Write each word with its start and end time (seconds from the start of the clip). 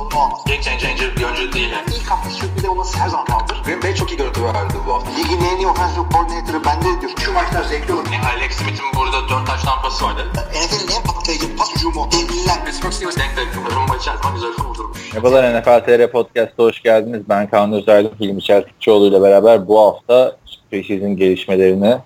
sorunu 0.00 0.24
olmaz. 0.24 0.40
Game 0.46 0.60
changer 0.62 1.16
bir 1.16 1.24
oyuncu 1.24 1.52
değil. 1.52 1.70
Yani. 1.70 1.86
İlk 1.96 2.10
hafta 2.10 2.30
sürpriz 2.30 2.64
olması 2.64 2.98
her 2.98 3.08
zaman 3.08 3.26
kaldır. 3.26 3.62
Green 3.64 3.82
Bay 3.82 3.94
çok 3.94 4.10
iyi 4.12 4.16
görüntü 4.16 4.44
verdi 4.44 4.74
bu 4.86 4.94
hafta. 4.94 5.10
Ligin 5.10 5.44
en 5.54 5.56
iyi 5.58 5.66
offensive 5.66 6.04
coordinator'ı 6.12 6.64
bende 6.64 7.00
diyor. 7.00 7.12
Şu 7.24 7.32
maçlar 7.32 7.62
zevkli 7.62 7.92
olur. 7.94 8.04
Yani 8.12 8.26
Alex 8.36 8.52
Smith'in 8.52 8.86
burada 8.96 9.28
4 9.28 9.46
taş 9.46 9.62
tampası 9.62 10.04
vardı. 10.04 10.22
NFL'in 10.34 10.96
en 10.96 11.02
patlayıcı 11.02 11.56
pas 11.56 11.76
hücumu. 11.76 12.08
Devliler. 12.12 12.64
Pittsburgh 12.64 12.92
Steelers 12.92 13.16
denk 13.16 13.36
denk. 13.36 13.48
Rumba 13.76 13.96
içerisinde 13.96 14.32
güzel 14.34 14.52
kurdurmuş. 14.52 15.12
Merhabalar 15.12 15.60
NFL 15.60 15.80
TR 15.86 16.12
Podcast'a 16.12 16.62
hoş 16.62 16.82
geldiniz. 16.82 17.22
Ben 17.28 17.50
Kaan 17.50 17.72
Özaydın, 17.72 18.12
Hilmi 18.20 18.42
Çeltikçioğlu 18.42 19.06
ile 19.06 19.22
beraber 19.22 19.68
bu 19.68 19.80
hafta 19.80 20.36
preseason 20.70 21.16
gelişmelerini 21.16 21.96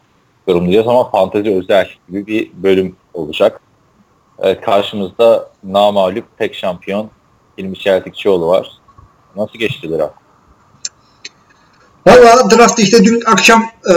yorumlayacağız 0.48 0.89
ama 0.89 1.11
fantezi 1.11 1.55
özel 1.55 1.89
gibi 2.09 2.27
bir 2.27 2.51
bölüm 2.55 2.97
olacak. 3.15 3.61
Evet, 4.39 4.61
karşımızda 4.61 5.48
namağlup 5.65 6.39
tek 6.39 6.55
şampiyon 6.55 7.11
Hilmi 7.59 7.79
Çeltikçioğlu 7.79 8.47
var. 8.47 8.69
Nasıl 9.37 9.59
geçti 9.59 9.91
draft? 9.91 10.15
Valla 12.07 12.51
draft 12.51 12.79
işte 12.79 13.05
dün 13.05 13.23
akşam 13.27 13.62
e, 13.91 13.95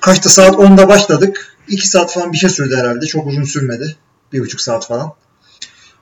kaçta 0.00 0.28
saat 0.28 0.54
10'da 0.54 0.88
başladık. 0.88 1.56
2 1.68 1.88
saat 1.88 2.12
falan 2.12 2.32
bir 2.32 2.38
şey 2.38 2.50
sürdü 2.50 2.76
herhalde. 2.76 3.06
Çok 3.06 3.26
uzun 3.26 3.44
sürmedi. 3.44 3.96
Bir 4.32 4.40
buçuk 4.40 4.60
saat 4.60 4.86
falan. 4.86 5.12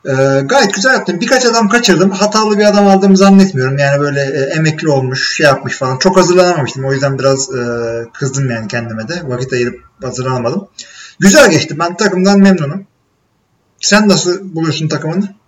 E, 0.04 0.12
gayet 0.44 0.74
güzel 0.74 0.92
yaptım. 0.92 1.20
Birkaç 1.20 1.46
adam 1.46 1.68
kaçırdım. 1.68 2.10
Hatalı 2.10 2.58
bir 2.58 2.64
adam 2.64 2.86
aldığımı 2.86 3.16
zannetmiyorum. 3.16 3.78
Yani 3.78 4.00
böyle 4.00 4.20
e, 4.20 4.40
emekli 4.56 4.88
olmuş, 4.88 5.36
şey 5.36 5.46
yapmış 5.46 5.76
falan. 5.76 5.98
Çok 5.98 6.16
hazırlanamamıştım. 6.16 6.84
O 6.84 6.92
yüzden 6.92 7.18
biraz 7.18 7.54
e, 7.54 7.62
kızdım 8.12 8.50
yani 8.50 8.68
kendime 8.68 9.08
de. 9.08 9.22
Vakit 9.24 9.52
ayırıp 9.52 9.80
hazırlanamadım. 10.02 10.68
Güzel 11.18 11.50
geçti. 11.50 11.78
Ben 11.78 11.96
takımdan 11.96 12.40
memnunum. 12.40 12.86
Sen 13.80 14.08
nasıl 14.08 14.54
buluyorsun 14.54 14.88
takımını? 14.88 15.39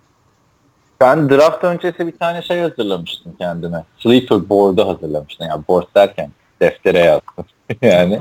Ben 1.03 1.31
draft 1.31 1.65
öncesi 1.65 2.07
bir 2.07 2.19
tane 2.19 2.43
şey 2.43 2.61
hazırlamıştım 2.61 3.37
kendime. 3.39 3.85
Sleeper 3.99 4.49
board'u 4.49 4.89
hazırlamıştım. 4.89 5.47
Yani 5.47 5.63
board 5.69 5.87
derken 5.95 6.31
deftere 6.61 6.99
yazdım. 6.99 7.45
yani 7.83 8.21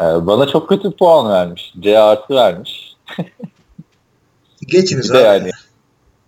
e, 0.00 0.04
bana 0.26 0.46
çok 0.46 0.68
kötü 0.68 0.96
puan 0.96 1.32
vermiş. 1.32 1.74
C 1.80 1.98
artı 1.98 2.34
vermiş. 2.34 2.96
Geçiniz 4.66 5.10
abi. 5.10 5.18
yani 5.18 5.50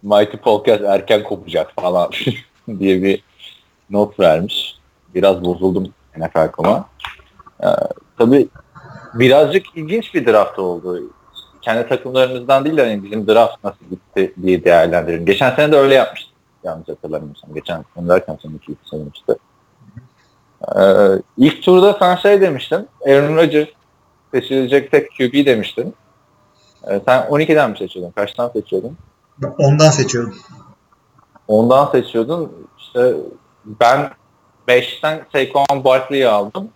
Mighty 0.03 0.37
Podcast 0.37 0.83
erken 0.83 1.23
kopacak 1.23 1.73
falan 1.81 2.11
diye 2.79 3.03
bir 3.03 3.23
not 3.91 4.21
vermiş. 4.21 4.79
Biraz 5.15 5.45
bozuldum 5.45 5.95
NFL.com'a. 6.17 6.89
Ee, 7.63 7.67
tabii 8.19 8.49
birazcık 9.15 9.67
ilginç 9.77 10.15
bir 10.15 10.27
draft 10.27 10.59
oldu. 10.59 11.11
Kendi 11.63 11.89
takımlarımızdan 11.89 12.65
değil 12.65 12.77
de 12.77 12.83
hani 12.83 13.05
bizim 13.05 13.27
draft 13.27 13.65
nasıl 13.65 13.85
gitti 13.91 14.35
diye 14.43 14.65
değerlendirelim. 14.65 15.27
Geçen 15.27 15.57
sene 15.57 15.73
de 15.73 15.77
öyle 15.77 15.95
yapmıştık. 15.95 16.35
Yanlış 16.65 16.89
hatırlamıyorsam. 16.89 17.55
Geçen 17.55 17.85
sene 17.95 18.09
derken 18.09 18.39
son 18.43 18.51
iki, 18.51 18.77
sene 18.91 19.03
işte. 19.15 19.35
Ee, 20.77 21.23
ilk 21.37 21.63
turda 21.63 21.97
sen 21.99 22.17
şey 22.17 22.41
demiştin. 22.41 22.89
Aaron 23.07 23.37
Rodgers 23.37 23.69
seçilecek 24.35 24.91
tek 24.91 25.11
QB 25.11 25.47
demiştin. 25.47 25.95
Ee, 26.87 27.01
sen 27.07 27.23
12'den 27.23 27.71
mi 27.71 27.79
seçiyordun? 27.79 28.13
Kaçtan 28.13 28.49
seçiyordun? 28.49 28.97
Ben 29.39 29.55
Ondan 29.59 29.91
seçiyorum. 29.91 30.35
Ondan 31.49 31.87
seçiyordun. 31.87 32.53
İşte 32.79 33.15
ben 33.65 34.11
5'ten 34.69 35.27
Saquon 35.33 35.85
Barkley'i 35.85 36.29
aldım. 36.29 36.69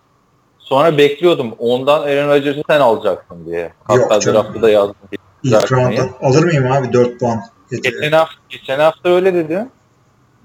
Sonra 0.63 0.97
bekliyordum. 0.97 1.55
Ondan 1.59 2.01
Aaron 2.01 2.29
Rodgers'ı 2.29 2.63
sen 2.69 2.79
alacaksın 2.79 3.45
diye. 3.45 3.73
Hatta 3.83 4.13
Yok 4.15 4.25
draftı 4.25 4.61
da 4.61 4.69
yazdım. 4.69 4.95
İlk 5.43 5.71
roundda. 5.71 6.09
Alır 6.21 6.43
mıyım 6.43 6.71
abi 6.71 6.93
4 6.93 7.19
puan? 7.19 7.41
Geçen 7.71 8.11
hafta, 8.11 8.35
geçen 8.49 8.79
hafta 8.79 9.09
öyle 9.09 9.33
dedi. 9.33 9.67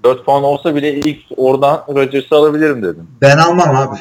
4 0.03 0.25
puan 0.25 0.43
olsa 0.43 0.75
bile 0.75 0.93
ilk 0.93 1.19
oradan 1.37 1.83
Rodgers'ı 1.89 2.35
alabilirim 2.35 2.83
dedim. 2.83 3.07
Ben 3.21 3.37
almam 3.37 3.75
abi. 3.75 3.97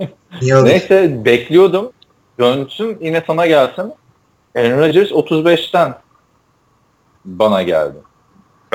Niye? 0.42 0.64
Neyse 0.64 1.24
bekliyordum. 1.24 1.92
Dönsün 2.38 2.98
yine 3.00 3.22
sana 3.26 3.46
gelsin. 3.46 3.92
Aaron 4.56 4.78
Rodgers 4.78 5.10
35'ten 5.10 5.94
bana 7.24 7.62
geldi. 7.62 7.96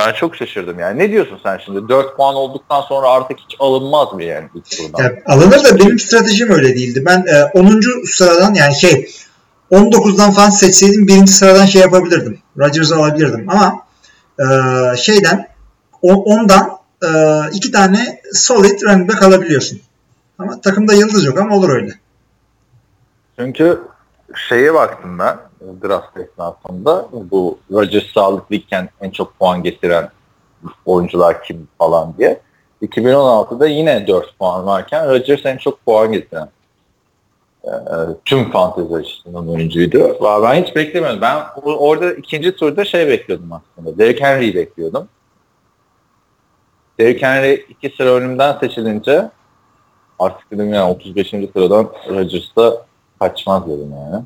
Ben 0.07 0.13
çok 0.13 0.35
şaşırdım 0.35 0.79
yani. 0.79 0.99
Ne 0.99 1.11
diyorsun 1.11 1.39
sen 1.43 1.59
şimdi? 1.65 1.89
4 1.89 2.17
puan 2.17 2.35
olduktan 2.35 2.81
sonra 2.81 3.07
artık 3.09 3.39
hiç 3.39 3.55
alınmaz 3.59 4.13
mı 4.13 4.23
yani 4.23 4.47
ilk 4.55 4.71
turdan? 4.71 5.03
Ya, 5.03 5.13
alınır 5.25 5.63
da 5.63 5.79
benim 5.79 5.99
stratejim 5.99 6.51
öyle 6.51 6.75
değildi. 6.75 7.03
Ben 7.05 7.25
e, 7.27 7.43
10. 7.53 7.81
sıradan 8.05 8.53
yani 8.53 8.75
şey 8.75 9.09
19'dan 9.71 10.31
falan 10.31 10.49
seçseydim 10.49 11.07
birinci 11.07 11.31
sıradan 11.31 11.65
şey 11.65 11.81
yapabilirdim. 11.81 12.39
Rodgers'ı 12.57 12.95
alabilirdim 12.95 13.47
ama 13.49 13.79
e, 14.39 14.43
şeyden 14.97 15.47
o- 16.01 16.23
ondan 16.23 16.69
e, 17.03 17.09
iki 17.53 17.71
tane 17.71 18.21
solid 18.33 18.81
running 18.81 19.09
back 19.11 19.23
alabiliyorsun. 19.23 19.81
Ama 20.39 20.61
takımda 20.61 20.93
yıldız 20.93 21.25
yok 21.25 21.39
ama 21.39 21.55
olur 21.55 21.69
öyle. 21.69 21.91
Çünkü 23.39 23.81
şeye 24.49 24.73
baktım 24.73 25.19
ben 25.19 25.37
draft 25.61 26.17
esnasında 26.17 27.07
bu 27.11 27.59
Rodgers 27.71 28.13
sağlıklıyken 28.13 28.89
en 29.01 29.09
çok 29.09 29.39
puan 29.39 29.63
getiren 29.63 30.09
oyuncular 30.85 31.43
kim 31.43 31.67
falan 31.77 32.13
diye. 32.17 32.39
2016'da 32.81 33.67
yine 33.67 34.07
4 34.07 34.39
puan 34.39 34.65
varken 34.65 35.09
Rodgers 35.09 35.45
en 35.45 35.57
çok 35.57 35.85
puan 35.85 36.11
getiren 36.11 36.49
e, 37.63 37.71
tüm 38.25 38.51
fantezi 38.51 38.95
açısından 38.95 39.49
oyuncuydu. 39.49 40.17
Ben 40.43 40.63
hiç 40.63 40.75
beklemiyordum. 40.75 41.21
Ben 41.21 41.43
orada 41.63 42.13
ikinci 42.13 42.55
turda 42.55 42.85
şey 42.85 43.07
bekliyordum 43.07 43.49
aslında. 43.51 43.97
Derrick 43.97 44.25
Henry'i 44.25 44.55
bekliyordum. 44.55 45.07
Derrick 46.99 47.25
Henry 47.27 47.65
iki 47.69 47.95
sıra 47.97 48.09
önümden 48.09 48.57
seçilince 48.59 49.29
artık 50.19 50.51
dedim 50.51 50.73
yani 50.73 50.91
35. 50.91 51.29
sıradan 51.29 51.89
Rodgers'ta 52.09 52.85
kaçmaz 53.19 53.67
dedim 53.67 53.91
yani. 53.91 54.23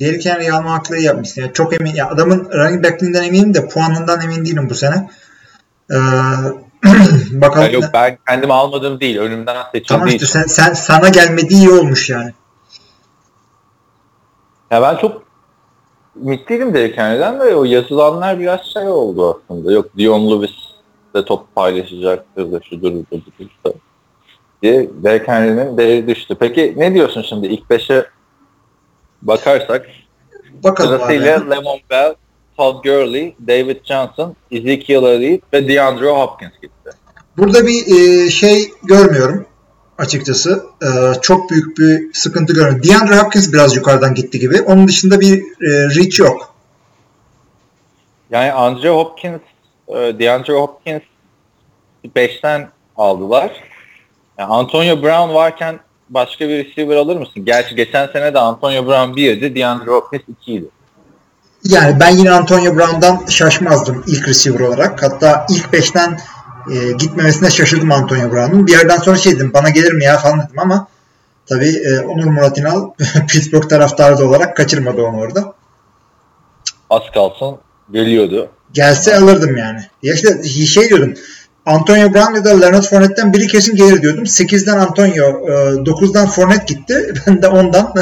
Derrick 0.00 0.30
Henry'i 0.30 0.52
alma 0.52 0.72
haklı 0.72 0.98
yapmışsın. 0.98 1.40
Yani 1.40 1.52
çok 1.52 1.80
emin. 1.80 1.94
Ya 1.94 2.08
adamın 2.08 2.50
running 2.52 2.84
back'liğinden 2.84 3.22
eminim 3.22 3.54
de 3.54 3.68
puanından 3.68 4.20
emin 4.20 4.44
değilim 4.44 4.66
bu 4.70 4.74
sene. 4.74 5.10
Ee, 5.90 5.94
bakalım. 7.30 7.66
Ya 7.66 7.70
yok 7.70 7.84
ben 7.94 8.18
kendim 8.28 8.50
almadığım 8.50 9.00
değil. 9.00 9.18
Önümden 9.18 9.56
seçildiği 9.62 9.86
tamam 9.88 10.08
işte 10.08 10.26
sen, 10.26 10.42
sen 10.42 10.72
sana 10.72 11.08
gelmedi 11.08 11.54
iyi 11.54 11.70
olmuş 11.70 12.10
yani. 12.10 12.32
Ya 14.70 14.82
ben 14.82 14.96
çok 14.96 15.22
ümitliydim 16.24 16.74
Derrick 16.74 17.02
Henry'den 17.02 17.40
de 17.40 17.56
o 17.56 17.64
yazılanlar 17.64 18.38
biraz 18.38 18.60
şey 18.72 18.88
oldu 18.88 19.42
aslında. 19.44 19.72
Yok 19.72 19.86
Dion 19.98 20.30
Lewis 20.30 20.56
de 21.14 21.24
top 21.24 21.54
paylaşacaktır 21.54 22.52
da 22.52 22.60
şudur 22.60 22.92
budur 22.92 23.04
budur 23.38 23.50
da 23.66 23.72
diye 24.62 24.90
Derrick 25.02 25.32
Henry'nin 25.32 25.78
değeri 25.78 26.06
düştü. 26.06 26.36
Peki 26.40 26.74
ne 26.76 26.94
diyorsun 26.94 27.24
şimdi 27.28 27.46
ilk 27.46 27.70
beşe 27.70 28.06
bakarsak? 29.22 29.86
Bakalım 30.64 30.92
abi. 30.92 30.98
Sırasıyla 30.98 31.50
Lemon 31.50 31.78
Bell, 31.90 32.14
Todd 32.56 32.84
Gurley, 32.84 33.34
David 33.46 33.84
Johnson, 33.84 34.36
Ezekiel 34.50 35.02
Elliott 35.02 35.42
ve 35.52 35.68
DeAndre 35.68 36.10
Hopkins 36.10 36.52
gitti. 36.62 36.90
Burada 37.36 37.66
bir 37.66 37.86
e, 37.86 38.30
şey 38.30 38.70
görmüyorum 38.82 39.46
açıkçası. 39.98 40.64
E, 40.82 41.20
çok 41.20 41.50
büyük 41.50 41.78
bir 41.78 42.12
sıkıntı 42.12 42.52
görmüyorum. 42.52 42.82
DeAndre 42.88 43.18
Hopkins 43.18 43.52
biraz 43.52 43.76
yukarıdan 43.76 44.14
gitti 44.14 44.38
gibi. 44.38 44.62
Onun 44.62 44.88
dışında 44.88 45.20
bir 45.20 45.38
e, 45.38 45.70
reach 45.96 46.18
yok. 46.18 46.54
Yani 48.30 48.52
Andre 48.52 48.90
Hopkins, 48.90 49.40
e, 49.88 49.94
DeAndre 49.94 50.52
Hopkins 50.52 51.02
5'ten 52.04 52.68
aldılar. 52.96 53.52
Yani 54.38 54.52
Antonio 54.52 55.02
Brown 55.02 55.34
varken 55.34 55.80
başka 56.10 56.48
bir 56.48 56.64
receiver 56.64 56.96
alır 56.96 57.16
mısın? 57.16 57.44
Gerçi 57.44 57.74
geçen 57.74 58.06
sene 58.06 58.34
de 58.34 58.38
Antonio 58.38 58.86
Brown 58.86 59.20
1'di, 59.20 59.54
DeAndre 59.54 59.90
Hopkins 59.90 60.22
2 60.28 60.52
idi. 60.52 60.68
Yani 61.64 62.00
ben 62.00 62.10
yine 62.16 62.30
Antonio 62.30 62.76
Brown'dan 62.76 63.26
şaşmazdım 63.28 64.04
ilk 64.06 64.28
receiver 64.28 64.60
olarak. 64.60 65.02
Hatta 65.02 65.46
ilk 65.50 65.64
5'ten 65.64 66.20
e, 66.70 66.92
gitmemesine 66.92 67.50
şaşırdım 67.50 67.92
Antonio 67.92 68.32
Brown'un. 68.32 68.66
Bir 68.66 68.72
yerden 68.72 68.96
sonra 68.96 69.16
şey 69.16 69.32
dedim 69.32 69.50
bana 69.54 69.70
gelir 69.70 69.92
mi 69.92 70.04
ya 70.04 70.18
falan 70.18 70.38
dedim 70.38 70.58
ama 70.58 70.86
tabii 71.46 71.68
e, 71.68 72.00
Onur 72.00 72.24
Murat 72.24 72.58
İnal 72.58 72.90
Pittsburgh 73.28 73.68
taraftarı 73.68 74.18
da 74.18 74.28
olarak 74.28 74.56
kaçırmadı 74.56 75.02
onu 75.02 75.18
orada. 75.18 75.54
Az 76.90 77.02
kalsın 77.14 77.58
geliyordu. 77.92 78.50
Gelse 78.72 79.16
alırdım 79.16 79.56
yani. 79.56 79.80
Ya 80.02 80.14
işte 80.14 80.42
şey 80.48 80.88
diyordum. 80.88 81.14
Antonio 81.66 82.14
Brown 82.14 82.34
ya 82.34 82.44
da 82.44 82.60
Leonard 82.60 82.82
Fournette'den 82.82 83.32
biri 83.32 83.46
kesin 83.46 83.76
gelir 83.76 84.02
diyordum. 84.02 84.24
8'den 84.24 84.78
Antonio, 84.78 85.48
e, 85.48 85.52
9'dan 85.84 86.26
Fournette 86.26 86.74
gitti. 86.74 87.14
Ben 87.26 87.42
de 87.42 87.48
ondan 87.48 87.94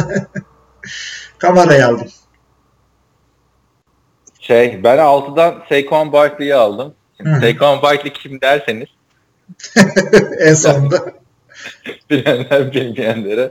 kamerayı 1.39 1.87
aldım. 1.87 2.09
Şey, 4.41 4.81
ben 4.85 4.99
6'dan 4.99 5.63
Saquon 5.69 6.13
Barkley'i 6.13 6.55
aldım. 6.55 6.95
Saquon 7.41 7.83
Barkley 7.83 8.13
kim 8.13 8.41
derseniz 8.41 8.89
en 10.39 10.55
sonunda. 10.55 11.13
Bilenler 12.11 12.73
bilmeyenlere 12.73 13.51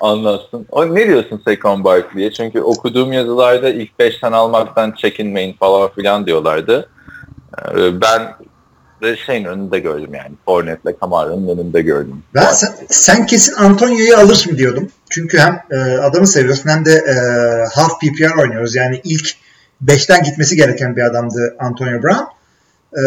anlatsın. 0.00 0.66
O 0.70 0.94
ne 0.94 1.06
diyorsun 1.06 1.42
Saquon 1.44 1.84
Barkley'e? 1.84 2.32
Çünkü 2.32 2.60
okuduğum 2.60 3.12
yazılarda 3.12 3.70
ilk 3.70 3.90
5'ten 4.00 4.32
almaktan 4.32 4.92
çekinmeyin 4.92 5.52
falan 5.52 5.90
filan 5.92 6.26
diyorlardı. 6.26 6.88
Ee, 7.58 8.00
Ben 8.00 8.34
de 9.02 9.16
şeyin 9.16 9.44
önünde 9.44 9.78
gördüm 9.78 10.14
yani. 10.14 10.32
Fournette'le 10.44 10.92
Kamara'nın 11.00 11.48
önünde 11.48 11.82
gördüm. 11.82 12.22
Ben 12.34 12.52
sen, 12.52 12.72
sen 12.88 13.26
kesin 13.26 13.54
Antonio'yu 13.54 14.16
alırsın 14.16 14.58
diyordum. 14.58 14.88
Çünkü 15.10 15.38
hem 15.38 15.62
e, 15.70 15.76
adamı 15.98 16.26
seviyorsun 16.26 16.70
hem 16.70 16.84
de 16.84 16.92
e, 16.92 17.14
half 17.74 17.90
PPR 18.00 18.38
oynuyoruz. 18.40 18.74
Yani 18.74 19.00
ilk 19.04 19.28
5'ten 19.86 20.22
gitmesi 20.22 20.56
gereken 20.56 20.96
bir 20.96 21.02
adamdı 21.02 21.56
Antonio 21.58 22.02
Brown. 22.02 22.24
E, 22.96 23.02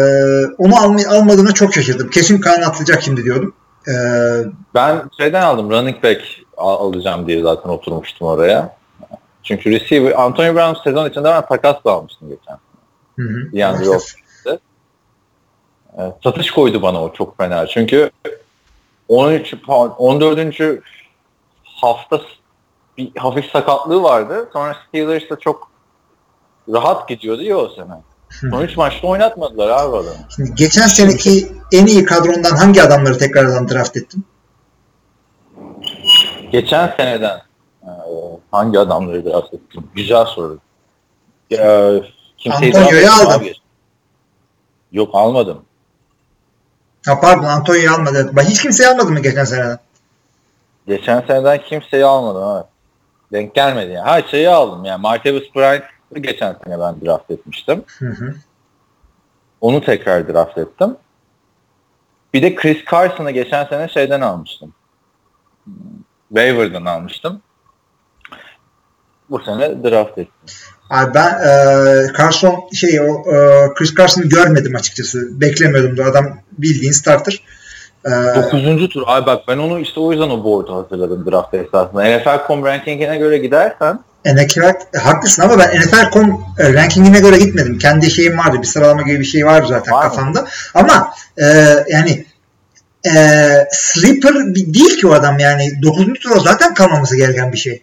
onu 0.58 0.76
alma, 0.82 1.00
almadığına 1.08 1.52
çok 1.52 1.74
şaşırdım. 1.74 2.10
Kesin 2.10 2.40
Kaan 2.40 2.62
atlayacak 2.62 3.02
şimdi 3.02 3.24
diyordum. 3.24 3.54
E, 3.88 3.92
Ben 4.74 5.02
şeyden 5.20 5.42
aldım. 5.42 5.70
Running 5.70 6.02
back 6.02 6.20
al- 6.56 6.86
alacağım 6.86 7.26
diye 7.26 7.42
zaten 7.42 7.68
oturmuştum 7.70 8.26
oraya. 8.28 8.76
Çünkü 9.42 9.70
receiver 9.70 10.12
Antonio 10.22 10.54
Brown 10.54 10.82
sezon 10.84 11.10
içinde 11.10 11.24
ben 11.24 11.46
takasla 11.46 11.90
almıştım 11.90 12.28
geçen. 12.28 12.58
hı 13.18 13.32
hı. 13.34 13.48
Yani 13.52 13.86
yok. 13.86 14.02
Ee, 15.98 16.12
satış 16.24 16.50
koydu 16.50 16.82
bana 16.82 17.02
o 17.02 17.12
çok 17.12 17.36
fena. 17.36 17.66
Çünkü 17.66 18.10
13 19.08 19.52
pa- 19.52 19.94
14. 19.96 20.82
hafta 21.64 22.20
bir 22.98 23.16
hafif 23.16 23.50
sakatlığı 23.50 24.02
vardı. 24.02 24.48
Sonra 24.52 24.76
Steelers'da 24.88 25.38
çok 25.38 25.70
rahat 26.72 27.08
gidiyordu 27.08 27.42
ya 27.42 27.56
o 27.56 27.68
sene. 27.68 27.86
Son 28.50 28.62
3 28.62 28.76
maçta 28.76 29.06
oynatmadılar 29.08 29.68
abi 29.68 29.96
adamı. 29.96 30.16
Şimdi 30.36 30.54
geçen 30.54 30.86
seneki 30.86 31.52
en 31.72 31.86
iyi 31.86 32.04
kadrondan 32.04 32.56
hangi 32.56 32.82
adamları 32.82 33.18
tekrardan 33.18 33.68
draft 33.68 33.96
ettin? 33.96 34.24
Geçen 36.52 36.94
seneden 36.96 37.38
e, 37.82 37.90
hangi 38.50 38.78
adamları 38.78 39.24
draft 39.24 39.54
ettim? 39.54 39.90
Güzel 39.94 40.24
soru. 40.24 40.58
Ya, 41.50 41.92
kimseyi 42.38 42.76
Antonio'yu 42.76 43.10
abi. 43.28 43.54
Yok 44.92 45.10
almadım. 45.12 45.64
Ha 47.06 47.20
pardon 47.20 47.44
Antonio'yu 47.44 47.92
almadı. 47.92 48.36
Bak 48.36 48.44
hiç 48.44 48.62
kimseyi 48.62 48.88
almadın 48.88 49.12
mı 49.12 49.20
geçen 49.20 49.44
seneden? 49.44 49.78
Geçen 50.86 51.20
seneden 51.20 51.60
kimseyi 51.62 52.04
almadım 52.04 52.42
abi. 52.42 52.64
Denk 53.32 53.54
gelmedi 53.54 53.92
yani. 53.92 54.08
Ha 54.08 54.22
şeyi 54.22 54.50
aldım 54.50 54.84
yani. 54.84 55.02
Martavis 55.02 55.54
Bryant'ı 55.56 56.18
geçen 56.18 56.56
sene 56.64 56.80
ben 56.80 57.00
draft 57.00 57.30
etmiştim. 57.30 57.84
Hı 57.98 58.08
hı. 58.08 58.34
Onu 59.60 59.84
tekrar 59.84 60.34
draft 60.34 60.58
ettim. 60.58 60.96
Bir 62.34 62.42
de 62.42 62.54
Chris 62.54 62.84
Carson'ı 62.90 63.30
geçen 63.30 63.64
sene 63.64 63.88
şeyden 63.88 64.20
almıştım. 64.20 64.74
Waiver'dan 66.28 66.84
almıştım. 66.84 67.42
Bu 69.30 69.38
sene 69.38 69.84
draft 69.84 70.18
ettim. 70.18 70.56
Abi 70.90 71.14
ben 71.14 71.30
e, 71.48 72.12
Carson 72.18 72.54
şey 72.74 73.00
o 73.00 73.04
e, 73.04 73.68
Chris 73.74 73.94
Carson'ı 73.94 74.24
görmedim 74.24 74.76
açıkçası. 74.76 75.40
Beklemiyordum 75.40 75.96
da 75.96 76.04
adam 76.04 76.38
bildiğin 76.58 76.92
starter. 76.92 77.42
E, 78.04 78.10
9. 78.10 78.88
tur. 78.88 79.02
Ay 79.06 79.26
bak 79.26 79.42
ben 79.48 79.58
onu 79.58 79.80
işte 79.80 80.00
o 80.00 80.12
yüzden 80.12 80.30
o 80.30 80.44
board'u 80.44 80.76
hazırladım 80.76 81.26
draft 81.30 81.54
esasında. 81.54 82.04
NFL.com 82.04 82.64
rankingine 82.64 83.16
göre 83.16 83.38
gidersen 83.38 83.98
NFL 84.26 84.72
haklısın 84.98 85.42
ama 85.42 85.58
ben 85.58 85.80
NFL.com 85.80 86.44
e, 86.58 86.72
rankingine 86.72 87.20
göre 87.20 87.38
gitmedim. 87.38 87.78
Kendi 87.78 88.10
şeyim 88.10 88.38
vardı. 88.38 88.56
Bir 88.62 88.66
sıralama 88.66 89.02
gibi 89.02 89.20
bir 89.20 89.24
şey 89.24 89.46
vardı 89.46 89.66
zaten 89.68 89.94
Var 89.94 90.04
mı? 90.04 90.10
kafamda. 90.10 90.46
Ama 90.74 91.14
e, 91.38 91.44
yani 91.88 92.26
e, 93.06 93.14
sleeper 93.70 94.34
değil 94.54 95.00
ki 95.00 95.06
o 95.06 95.12
adam 95.12 95.38
yani 95.38 95.82
9. 95.82 96.06
tura 96.22 96.40
zaten 96.40 96.74
kalmaması 96.74 97.16
gereken 97.16 97.52
bir 97.52 97.58
şey. 97.58 97.82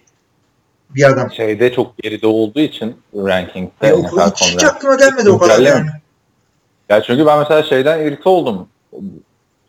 Bir 0.96 1.10
adam. 1.10 1.32
şeyde 1.32 1.74
çok 1.74 1.98
geride 1.98 2.28
olduğu 2.28 2.60
için 2.60 2.96
rankingde 3.16 3.88
E, 3.88 3.94
o, 3.94 4.04
hiç, 4.04 4.42
hiç 4.42 4.64
aklıma 4.64 4.96
gelmedi 4.96 5.30
o 5.30 5.38
kadar 5.38 5.60
yani. 5.60 5.90
Ya 6.90 7.04
çünkü 7.04 7.26
ben 7.26 7.40
mesela 7.40 7.64
şeyden 7.64 8.00
irite 8.00 8.30
oldum. 8.30 8.68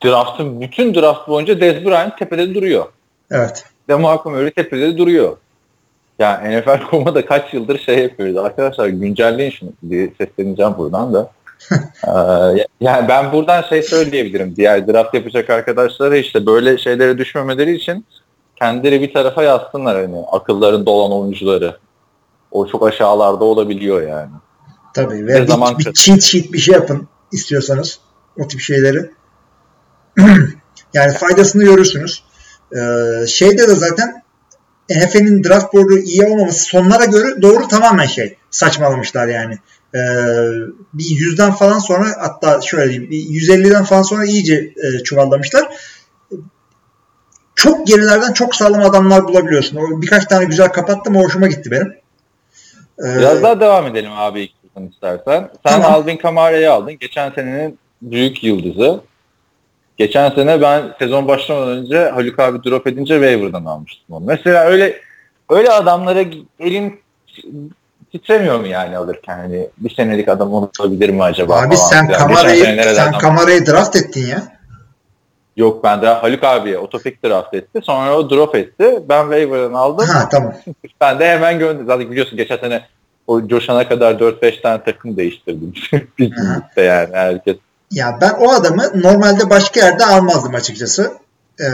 Draft'ın 0.05 0.61
bütün 0.61 0.95
draft 0.95 1.29
boyunca 1.29 1.61
Dez 1.61 1.85
Bryant 1.85 2.19
tepede 2.19 2.55
duruyor. 2.55 2.87
Evet. 3.31 3.65
Demarco 3.89 4.31
Murray 4.31 4.51
tepede 4.51 4.99
duruyor. 4.99 5.37
Yani 6.19 6.59
NFL.com'a 6.59 7.15
da 7.15 7.27
kaç 7.27 7.55
yıldır 7.55 7.79
şey 7.79 7.99
yapıyoruz. 7.99 8.37
Arkadaşlar 8.37 8.89
güncelleyin 8.89 9.51
şunu 9.51 9.71
diye 9.91 10.11
sesleneceğim 10.19 10.75
buradan 10.79 11.15
da. 11.15 11.31
Ee, 12.07 12.67
yani 12.81 13.09
ben 13.09 13.33
buradan 13.33 13.63
şey 13.63 13.83
söyleyebilirim. 13.83 14.57
Diğer 14.57 14.89
draft 14.89 15.15
yapacak 15.15 15.51
arkadaşlara 15.51 16.17
işte 16.17 16.47
böyle 16.47 16.79
şeylere 16.79 17.19
düşmemeleri 17.19 17.77
için 17.77 18.05
kendileri 18.57 19.01
bir 19.01 19.13
tarafa 19.13 19.43
yazsınlar 19.43 19.97
hani 19.97 20.25
akıllarında 20.33 20.91
olan 20.91 21.21
oyuncuları. 21.21 21.77
O 22.51 22.67
çok 22.67 22.87
aşağılarda 22.87 23.45
olabiliyor 23.45 24.03
yani. 24.03 24.31
Tabii. 24.95 25.27
Ve 25.27 25.43
bir, 25.43 25.47
zaman 25.47 25.79
bir 25.79 25.93
cheat 25.93 26.23
sheet 26.23 26.53
bir 26.53 26.59
şey 26.59 26.75
yapın 26.75 27.09
istiyorsanız. 27.33 27.99
O 28.39 28.49
tip 28.49 28.61
şeyleri. 28.61 29.11
yani 30.95 31.13
faydasını 31.13 31.65
görürsünüz. 31.65 32.25
Ee, 32.73 33.27
şeyde 33.27 33.69
de 33.69 33.75
zaten 33.75 34.23
NFL'in 34.91 35.45
draft 35.45 35.75
board'u 35.75 35.99
iyi 35.99 36.27
olmaması 36.27 36.65
sonlara 36.65 37.05
göre 37.05 37.43
doğru 37.43 37.69
tamamen 37.69 38.07
şey. 38.07 38.37
Saçmalamışlar 38.51 39.29
yani. 39.29 39.59
Ee, 39.95 39.99
bir 40.95 41.11
yüzden 41.11 41.53
falan 41.53 41.79
sonra 41.79 42.07
hatta 42.19 42.61
şöyle 42.61 42.91
diyeyim 42.91 43.11
bir 43.11 43.19
150'den 43.19 43.85
falan 43.85 44.03
sonra 44.03 44.25
iyice 44.25 44.55
e, 44.55 45.03
çuvallamışlar. 45.03 45.69
Çok 47.65 47.87
gerilerden 47.87 48.33
çok 48.33 48.55
sağlam 48.55 48.81
adamlar 48.81 49.25
bulabiliyorsun. 49.25 50.03
Birkaç 50.03 50.25
tane 50.25 50.45
güzel 50.45 50.69
kapattım. 50.69 51.17
Hoşuma 51.17 51.47
gitti 51.47 51.71
benim. 51.71 51.95
Ee, 52.99 53.19
Biraz 53.19 53.43
daha 53.43 53.61
devam 53.61 53.87
edelim 53.87 54.11
abi 54.17 54.49
istersen. 54.93 55.41
Sen 55.41 55.51
Tamam. 55.63 55.93
Alvin 55.93 56.17
Kamara'yı 56.17 56.73
aldın. 56.73 56.99
Geçen 57.01 57.31
senenin 57.31 57.79
büyük 58.03 58.45
yıldızı. 58.45 59.01
Geçen 59.97 60.31
sene 60.31 60.61
ben 60.63 60.83
sezon 60.99 61.29
başlamadan 61.29 61.69
önce 61.69 62.11
Haluk 62.11 62.39
abi 62.39 62.65
drop 62.65 62.87
edince 62.87 63.15
waiver'dan 63.15 63.65
almıştım 63.65 64.17
onu. 64.17 64.25
Mesela 64.25 64.65
öyle 64.65 65.01
öyle 65.51 65.71
adamlara 65.71 66.25
elin 66.61 67.01
titremiyor 68.13 68.61
mu 68.61 68.67
yani 68.67 68.97
alırken? 68.97 69.39
Hani 69.39 69.69
bir 69.79 69.95
senelik 69.95 70.29
adam 70.29 70.53
olabilir 70.53 71.09
mi 71.09 71.23
acaba? 71.23 71.63
Abi 71.63 71.77
sen 71.77 72.13
kamerayı 72.13 72.95
sen 72.95 73.19
kamerayı 73.19 73.67
draft 73.67 73.97
ettin 73.97 74.27
ya. 74.27 74.43
Yok 75.57 75.85
ben 75.85 76.03
de 76.03 76.07
Haluk 76.07 76.45
abiye 76.45 76.79
otopik 76.79 77.25
draft 77.25 77.55
etti. 77.55 77.81
Sonra 77.83 78.17
o 78.17 78.31
drop 78.31 78.55
etti. 78.55 79.03
Ben 79.09 79.23
waiver'dan 79.23 79.73
aldım. 79.73 80.07
Ha 80.07 80.29
tamam. 80.29 80.55
Ben 81.01 81.19
de 81.19 81.29
hemen 81.29 81.59
gönderdim. 81.59 81.87
Zaten 81.87 82.11
biliyorsun 82.11 82.37
geçen 82.37 82.57
sene 82.57 82.83
o 83.27 83.49
coşana 83.49 83.89
kadar 83.89 84.15
4-5 84.15 84.63
tane 84.63 84.85
takım 84.85 85.17
değiştirdim. 85.17 85.73
günlükte 86.17 86.83
yani 86.83 87.09
herkes. 87.13 87.57
Ya 87.91 88.19
ben 88.21 88.31
o 88.41 88.53
adamı 88.53 88.83
normalde 88.95 89.51
başka 89.51 89.81
yerde 89.81 90.05
almazdım 90.05 90.55
açıkçası. 90.55 91.13
Ee, 91.61 91.67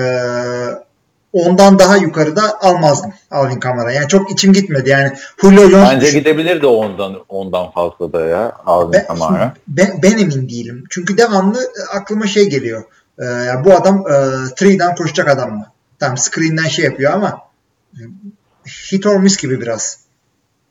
ondan 1.33 1.79
daha 1.79 1.97
yukarıda 1.97 2.61
almazdım 2.61 3.13
Alvin 3.31 3.61
Kamara. 3.61 3.93
Yani 3.93 4.09
çok 4.09 4.31
içim 4.31 4.53
gitmedi. 4.53 4.89
Yani 4.89 5.13
Julio 5.41 5.69
Jones 5.69 5.91
Bence 5.91 6.11
gidebilirdi 6.11 6.67
ondan 6.67 7.17
ondan 7.29 7.71
fazla 7.71 8.13
da 8.13 8.21
ya 8.27 8.53
Alvin 8.67 8.93
ben, 8.93 9.07
Kamara. 9.07 9.55
ben, 9.69 10.01
ben 10.03 10.19
emin 10.19 10.49
değilim. 10.49 10.85
Çünkü 10.91 11.19
devamlı 11.19 11.59
aklıma 11.95 12.27
şey 12.27 12.51
geliyor. 12.51 12.85
Ya 13.25 13.65
bu 13.65 13.75
adam 13.75 14.05
e, 14.11 14.95
koşacak 14.95 15.29
adam 15.29 15.51
mı? 15.51 15.67
Tamam 15.99 16.17
screen'den 16.17 16.69
şey 16.69 16.85
yapıyor 16.85 17.13
ama 17.13 17.41
e, 17.95 18.01
hit 18.93 19.07
or 19.07 19.17
miss 19.17 19.37
gibi 19.37 19.61
biraz. 19.61 20.01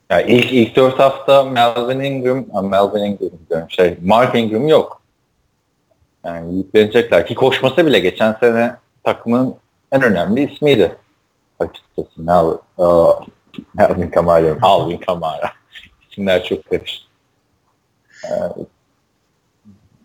Ya 0.09 0.21
ilk 0.21 0.53
ilk 0.53 0.75
4 0.75 0.99
hafta 0.99 1.43
Melvin 1.43 1.99
Ingram, 1.99 2.69
Melvin 2.69 3.03
Ingram 3.03 3.29
diyorum 3.49 3.69
şey, 3.69 3.97
Mark 4.01 4.35
Ingram 4.35 4.67
yok. 4.67 5.01
Yani 6.25 6.57
yüklenecekler 6.57 7.27
ki 7.27 7.35
koşmasa 7.35 7.85
bile 7.85 7.99
geçen 7.99 8.33
sene 8.39 8.75
takımın 9.03 9.55
en 9.91 10.03
önemli 10.03 10.53
ismiydi. 10.53 10.95
Açıkçası 11.59 12.09
Mel, 12.17 12.45
aa, 12.77 13.11
Melvin 13.73 14.09
Kamara, 14.09 14.41
diyorum, 14.43 14.63
Alvin 14.63 14.97
Kamara. 14.97 15.51
İsimler 16.11 16.43
çok 16.43 16.69
karıştı. 16.69 17.05
Ee, 18.25 18.29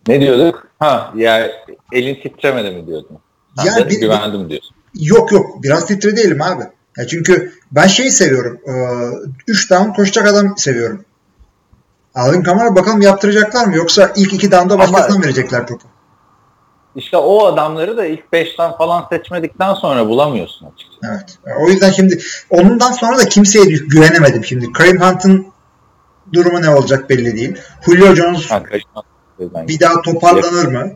ne 0.09 0.21
diyorduk? 0.21 0.67
Ha, 0.79 1.13
ya 1.17 1.51
elin 1.93 2.15
titremedi 2.23 2.71
mi 2.71 2.87
diyordun? 2.87 3.19
Sen 3.59 3.81
Ya 3.81 3.89
bir- 3.89 4.01
güvendim 4.01 4.51
diyorsun. 4.51 4.77
Yok 4.95 5.33
yok 5.33 5.63
biraz 5.63 5.87
titre 5.87 6.17
değilim 6.17 6.43
abi. 6.43 6.63
Ya 6.99 7.07
çünkü 7.07 7.53
ben 7.73 7.87
şeyi 7.87 8.11
seviyorum. 8.11 8.61
3 9.49 9.71
down 9.71 9.91
koşacak 9.91 10.27
adam 10.27 10.55
seviyorum. 10.59 11.05
Alvin 12.15 12.43
Kamara 12.43 12.77
bakalım 12.77 13.01
yaptıracaklar 13.03 13.65
mı? 13.67 13.77
Yoksa 13.77 14.13
ilk 14.17 14.33
iki 14.33 14.51
down'da 14.53 14.79
başkasına 14.79 15.17
mı 15.19 15.25
verecekler 15.25 15.67
topu? 15.67 15.89
İşte 16.97 17.17
o 17.17 17.47
adamları 17.47 17.97
da 17.97 18.07
ilk 18.07 18.25
5'ten 18.33 18.73
falan 18.73 19.07
seçmedikten 19.13 19.75
sonra 19.75 20.09
bulamıyorsun 20.09 20.67
açıkçası. 20.67 20.99
Evet. 21.13 21.39
O 21.61 21.69
yüzden 21.69 21.91
şimdi 21.91 22.19
ondan 22.51 22.93
sonra 22.93 23.19
da 23.19 23.25
kimseye 23.29 23.65
güvenemedim 23.65 24.45
şimdi. 24.45 24.73
Kareem 24.73 25.01
Hunt'ın 25.01 25.47
durumu 26.33 26.63
ne 26.63 26.71
olacak 26.71 27.11
belli 27.11 27.37
değil. 27.37 27.57
Julio 27.87 28.15
Jones 28.15 28.51
Ha, 28.51 28.63
bir 29.39 29.81
daha 29.81 30.03
toparlanır 30.03 30.67
mı? 30.67 30.93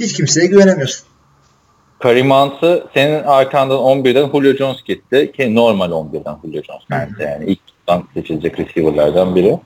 Hiç 0.00 0.12
kimseye 0.12 0.46
güvenemiyorsun. 0.46 1.06
Kareem 1.98 2.30
Hunt'ı 2.30 2.86
senin 2.94 3.22
arkandan 3.22 3.78
11'den 3.78 4.30
Julio 4.30 4.56
Jones 4.56 4.82
gitti 4.82 5.32
ki 5.36 5.54
normal 5.54 5.90
11'den 5.90 6.36
Julio 6.44 6.62
Jones 6.62 6.82
bence 6.90 7.22
yani 7.24 7.44
ilk 7.46 7.66
tuttan 7.66 8.04
seçilecek 8.14 8.58
receiver'lardan 8.58 9.34
biri. 9.34 9.58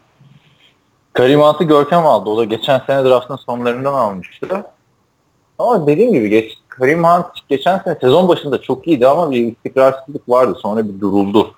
Kareem 1.13 1.41
Hunt'ı 1.41 1.65
Görkem 1.65 2.07
aldı. 2.07 2.31
O 2.31 2.39
da 2.39 2.45
geçen 2.45 2.79
sene 2.87 3.05
draftın 3.05 3.37
sonlarından 3.37 3.95
almıştı. 3.95 4.65
Ama 5.59 5.87
dediğim 5.87 6.13
gibi 6.13 6.29
geç, 6.29 6.53
Kareem 6.69 7.05
Hunt 7.05 7.27
geçen 7.49 7.79
sene 7.79 7.97
sezon 8.01 8.29
başında 8.29 8.63
çok 8.63 8.87
iyiydi 8.87 9.09
ama 9.09 9.31
bir 9.31 9.53
istikrarsızlık 9.53 10.29
vardı. 10.29 10.59
Sonra 10.63 10.89
bir 10.89 11.01
duruldu. 11.01 11.55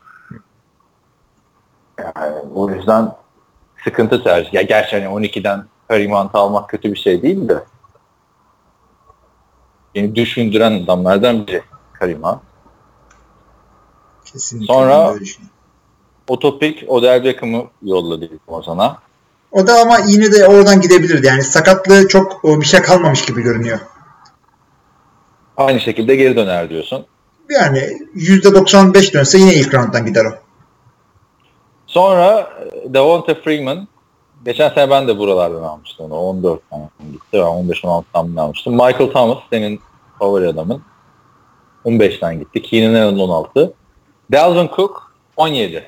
Yani 1.99 2.37
o 2.55 2.71
yüzden 2.71 3.13
sıkıntı 3.85 4.25
tercih. 4.25 4.55
Ya 4.55 4.63
gerçi 4.63 5.01
hani 5.01 5.27
12'den 5.27 5.65
Kareem 5.89 6.13
Hunt'ı 6.13 6.39
almak 6.39 6.69
kötü 6.71 6.93
bir 6.93 6.99
şey 6.99 7.23
değil 7.23 7.49
de 7.49 7.65
beni 9.95 10.15
düşündüren 10.15 10.85
adamlardan 10.85 11.47
biri 11.47 11.63
Hunt. 12.01 12.41
Kesinlikle 14.25 14.75
Sonra-. 14.75 15.15
Otopik 16.29 16.85
Odell 16.89 17.25
Beckham'ı 17.25 17.67
yolladı 17.83 18.29
Ozan'a. 18.47 18.99
O 19.53 19.67
da 19.67 19.81
ama 19.81 19.99
yine 20.07 20.33
de 20.33 20.47
oradan 20.47 20.81
gidebilirdi. 20.81 21.27
Yani 21.27 21.43
sakatlığı 21.43 22.09
çok 22.09 22.45
o, 22.45 22.61
bir 22.61 22.67
şey 22.67 22.81
kalmamış 22.81 23.25
gibi 23.25 23.43
görünüyor. 23.43 23.79
Aynı 25.57 25.81
şekilde 25.81 26.17
geri 26.17 26.37
döner 26.37 26.71
diyorsun. 26.71 27.07
Yani 27.51 27.99
%95 28.17 29.13
dönse 29.13 29.39
yine 29.39 29.55
ilk 29.55 29.75
rounddan 29.75 30.07
gider 30.07 30.25
o. 30.25 30.50
Sonra 31.91 32.51
e, 32.85 32.95
Devonta 32.95 33.35
Freeman 33.35 33.89
geçen 34.45 34.69
sene 34.69 34.91
ben 34.91 35.09
de 35.09 35.19
buralardan 35.19 35.63
almıştım 35.63 36.13
onu. 36.13 36.15
14'ten 36.41 36.91
gitti. 37.13 37.23
Ben 37.33 37.41
15-16'dan 37.41 38.37
almıştım. 38.37 38.73
Michael 38.73 39.11
Thomas 39.11 39.39
senin 39.53 39.81
favori 40.19 40.49
adamın. 40.49 40.83
15'ten 41.85 42.39
gitti. 42.39 42.63
Keenan 42.63 42.95
Allen 42.95 43.19
16. 43.19 43.73
Dalvin 44.33 44.71
Cook 44.77 45.15
17. 45.37 45.85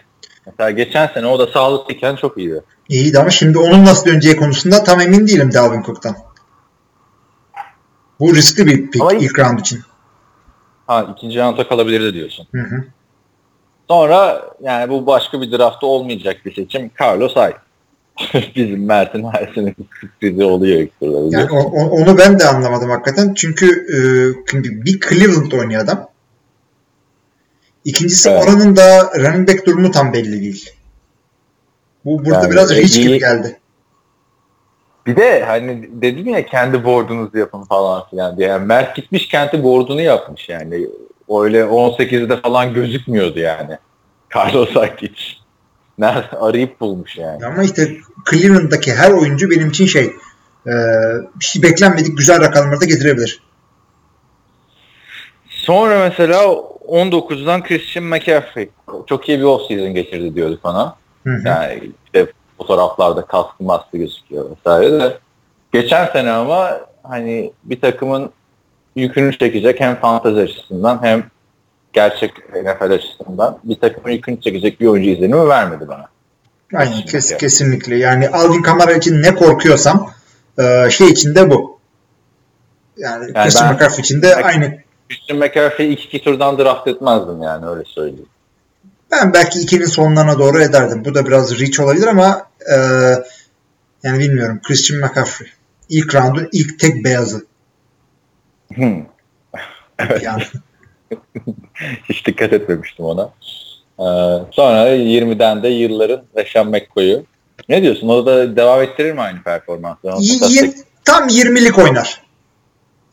Mesela 0.47 0.71
geçen 0.71 1.07
sene 1.07 1.27
o 1.27 1.39
da 1.39 1.47
sağlıklıyken 1.47 2.17
çok 2.17 2.39
iyiydi. 2.39 2.63
İyiydi 2.89 3.19
ama 3.19 3.31
şimdi 3.31 3.59
onun 3.59 3.85
nasıl 3.85 4.07
döneceği 4.07 4.37
konusunda 4.37 4.85
tam 4.85 5.01
emin 5.01 5.27
değilim 5.27 5.53
Dalvin 5.55 5.83
Cook'tan. 5.83 6.17
Bu 8.21 8.35
riskli 8.35 8.67
bir 8.67 8.91
pick 8.91 9.03
Ama- 9.03 9.13
ilk 9.13 9.39
round 9.39 9.59
için. 9.59 9.81
Ha 10.87 11.07
ikinci 11.17 11.39
rounda 11.39 11.69
kalabilirdi 11.69 12.15
diyorsun. 12.15 12.47
Hı 12.53 12.61
hı. 12.61 12.85
Sonra 13.89 14.43
yani 14.63 14.91
bu 14.91 15.07
başka 15.07 15.41
bir 15.41 15.53
draftta 15.53 15.87
olmayacak 15.87 16.37
bir 16.45 16.55
seçim. 16.55 16.91
Carlos 17.01 17.35
Hyde. 17.37 17.57
Bizim 18.57 18.85
Mert'in 18.87 19.25
bir 19.57 19.75
sürprizi 20.01 20.45
oluyor 20.45 20.79
ilk 20.81 21.01
turda. 21.01 21.39
Yani 21.39 21.51
o- 21.53 21.71
o- 21.71 21.91
onu 21.91 22.19
ben 22.19 22.39
de 22.39 22.45
anlamadım 22.45 22.91
hakikaten. 22.91 23.35
Çünkü 23.35 23.67
e, 23.67 23.97
bir 24.85 25.01
Cleveland 25.01 25.53
oynuyor 25.53 25.85
adam. 25.85 26.09
İkincisi 27.85 28.31
Evet. 28.31 28.45
oranın 28.45 28.77
da 28.77 29.13
running 29.19 29.49
back 29.49 29.67
durumu 29.67 29.91
tam 29.91 30.13
belli 30.13 30.41
değil. 30.41 30.71
Bu 32.05 32.25
burada 32.25 32.43
Yani 32.43 32.51
biraz 32.51 32.71
reach 32.77 32.95
gibi 32.95 33.19
geldi. 33.19 33.59
Bir 35.07 35.17
de 35.17 35.45
hani 35.45 35.89
dedim 35.93 36.29
ya 36.29 36.47
kendi 36.47 36.85
board'unuzu 36.85 37.39
yapın 37.39 37.63
falan 37.63 38.09
filan 38.11 38.37
diye. 38.37 38.49
Yani 38.49 38.67
Mert 38.67 38.97
gitmiş 38.97 39.29
kendi 39.29 39.63
board'unu 39.65 40.01
yapmış 40.01 40.49
yani. 40.49 40.87
Öyle 41.41 41.61
18'de 41.61 42.41
falan 42.41 42.75
gözükmüyordu 42.75 43.39
yani. 43.39 43.79
Carlos 44.37 44.71
hiç. 45.03 45.43
Nerede 45.99 46.37
arayıp 46.37 46.81
bulmuş 46.81 47.17
yani. 47.17 47.47
Ama 47.47 47.63
işte 47.63 47.97
Cleveland'daki 48.31 48.95
her 48.95 49.11
oyuncu 49.11 49.51
benim 49.51 49.69
için 49.69 49.87
şey 49.87 50.13
e, 50.67 50.73
hiç 51.41 51.63
beklenmedik 51.63 52.19
güzel 52.19 52.41
rakamları 52.41 52.81
da 52.81 52.85
getirebilir. 52.85 53.43
Sonra 55.49 55.99
mesela 55.99 56.43
19'dan 56.89 57.63
Christian 57.63 58.05
McCaffrey. 58.05 58.69
Çok 59.07 59.29
iyi 59.29 59.39
bir 59.39 59.45
off-season 59.45 59.93
geçirdi 59.93 60.35
diyorduk 60.35 60.65
ona. 60.65 60.97
Hı 61.25 61.31
hı. 61.31 61.49
Yani 61.49 61.91
işte 62.05 62.33
fotoğraflarda 62.59 63.23
kaskı 63.23 63.65
maskı 63.65 63.99
gözüküyor 63.99 64.51
vesaire 64.51 65.01
de. 65.01 65.19
Geçen 65.73 66.07
sene 66.07 66.31
ama 66.31 66.81
hani 67.03 67.53
bir 67.65 67.81
takımın 67.81 68.31
yükünü 68.97 69.39
çekecek 69.39 69.81
hem 69.81 70.01
fantezi 70.01 70.41
açısından 70.41 71.03
hem 71.03 71.25
gerçek 71.93 72.33
NFL 72.55 72.91
açısından 72.91 73.59
bir 73.65 73.75
takımın 73.75 74.11
yükünü 74.11 74.41
çekecek 74.41 74.81
bir 74.81 74.87
oyuncu 74.87 75.11
izlenimi 75.11 75.49
vermedi 75.49 75.89
bana. 75.89 76.09
Aynen 76.75 77.03
kes, 77.03 77.37
kesinlikle. 77.37 77.97
Yani 77.97 78.29
Alvin 78.29 78.63
Kamara 78.63 78.93
için 78.93 79.23
ne 79.23 79.35
korkuyorsam 79.35 80.13
e, 80.59 80.91
şey 80.91 81.09
için 81.09 81.35
de 81.35 81.51
bu. 81.51 81.79
Yani, 82.97 83.25
Yani 83.25 83.45
Christian 83.45 83.75
McCaffrey 83.75 84.01
için 84.01 84.23
de 84.23 84.37
aynı. 84.37 84.79
Christian 85.09 85.39
McCaffrey'i 85.39 85.93
ilk 85.93 86.05
iki 86.05 86.25
turdan 86.25 86.59
draft 86.59 86.89
etmezdim 86.89 87.43
yani 87.43 87.67
öyle 87.67 87.83
söyleyeyim. 87.87 88.29
Ben 89.11 89.33
belki 89.33 89.59
ikinin 89.59 89.85
sonlarına 89.87 90.39
doğru 90.39 90.63
ederdim. 90.63 91.05
Bu 91.05 91.15
da 91.15 91.27
biraz 91.27 91.61
reach 91.61 91.81
olabilir 91.81 92.07
ama 92.07 92.47
e, 92.71 92.77
yani 94.03 94.19
bilmiyorum. 94.19 94.61
Christian 94.63 95.01
McCaffrey. 95.01 95.49
İlk 95.89 96.15
roundun 96.15 96.49
ilk 96.53 96.79
tek 96.79 97.05
beyazı. 97.05 97.47
Hmm. 98.75 99.05
Yani 100.23 100.43
Hiç 102.09 102.27
dikkat 102.27 102.53
etmemiştim 102.53 103.05
ona. 103.05 103.31
Ee, 103.99 104.05
sonra 104.51 104.97
20'den 104.97 105.63
de 105.63 105.69
yılların 105.69 106.23
Reşan 106.37 106.67
McCoy'u. 106.67 107.25
Ne 107.69 107.83
diyorsun? 107.83 108.09
O 108.09 108.27
da 108.27 108.57
devam 108.57 108.83
ettirir 108.83 109.13
mi 109.13 109.21
aynı 109.21 109.43
performansı? 109.43 109.99
Y- 110.19 110.65
y- 110.65 110.75
tam 111.05 111.29
20'lik 111.29 111.79
oynar. 111.79 112.23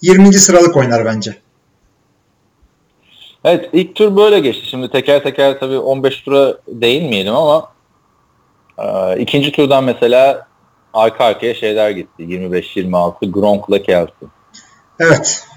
20. 0.01 0.33
sıralık 0.33 0.77
oynar 0.77 1.05
bence. 1.05 1.35
Evet 3.43 3.69
ilk 3.73 3.95
tur 3.95 4.15
böyle 4.15 4.39
geçti. 4.39 4.65
Şimdi 4.65 4.91
teker 4.91 5.23
teker 5.23 5.59
tabii 5.59 5.77
15 5.77 6.21
tura 6.21 6.57
değinmeyelim 6.67 7.35
ama 7.35 7.71
e, 8.77 9.19
ikinci 9.19 9.51
turdan 9.51 9.83
mesela 9.83 10.47
arka 10.93 11.25
arkaya 11.25 11.53
şeyler 11.53 11.89
gitti. 11.89 12.23
25-26 12.23 13.31
Gronk'la 13.31 13.81
Kelsey. 13.81 14.27
Evet. 14.99 15.48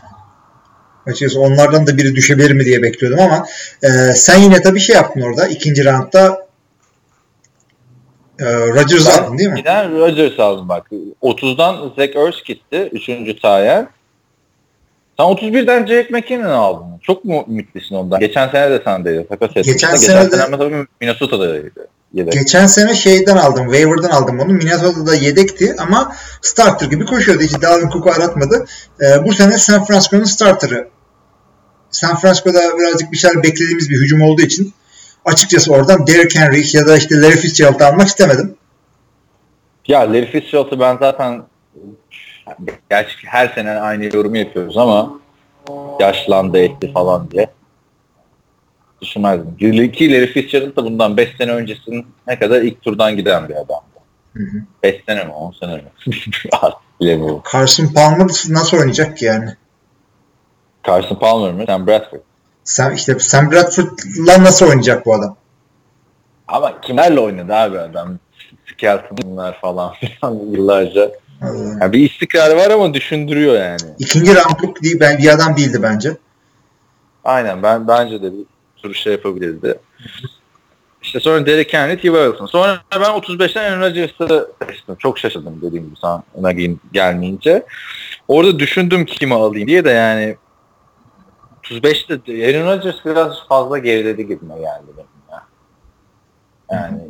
Açıkçası 1.07 1.41
onlardan 1.41 1.87
da 1.87 1.97
biri 1.97 2.15
düşebilir 2.15 2.51
mi 2.53 2.65
diye 2.65 2.83
bekliyordum 2.83 3.21
ama 3.21 3.47
e, 3.83 3.89
sen 4.13 4.39
yine 4.39 4.63
tabii 4.63 4.81
şey 4.81 4.97
yaptın 4.97 5.21
orada. 5.21 5.47
ikinci 5.49 5.85
roundda 5.85 6.47
e, 8.41 8.45
Rodgers'ı 8.45 9.23
aldın 9.23 9.39
değil 9.39 9.51
mi? 9.51 9.57
Giden 9.57 9.99
Rodgers 9.99 10.39
aldım 10.41 10.69
bak. 10.69 10.87
30'dan 11.23 11.93
Zach 11.97 12.17
Ertz 12.17 12.43
gitti. 12.45 12.89
Üçüncü 12.93 13.41
tayer. 13.41 13.87
Sen 15.17 15.25
31'den 15.27 15.87
Jake 15.87 16.09
McKinnon 16.11 16.45
aldın. 16.51 16.87
Çok 17.03 17.25
mu 17.25 17.45
ümitlisin 17.49 17.95
ondan? 17.95 18.21
Geçen 18.21 18.49
sene 18.49 18.71
de 18.71 18.83
sendeydi. 18.85 19.27
Takas 19.29 19.51
etmiştin. 19.51 19.73
Geçen 19.73 19.93
Geçen 19.95 20.07
sene 20.07 20.31
de- 20.33 20.37
sene 20.37 20.59
tabii 20.59 20.87
Minnesota'daydı. 21.01 21.71
Yedek. 22.15 22.33
Geçen 22.33 22.67
sene 22.67 22.95
şeyden 22.95 23.37
aldım. 23.37 23.65
Waiver'dan 23.65 24.11
aldım 24.11 24.41
onu. 24.41 24.53
Minnesota'da 24.53 25.15
yedekti 25.15 25.75
ama 25.79 26.17
starter 26.43 26.87
gibi 26.87 27.07
koşuyordu. 27.07 27.43
Hiç 27.43 27.63
Dalvin 27.63 27.89
Cook'u 27.89 28.11
aratmadı. 28.11 28.67
E, 29.01 29.25
bu 29.25 29.33
sene 29.33 29.59
San 29.59 29.85
Francisco'nun 29.85 30.25
starterı. 30.25 30.89
San 31.91 32.17
Francisco'da 32.17 32.79
birazcık 32.79 33.13
bir 33.13 33.17
şeyler 33.17 33.43
beklediğimiz 33.43 33.91
bir 33.91 33.97
hücum 33.97 34.23
olduğu 34.23 34.43
için 34.43 34.75
açıkçası 35.25 35.73
oradan 35.73 36.07
Derrick 36.07 36.41
Henry 36.41 36.77
ya 36.77 36.87
da 36.87 36.97
işte 36.97 37.21
Larry 37.21 37.37
Fitzgerald'ı 37.37 37.87
almak 37.87 38.09
istemedim. 38.09 38.55
Ya 39.89 40.01
Larry 40.01 40.31
Fitzgerald'ı 40.31 40.81
ben 40.81 40.97
zaten 40.97 41.43
gerçi 42.91 43.27
her 43.27 43.49
sene 43.49 43.71
aynı 43.71 44.17
yorumu 44.17 44.37
yapıyoruz 44.37 44.77
ama 44.77 45.13
yaşlandı 46.01 46.59
etti 46.59 46.93
falan 46.93 47.31
diye 47.31 47.49
düşünmezdim. 49.03 49.57
Ki 49.93 50.13
Larry 50.13 50.27
Fitzgerald 50.27 50.77
da 50.77 50.85
bundan 50.85 51.17
5 51.17 51.37
sene 51.39 51.53
öncesinin 51.53 52.07
ne 52.29 52.39
kadar 52.39 52.63
ilk 52.63 52.83
turdan 52.83 53.17
giden 53.17 53.49
bir 53.49 53.55
adamdı. 53.55 53.83
Hı 54.33 54.43
hı. 54.43 54.63
5 54.83 55.05
sene 55.09 55.25
mi 55.25 55.33
10 55.33 55.53
sene 55.53 55.77
mi? 55.77 55.83
Bilemiyorum. 57.01 57.43
Carson 57.53 57.87
Palmer 57.87 58.27
nasıl 58.49 58.77
oynayacak 58.77 59.19
ki 59.19 59.25
yani? 59.25 59.57
Carson 60.87 61.17
Palmer 61.17 61.53
mı? 61.53 61.65
Sam 61.67 61.87
Bradford. 61.87 62.21
Sam, 62.65 62.95
işte 62.95 63.19
Sam 63.19 63.51
Bradford'la 63.51 64.45
nasıl 64.45 64.67
oynayacak 64.67 65.07
bu 65.07 65.15
adam? 65.15 65.37
Ama 66.49 66.81
kimlerle 66.81 67.21
oynadı 67.21 67.55
abi 67.55 67.79
adam? 67.79 68.19
Skelton'lar 68.67 69.61
falan 69.61 69.93
filan 70.01 70.35
yıllarca. 70.35 71.11
Yani 71.81 71.93
bir 71.93 72.11
istikrarı 72.11 72.57
var 72.57 72.71
ama 72.71 72.95
düşündürüyor 72.95 73.55
yani. 73.55 73.81
İkinci 73.99 74.35
roundluk 74.35 74.83
değil, 74.83 75.01
ben 75.01 75.19
bir 75.19 75.29
adam 75.29 75.57
değildi 75.57 75.79
bence. 75.83 76.17
Aynen 77.25 77.63
ben 77.63 77.89
bence 77.89 78.23
de 78.23 78.33
bir 78.33 78.45
tür 78.83 78.95
şey 78.95 79.13
yapabilirdi. 79.13 79.79
İşte 81.03 81.21
sonra 81.21 81.47
Derek 81.47 81.73
Henry, 81.73 81.97
T. 81.97 82.03
Wilson. 82.03 82.47
Sonra 82.47 82.81
ben 82.95 83.01
35'ten 83.01 83.73
Aaron 83.73 83.81
Rodgers'ı 83.81 84.51
seçtim. 84.69 84.97
Çok 84.99 85.19
şaşırdım 85.19 85.59
dediğim 85.63 85.85
gibi 85.85 85.97
sana 86.01 86.53
gel- 86.53 86.77
gelmeyince. 86.93 87.67
Orada 88.29 88.59
düşündüm 88.59 89.05
kimi 89.05 89.35
alayım 89.35 89.69
diye 89.69 89.85
de 89.85 89.91
yani 89.91 90.37
35'te 91.63 92.15
Aaron 92.15 92.67
Rodgers 92.67 92.97
biraz 93.05 93.49
fazla 93.49 93.79
geriledi 93.79 94.27
gibime 94.27 94.55
geldi 94.55 94.87
benim 94.97 95.09
ya. 95.31 95.43
Yani 96.71 97.01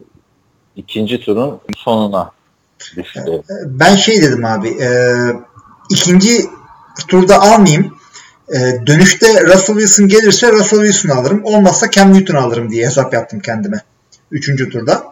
ikinci 0.77 1.21
turun 1.21 1.61
sonuna 1.77 2.31
düştü. 2.97 3.43
Ben 3.67 3.97
şey 3.97 4.23
dedim 4.23 4.45
abi, 4.45 4.69
e, 4.69 4.89
ikinci 5.91 6.33
turda 7.09 7.41
almayayım. 7.41 7.97
E, 8.53 8.87
dönüşte 8.87 9.27
Russell 9.45 9.77
Wilson 9.77 10.09
gelirse 10.09 10.53
Russell 10.53 10.85
Wilson 10.85 11.09
alırım. 11.09 11.45
Olmazsa 11.45 11.91
Cam 11.91 12.15
Newton 12.15 12.35
alırım 12.35 12.71
diye 12.71 12.87
hesap 12.87 13.15
yaptım 13.15 13.41
kendime. 13.41 13.81
Üçüncü 14.31 14.71
turda. 14.71 15.05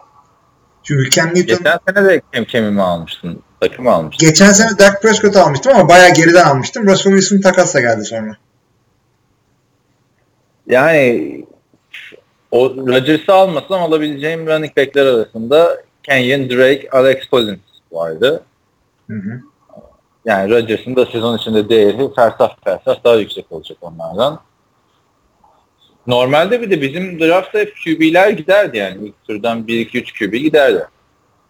Çünkü 0.83 1.09
Cam 1.09 1.27
Newton 1.27 1.41
Geçen 1.41 1.79
sene 1.87 2.05
de 2.05 2.21
Cam 2.33 2.45
Cam'i 2.45 2.81
almıştın? 2.81 3.41
Takım 3.59 3.87
almıştın. 3.87 4.27
geçen 4.27 4.51
sene 4.51 4.77
Dak 4.79 5.01
Prescott 5.01 5.35
almıştım 5.35 5.71
ama 5.75 5.89
bayağı 5.89 6.13
geriden 6.13 6.45
almıştım. 6.45 6.87
Russell 6.87 7.11
Wilson 7.11 7.41
takasla 7.41 7.79
geldi 7.79 8.05
sonra. 8.05 8.37
Yani 10.67 11.45
o 12.51 12.69
Rodgers'ı 12.69 13.33
almasam 13.33 13.81
alabileceğim 13.81 14.47
running 14.47 14.77
backler 14.77 15.05
arasında 15.05 15.83
Kenyon 16.03 16.49
Drake, 16.49 16.89
Alex 16.91 17.17
Collins 17.31 17.59
vardı. 17.91 18.43
Hı 19.09 19.15
hı. 19.17 19.41
Yani 20.25 20.49
Rodgers'ın 20.49 20.95
da 20.95 21.05
sezon 21.05 21.37
içinde 21.37 21.69
değeri 21.69 22.13
fersah 22.15 22.55
fersah 22.63 23.03
daha 23.03 23.15
yüksek 23.15 23.51
olacak 23.51 23.77
onlardan. 23.81 24.39
Normalde 26.07 26.61
bir 26.61 26.69
de 26.69 26.81
bizim 26.81 27.19
draftta 27.19 27.59
hep 27.59 27.75
QB'ler 27.85 28.29
giderdi 28.29 28.77
yani. 28.77 29.07
İlk 29.07 29.23
turdan 29.27 29.59
1-2-3 29.59 30.19
QB 30.19 30.33
giderdi. 30.33 30.87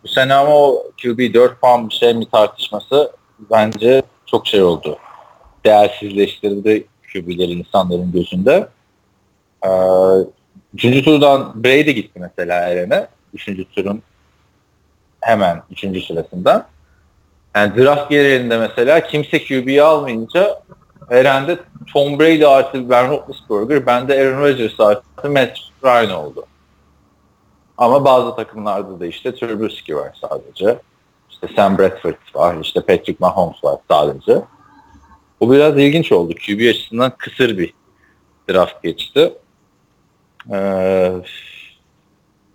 Bu 0.04 0.08
sene 0.08 0.34
ama 0.34 0.56
o 0.56 0.84
QB 1.04 1.34
4 1.34 1.62
puan 1.62 1.90
bir 1.90 1.94
şey 1.94 2.14
mi 2.14 2.26
tartışması 2.30 3.12
bence 3.52 4.04
çok 4.26 4.48
şey 4.48 4.62
oldu. 4.62 4.98
Değersizleştirdi 5.66 6.88
QB'leri 7.14 7.52
insanların 7.52 8.12
gözünde. 8.12 8.68
Ee, 9.66 9.70
üçüncü 10.74 11.04
turdan 11.04 11.64
Brady 11.64 11.92
gitti 11.92 12.20
mesela 12.20 12.70
Eren'e. 12.70 13.08
Üçüncü 13.34 13.66
turun 13.66 14.02
hemen 15.22 15.64
üçüncü 15.72 16.02
sırasında. 16.02 16.68
Yani 17.56 17.76
draft 17.76 18.10
genelinde 18.10 18.58
mesela 18.58 19.00
kimse 19.08 19.44
QB'yi 19.44 19.84
almayınca 19.84 20.62
Eren'de 21.10 21.60
Tom 21.94 22.20
Brady 22.20 22.46
artı 22.46 22.90
Ben 22.90 23.10
Roethlisberger, 23.10 23.86
bende 23.86 24.14
Aaron 24.14 24.42
Rodgers 24.42 24.80
artı 24.80 25.30
Matt 25.30 25.58
Ryan 25.84 26.12
oldu. 26.12 26.46
Ama 27.78 28.06
bazı 28.06 28.36
takımlarda 28.36 29.00
da 29.00 29.06
işte 29.06 29.36
Trubisky 29.36 29.98
var 29.98 30.18
sadece. 30.22 30.80
İşte 31.30 31.48
Sam 31.56 31.78
Bradford 31.78 32.16
var, 32.36 32.58
işte 32.62 32.82
Patrick 32.82 33.16
Mahomes 33.20 33.64
var 33.64 33.78
sadece. 33.92 34.42
Bu 35.40 35.54
biraz 35.54 35.78
ilginç 35.78 36.12
oldu. 36.12 36.34
QB 36.34 36.70
açısından 36.70 37.12
kısır 37.18 37.58
bir 37.58 37.74
draft 38.50 38.84
geçti. 38.84 39.34
Ee, 40.52 41.12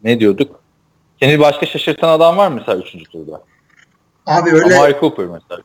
ne 0.05 0.21
diyorduk? 0.21 0.61
Seni 1.21 1.41
başka 1.41 1.67
şaşırtan 1.67 2.09
adam 2.09 2.37
var 2.37 2.49
mı 2.49 2.55
mesela 2.59 2.79
3. 2.79 3.11
turda? 3.11 3.43
Abi 4.27 4.53
öyle 4.53 4.77
Amari 4.77 4.97
Cooper 5.01 5.27
mesela. 5.27 5.63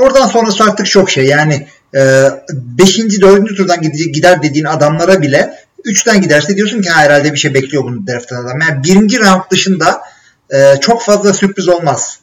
oradan 0.00 0.26
sonrası 0.26 0.64
artık 0.64 0.86
çok 0.86 1.10
şey. 1.10 1.26
Yani 1.26 1.66
5. 1.94 2.98
4. 3.20 3.56
turdan 3.56 3.80
gidecek, 3.80 4.14
gider 4.14 4.42
dediğin 4.42 4.64
adamlara 4.64 5.22
bile 5.22 5.54
3'ten 5.84 6.20
giderse 6.20 6.56
diyorsun 6.56 6.82
ki 6.82 6.90
ha, 6.90 7.00
herhalde 7.00 7.32
bir 7.32 7.38
şey 7.38 7.54
bekliyor 7.54 7.84
bunu 7.84 8.06
drafttan 8.06 8.44
adam. 8.44 8.60
Yani 8.60 8.84
birinci 8.84 9.20
round 9.20 9.42
dışında 9.50 10.02
e, 10.50 10.80
çok 10.80 11.02
fazla 11.02 11.32
sürpriz 11.32 11.68
olmaz. 11.68 12.18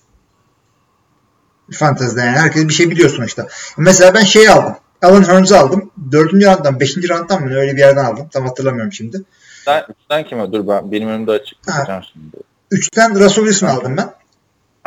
Fantezide 1.72 2.20
yani 2.22 2.38
herkes 2.38 2.68
bir 2.68 2.74
şey 2.74 2.92
biliyor 2.92 3.10
sonuçta. 3.10 3.48
Mesela 3.78 4.14
ben 4.14 4.24
şey 4.24 4.50
aldım. 4.50 4.76
Alan 5.02 5.28
Hearns'ı 5.28 5.60
aldım. 5.60 5.92
4. 6.12 6.34
rounddan 6.34 6.80
5. 6.80 6.98
rounddan 7.10 7.44
mı 7.44 7.56
öyle 7.56 7.74
bir 7.74 7.80
yerden 7.80 8.06
aldım. 8.06 8.28
Tam 8.34 8.46
hatırlamıyorum 8.46 8.94
şimdi. 8.94 9.22
Sen, 9.66 9.84
üçten 9.90 10.24
kime? 10.24 10.52
Dur 10.52 10.68
ben 10.68 10.92
benim 10.92 11.10
önümde 11.10 11.32
açık 11.32 11.58
Ha. 11.70 12.02
şimdi. 12.14 12.36
3'ten 12.72 13.20
Russell 13.20 13.44
Wilson 13.44 13.68
aldım 13.68 13.98
ben. 13.98 14.10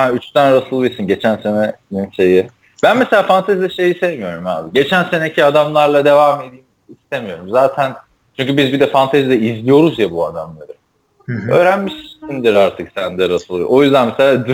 Ha 0.03 0.11
üçten 0.11 0.55
Russell 0.55 0.83
Wilson 0.83 1.07
geçen 1.07 1.37
senenin 1.43 2.11
şeyi. 2.11 2.49
Ben 2.83 2.99
mesela 2.99 3.23
fantezide 3.23 3.71
şeyi 3.71 3.99
sevmiyorum 3.99 4.47
abi. 4.47 4.73
Geçen 4.75 5.05
seneki 5.11 5.45
adamlarla 5.45 6.05
devam 6.05 6.41
edeyim 6.41 6.65
istemiyorum. 6.89 7.51
Zaten 7.51 7.95
çünkü 8.37 8.57
biz 8.57 8.73
bir 8.73 8.81
de 8.81 8.91
fantezide 8.91 9.39
izliyoruz 9.39 9.99
ya 9.99 10.11
bu 10.11 10.27
adamları. 10.27 10.73
Hı 11.27 11.33
hı. 11.33 11.53
Öğrenmişsindir 11.53 12.55
artık 12.55 12.89
sen 12.95 13.19
de 13.19 13.29
Russell. 13.29 13.57
O 13.57 13.83
yüzden 13.83 14.07
mesela 14.09 14.35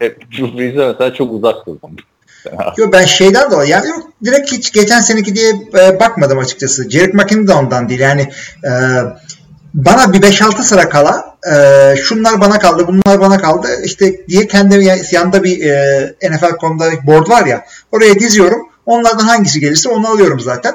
Drew- 0.00 0.58
Brees'e 0.58 0.86
mesela 0.86 1.14
çok 1.14 1.32
uzak 1.32 1.66
durdum. 1.66 1.96
Yok 2.76 2.92
ben 2.92 3.04
şeyden 3.04 3.50
dolayı 3.50 3.70
yani 3.70 3.88
yok 3.88 4.02
direkt 4.24 4.52
hiç 4.52 4.72
geçen 4.72 5.00
seneki 5.00 5.34
diye 5.34 5.52
e, 5.78 6.00
bakmadım 6.00 6.38
açıkçası. 6.38 6.90
Jared 6.90 7.14
McKinnon 7.14 7.46
da 7.46 7.58
ondan 7.58 7.88
değil. 7.88 8.00
Yani 8.00 8.22
e, 8.64 8.70
bana 9.74 10.12
bir 10.12 10.22
5-6 10.22 10.62
sıra 10.62 10.88
kala 10.88 11.29
e, 11.52 11.96
şunlar 11.96 12.40
bana 12.40 12.58
kaldı, 12.58 12.86
bunlar 12.88 13.20
bana 13.20 13.38
kaldı 13.38 13.68
işte 13.84 14.26
diye 14.28 14.46
kendi 14.46 14.84
ya- 14.84 14.96
yanında 15.12 15.44
bir 15.44 15.64
e, 15.64 16.14
NFL.com'da 16.30 16.84
board 17.06 17.28
var 17.28 17.46
ya 17.46 17.64
oraya 17.92 18.14
diziyorum. 18.14 18.68
Onlardan 18.86 19.24
hangisi 19.24 19.60
gelirse 19.60 19.88
onu 19.88 20.08
alıyorum 20.08 20.40
zaten. 20.40 20.74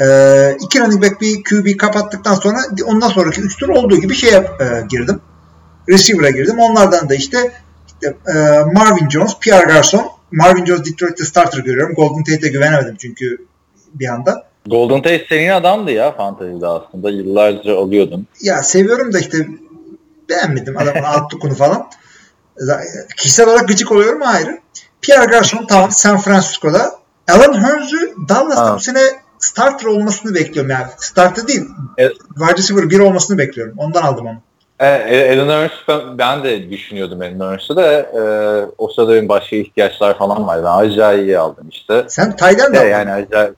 E, 0.00 0.04
iki 0.60 0.80
running 0.80 1.02
back 1.02 1.20
bir 1.20 1.44
QB 1.44 1.76
kapattıktan 1.78 2.34
sonra 2.34 2.58
ondan 2.86 3.08
sonraki 3.08 3.40
3 3.40 3.56
tur 3.56 3.68
olduğu 3.68 4.00
gibi 4.00 4.14
şeye 4.14 4.36
e, 4.36 4.66
girdim. 4.88 5.20
Receiver'a 5.88 6.30
girdim. 6.30 6.58
Onlardan 6.58 7.08
da 7.08 7.14
işte, 7.14 7.38
işte 7.86 8.16
e, 8.28 8.34
Marvin 8.74 9.08
Jones, 9.10 9.32
Pierre 9.40 9.72
Garçon, 9.72 10.10
Marvin 10.32 10.64
Jones 10.64 10.84
Detroit'te 10.84 11.24
starter 11.24 11.58
görüyorum. 11.58 11.94
Golden 11.94 12.24
Tate'e 12.24 12.50
güvenemedim 12.50 12.96
çünkü 12.98 13.38
bir 13.94 14.08
anda. 14.08 14.48
Golden 14.66 15.02
Tate 15.02 15.24
senin 15.28 15.48
adamdı 15.48 15.90
ya 15.90 16.12
fantezide 16.16 16.66
aslında. 16.66 17.10
Yıllarca 17.10 17.76
alıyordun. 17.78 18.26
Ya 18.42 18.62
seviyorum 18.62 19.12
da 19.12 19.18
işte 19.18 19.46
beğenmedim 20.28 20.78
adamın 20.78 21.02
alt 21.02 21.30
tukunu 21.30 21.54
falan. 21.54 21.90
Kişisel 23.16 23.48
olarak 23.48 23.68
gıcık 23.68 23.92
oluyorum 23.92 24.22
ayrı. 24.22 24.58
Pierre 25.00 25.24
Garçon 25.24 25.66
tamam 25.66 25.90
San 25.90 26.18
Francisco'da. 26.18 26.92
Alan 27.30 27.62
Hearns'ü 27.64 28.14
Dallas'ta 28.28 28.74
bu 28.74 28.80
sene 28.80 29.00
starter 29.38 29.86
olmasını 29.86 30.34
bekliyorum 30.34 30.70
yani. 30.70 30.86
Starter 30.98 31.48
değil. 31.48 31.64
Evet. 31.98 32.16
Wide 32.38 32.56
receiver 32.56 32.90
1 32.90 32.98
olmasını 32.98 33.38
bekliyorum. 33.38 33.74
Ondan 33.78 34.02
aldım 34.02 34.26
onu. 34.26 34.38
E, 34.80 35.38
Alan 35.38 35.48
Ernst 35.48 35.74
ben, 35.88 36.18
ben 36.18 36.44
de 36.44 36.70
düşünüyordum 36.70 37.20
Alan 37.20 37.52
Ernst'ı 37.52 37.76
da 37.76 37.92
e, 37.92 38.20
o 38.78 38.88
sırada 38.88 39.14
benim 39.14 39.28
başka 39.28 39.56
ihtiyaçlar 39.56 40.18
falan 40.18 40.46
vardı. 40.46 40.62
Ben 40.64 40.70
Ajayi'yi 40.70 41.38
aldım 41.38 41.68
işte. 41.70 42.04
Sen 42.08 42.36
Tayden 42.36 42.74
de 42.74 42.78
aldın. 42.78 42.88
yani 42.88 43.12
acayip. 43.12 43.54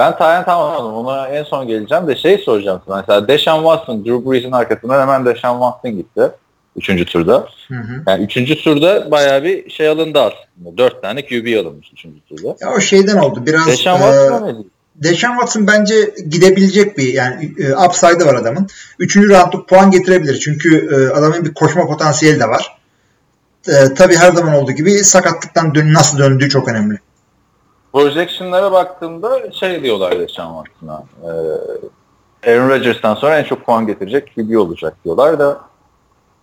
Ben 0.00 0.18
Tayland 0.18 0.44
tamam 0.44 0.72
aldım. 0.72 0.94
Ona 0.94 1.28
en 1.28 1.44
son 1.44 1.66
geleceğim 1.66 2.06
de 2.06 2.16
şey 2.16 2.38
soracağım 2.38 2.82
sana. 2.86 2.96
Mesela 2.96 3.28
Deshaun 3.28 3.62
Watson, 3.62 4.04
Drew 4.04 4.30
Brees'in 4.30 4.52
arkasından 4.52 5.00
hemen 5.00 5.24
Deshaun 5.24 5.60
Watson 5.60 5.96
gitti. 5.96 6.30
Üçüncü 6.76 7.04
turda. 7.04 7.46
Hı 7.68 7.74
hı. 7.74 8.02
Yani 8.06 8.24
üçüncü 8.24 8.62
turda 8.62 9.10
bayağı 9.10 9.44
bir 9.44 9.70
şey 9.70 9.88
alındı 9.88 10.18
aslında. 10.20 10.78
Dört 10.78 11.02
tane 11.02 11.26
QB 11.26 11.60
alınmış 11.60 11.92
üçüncü 11.92 12.20
turda. 12.20 12.56
Ya 12.60 12.72
o 12.76 12.80
şeyden 12.80 13.16
oldu. 13.16 13.46
Biraz 13.46 13.66
Deshaun 13.66 14.00
e, 14.00 14.02
Watson 14.02 14.48
ne 14.48 14.54
Deshaun 15.08 15.32
Watson 15.32 15.66
bence 15.66 16.14
gidebilecek 16.28 16.98
bir 16.98 17.14
yani 17.14 17.52
e, 17.58 17.74
upside'ı 17.74 18.26
var 18.26 18.34
adamın. 18.34 18.66
Üçüncü 18.98 19.28
roundluk 19.28 19.68
puan 19.68 19.90
getirebilir. 19.90 20.40
Çünkü 20.40 20.88
e, 20.94 21.18
adamın 21.18 21.44
bir 21.44 21.54
koşma 21.54 21.86
potansiyeli 21.86 22.40
de 22.40 22.48
var. 22.48 22.76
E, 23.68 23.94
tabii 23.94 24.16
her 24.16 24.32
zaman 24.32 24.54
olduğu 24.54 24.72
gibi 24.72 24.90
sakatlıktan 24.90 25.74
dön 25.74 25.94
nasıl 25.94 26.18
döndüğü 26.18 26.48
çok 26.48 26.68
önemli. 26.68 26.98
Projection'lara 27.92 28.72
baktığımda 28.72 29.52
şey 29.52 29.82
diyorlar 29.82 30.18
Deshaun 30.18 30.64
Watson'a. 30.64 31.02
E, 32.44 32.52
Aaron 32.52 32.68
Rodgers'tan 32.68 33.14
sonra 33.14 33.38
en 33.38 33.44
çok 33.44 33.66
puan 33.66 33.86
getirecek 33.86 34.32
QB 34.34 34.56
olacak 34.58 34.96
diyorlar 35.04 35.38
da 35.38 35.60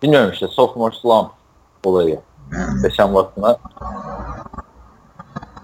bilmiyorum 0.02 0.30
işte 0.32 0.46
sophomore 0.46 0.94
slump 1.02 1.30
olayı. 1.84 2.20
Yani 2.52 2.82
Deshaun 2.82 3.12
Watson'a 3.14 3.56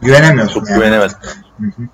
güvenemiyorsun 0.01 0.61
çok 0.61 0.69
yani. 0.71 0.81
hı. 1.59 1.89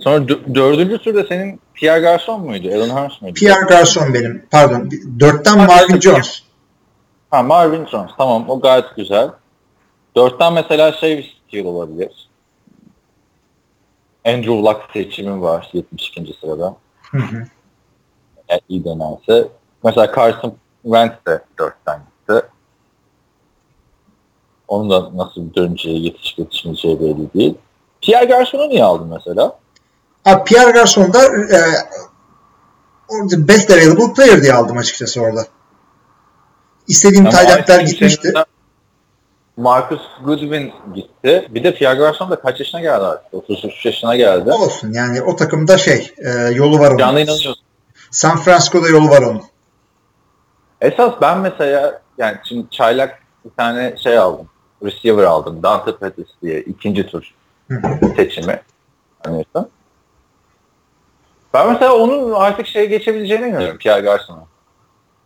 Sonra 0.00 0.16
dö- 0.16 0.54
dördüncü 0.54 0.98
turda 0.98 1.24
senin 1.24 1.60
Pierre 1.74 2.00
Garçon 2.00 2.40
muydu? 2.40 2.68
Alan 2.68 3.04
Hurst 3.04 3.22
muydu? 3.22 3.34
Pierre 3.34 3.64
Garçon 3.68 4.14
benim. 4.14 4.46
Pardon. 4.50 4.90
Dörtten 5.20 5.58
Ha, 5.58 5.66
Marvin 5.66 6.00
Jones. 6.00 6.42
Ha 7.30 7.42
Marvin 7.42 7.86
Jones. 7.86 8.10
Tamam 8.18 8.50
o 8.50 8.60
gayet 8.60 8.96
güzel. 8.96 9.30
Dörtten 10.16 10.52
mesela 10.52 10.92
şey 10.92 11.37
steal 11.48 11.64
olabilir. 11.64 12.28
Andrew 14.24 14.52
Luck 14.62 14.80
seçimi 14.92 15.42
var 15.42 15.70
72. 15.72 16.36
sırada. 16.40 16.76
Hı 17.10 17.18
hı. 17.18 17.44
Eğer 18.48 18.60
iyi 18.68 18.84
dönerse. 18.84 19.48
Mesela 19.84 20.12
Carson 20.16 20.54
Wentz 20.82 21.14
de 21.26 21.44
dörtten 21.58 22.00
gitti. 22.00 22.46
Onun 24.68 24.90
da 24.90 25.16
nasıl 25.16 25.54
döneceği, 25.54 26.04
yetişip 26.04 26.38
yetişmeyeceği 26.38 27.00
belli 27.00 27.32
değil. 27.34 27.54
Pierre 28.00 28.24
Garçon'u 28.24 28.68
niye 28.68 28.84
aldın 28.84 29.08
mesela? 29.08 29.58
Abi 30.24 30.44
Pierre 30.44 30.70
Garçon 30.70 31.12
da 31.12 31.24
e, 31.26 31.58
orada 33.08 33.48
best 33.48 33.70
available 33.70 34.12
player 34.14 34.42
diye 34.42 34.54
aldım 34.54 34.76
açıkçası 34.76 35.20
orada. 35.20 35.46
İstediğim 36.88 37.26
aynı 37.26 37.84
gitmişti. 37.90 38.28
senin- 38.28 38.57
Marcus 39.58 40.00
Goodwin 40.24 40.72
gitti. 40.94 41.48
Bir 41.50 41.64
de 41.64 41.74
Pierre 41.74 41.98
Garçon 41.98 42.30
da 42.30 42.40
kaç 42.40 42.60
yaşına 42.60 42.80
geldi 42.80 43.04
artık? 43.04 43.34
33 43.34 43.86
yaşına 43.86 44.16
geldi. 44.16 44.50
Olsun 44.52 44.92
yani 44.92 45.22
o 45.22 45.36
takımda 45.36 45.78
şey 45.78 46.14
e, 46.18 46.30
yolu 46.30 46.78
var 46.78 46.88
onun. 46.88 46.98
Canlı 46.98 47.20
inanıyorsun. 47.20 47.64
San 48.10 48.36
Francisco'da 48.38 48.88
yolu 48.88 49.08
var 49.08 49.22
onun. 49.22 49.42
Esas 50.80 51.12
ben 51.20 51.38
mesela 51.38 52.02
yani 52.18 52.36
şimdi 52.44 52.70
çaylak 52.70 53.18
bir 53.44 53.50
tane 53.50 53.96
şey 53.96 54.18
aldım. 54.18 54.48
Receiver 54.84 55.24
aldım. 55.24 55.62
Dante 55.62 55.96
Pettis 55.96 56.28
diye 56.42 56.60
ikinci 56.60 57.06
tur. 57.06 57.34
seçimi. 58.16 58.62
Anlıyorsun. 59.24 59.68
Ben 61.54 61.72
mesela 61.72 61.96
onun 61.96 62.32
artık 62.32 62.66
şeye 62.66 62.86
geçebileceğini 62.86 63.46
inanıyorum 63.46 63.78
Pierre 63.78 64.00
Garçon'a. 64.00 64.44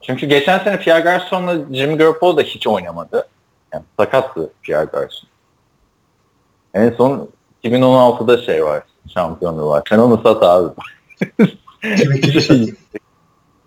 Çünkü 0.01 0.27
geçen 0.27 0.59
sene 0.59 0.79
Pierre 0.79 1.01
Garçon'la 1.01 1.55
Jimmy 1.55 1.97
Garoppolo 1.97 2.37
da 2.37 2.43
hiç 2.43 2.67
oynamadı. 2.67 3.27
Yani 3.73 3.85
sakattı 3.99 4.51
Pierre 4.63 4.85
Garçon. 4.85 5.29
En 6.75 6.95
son 6.97 7.29
2016'da 7.65 8.43
şey 8.43 8.65
var. 8.65 8.83
Şampiyonluğu 9.15 9.69
var. 9.69 9.83
Sen 9.89 9.99
onu 9.99 10.21
sat 10.23 10.43
abi. 10.43 10.69
Kimi 11.97 12.21
kimi 12.21 12.43
satayım. 12.43 12.77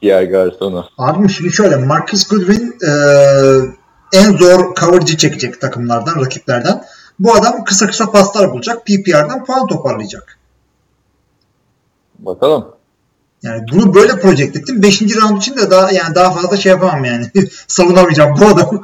Pierre 0.01 0.25
Garçon'u. 0.25 0.85
Abim 0.97 1.29
şimdi 1.29 1.51
şöyle 1.51 1.75
Marcus 1.75 2.27
Goodwin 2.27 2.77
e, 2.87 2.91
en 4.13 4.37
zor 4.37 4.75
coverage'ı 4.75 5.17
çekecek 5.17 5.61
takımlardan, 5.61 6.21
rakiplerden. 6.21 6.83
Bu 7.19 7.35
adam 7.35 7.63
kısa 7.63 7.87
kısa 7.87 8.11
paslar 8.11 8.51
bulacak. 8.51 8.85
PPR'dan 8.85 9.45
puan 9.45 9.67
toparlayacak. 9.67 10.39
Bakalım. 12.19 12.75
Yani 13.43 13.65
bunu 13.71 13.93
böyle 13.93 14.19
project 14.19 14.55
ettim. 14.55 14.81
5. 14.81 15.01
round 15.01 15.37
için 15.37 15.57
de 15.57 15.71
daha 15.71 15.91
yani 15.91 16.15
daha 16.15 16.31
fazla 16.31 16.57
şey 16.57 16.71
yapamam 16.71 17.05
yani. 17.05 17.31
Savunamayacağım 17.67 18.35
bu 18.41 18.45
adamı. 18.45 18.83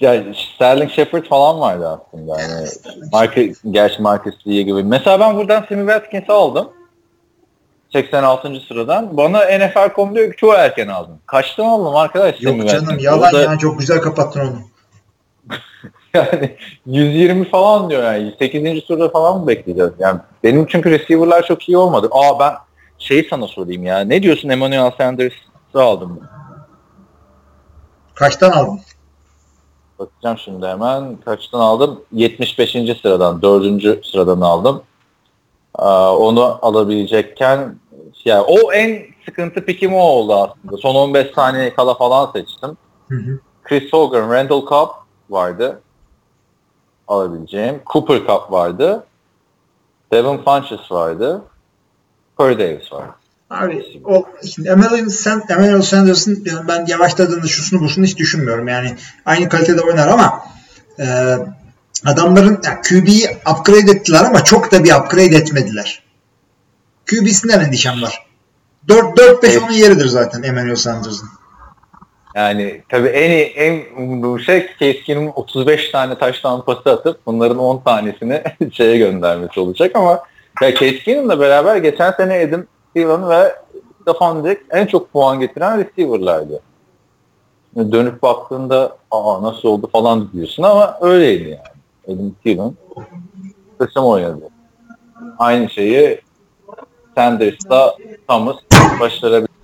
Ya 0.00 0.24
Sterling 0.54 0.90
Shepard 0.90 1.24
falan 1.24 1.60
vardı 1.60 1.88
aslında. 1.88 2.40
Yani 2.40 2.68
Marcus, 3.12 3.58
gerçi 3.70 4.02
Marcus 4.02 4.46
Lee 4.46 4.62
gibi. 4.62 4.82
Mesela 4.82 5.20
ben 5.20 5.36
buradan 5.36 5.64
Sammy 5.68 5.80
Watkins'i 5.80 6.32
aldım. 6.32 6.68
86. 7.92 8.60
sıradan. 8.68 9.16
Bana 9.16 9.38
NFL.com 9.38 10.14
diyor 10.14 10.30
ki 10.30 10.36
çok 10.36 10.54
erken 10.54 10.88
aldım. 10.88 11.18
Kaçtan 11.26 11.64
aldım 11.64 11.96
arkadaş 11.96 12.36
Sammy 12.40 12.58
Yok 12.58 12.68
canım 12.68 12.84
Watkins? 12.84 13.04
yalan 13.04 13.34
Orada 13.34 13.42
ya 13.42 13.58
çok 13.58 13.78
güzel 13.78 14.00
kapattın 14.00 14.40
onu. 14.40 14.58
Yani 16.14 16.56
120 16.86 17.50
falan 17.50 17.90
diyor 17.90 18.02
yani. 18.02 18.34
8. 18.38 18.86
turda 18.86 19.08
falan 19.08 19.40
mı 19.40 19.46
bekleyeceğiz? 19.46 19.92
Yani 19.98 20.20
benim 20.44 20.66
çünkü 20.66 20.90
receiver'lar 20.90 21.46
çok 21.46 21.68
iyi 21.68 21.76
olmadı. 21.76 22.08
Aa 22.10 22.40
ben 22.40 22.52
şeyi 22.98 23.26
sana 23.30 23.46
sorayım 23.46 23.84
ya. 23.84 24.00
Ne 24.00 24.22
diyorsun 24.22 24.48
Emmanuel 24.48 24.90
Sanders'ı 24.98 25.82
aldım. 25.82 26.20
Kaçtan 28.14 28.50
aldın? 28.50 28.80
Bakacağım 29.98 30.38
şimdi 30.38 30.66
hemen. 30.66 31.16
Kaçtan 31.24 31.60
aldım? 31.60 32.00
75. 32.12 32.70
sıradan, 33.02 33.42
4. 33.42 34.06
sıradan 34.06 34.40
aldım. 34.40 34.82
Aa, 35.74 36.16
onu 36.16 36.58
alabilecekken 36.62 37.76
yani 38.24 38.40
o 38.40 38.72
en 38.72 39.02
sıkıntı 39.24 39.64
pikim 39.64 39.94
o 39.94 40.00
oldu 40.00 40.34
aslında. 40.34 40.76
Son 40.76 40.94
15 40.94 41.34
saniye 41.34 41.74
kala 41.74 41.94
falan 41.94 42.32
seçtim. 42.32 42.76
Hı 43.08 43.14
hı. 43.14 43.38
Chris 43.64 43.92
Hogan, 43.92 44.30
Randall 44.30 44.66
Cobb 44.66 44.90
vardı. 45.30 45.80
Alabileceğim. 47.08 47.82
Cooper 47.86 48.18
Cup 48.18 48.52
vardı. 48.52 49.06
Devin 50.12 50.38
Funches 50.38 50.92
vardı. 50.92 51.42
Corey 52.38 52.58
Davis 52.58 52.92
vardı. 52.92 53.14
Abi 53.54 54.00
o 54.04 54.26
şimdi 54.54 54.68
Emmanuel, 54.68 55.08
San, 55.08 55.42
Emmanuel 55.48 55.82
Sanders'ın 55.82 56.42
yani 56.44 56.68
ben 56.68 56.86
yavaşladığında 56.86 57.46
şusunu 57.46 57.80
busunu 57.80 58.04
hiç 58.04 58.16
düşünmüyorum. 58.16 58.68
Yani 58.68 58.96
aynı 59.26 59.48
kalitede 59.48 59.80
oynar 59.80 60.08
ama 60.08 60.44
e, 60.98 61.36
adamların 62.06 62.60
yani 62.64 62.78
QB'yi 62.88 63.28
upgrade 63.52 63.90
ettiler 63.90 64.24
ama 64.24 64.44
çok 64.44 64.72
da 64.72 64.84
bir 64.84 64.94
upgrade 64.94 65.36
etmediler. 65.36 66.02
QB'sinden 67.10 67.60
endişem 67.60 68.02
var. 68.02 68.26
4-5 68.88 69.58
onun 69.64 69.72
yeridir 69.72 70.06
zaten 70.06 70.42
Emmanuel 70.42 70.76
Sanders'ın. 70.76 71.28
Yani 72.34 72.82
tabii 72.88 73.08
en 73.08 73.30
iyi, 73.30 73.44
en 73.44 74.02
umduğum 74.02 74.40
şey 74.40 74.66
Keskin'in 74.78 75.32
35 75.34 75.90
tane 75.90 76.18
taştan 76.18 76.64
pası 76.64 76.90
atıp 76.90 77.26
bunların 77.26 77.58
10 77.58 77.82
tanesini 77.84 78.42
şeye 78.72 78.98
göndermesi 78.98 79.60
olacak 79.60 79.96
ama 79.96 80.22
ya 80.62 80.74
Keskin'inle 80.74 81.40
beraber 81.40 81.76
geçen 81.76 82.12
sene 82.12 82.46
Adam 82.48 82.66
Thielen 82.94 83.28
ve 83.28 83.54
Stefan 84.02 84.44
Diggs 84.44 84.62
en 84.70 84.86
çok 84.86 85.12
puan 85.12 85.40
getiren 85.40 85.78
receiver'lardı. 85.78 86.60
Yani 87.76 87.92
dönüp 87.92 88.22
baktığında 88.22 88.96
aa 89.10 89.42
nasıl 89.42 89.68
oldu 89.68 89.88
falan 89.92 90.32
diyorsun 90.32 90.62
ama 90.62 90.98
öyleydi 91.00 91.48
yani. 91.48 92.14
Adam 92.16 92.30
Thielen 92.42 92.74
kısım 93.78 94.04
oynadı. 94.04 94.48
Aynı 95.38 95.70
şeyi 95.70 96.20
Sanders'la 97.14 97.96
Thomas 98.28 98.56
başarabilir. 99.00 99.54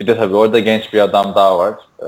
Bir 0.00 0.06
de 0.06 0.16
tabii 0.16 0.36
orada 0.36 0.58
genç 0.58 0.92
bir 0.92 1.00
adam 1.00 1.34
daha 1.34 1.58
var. 1.58 1.74
Ee, 1.98 2.04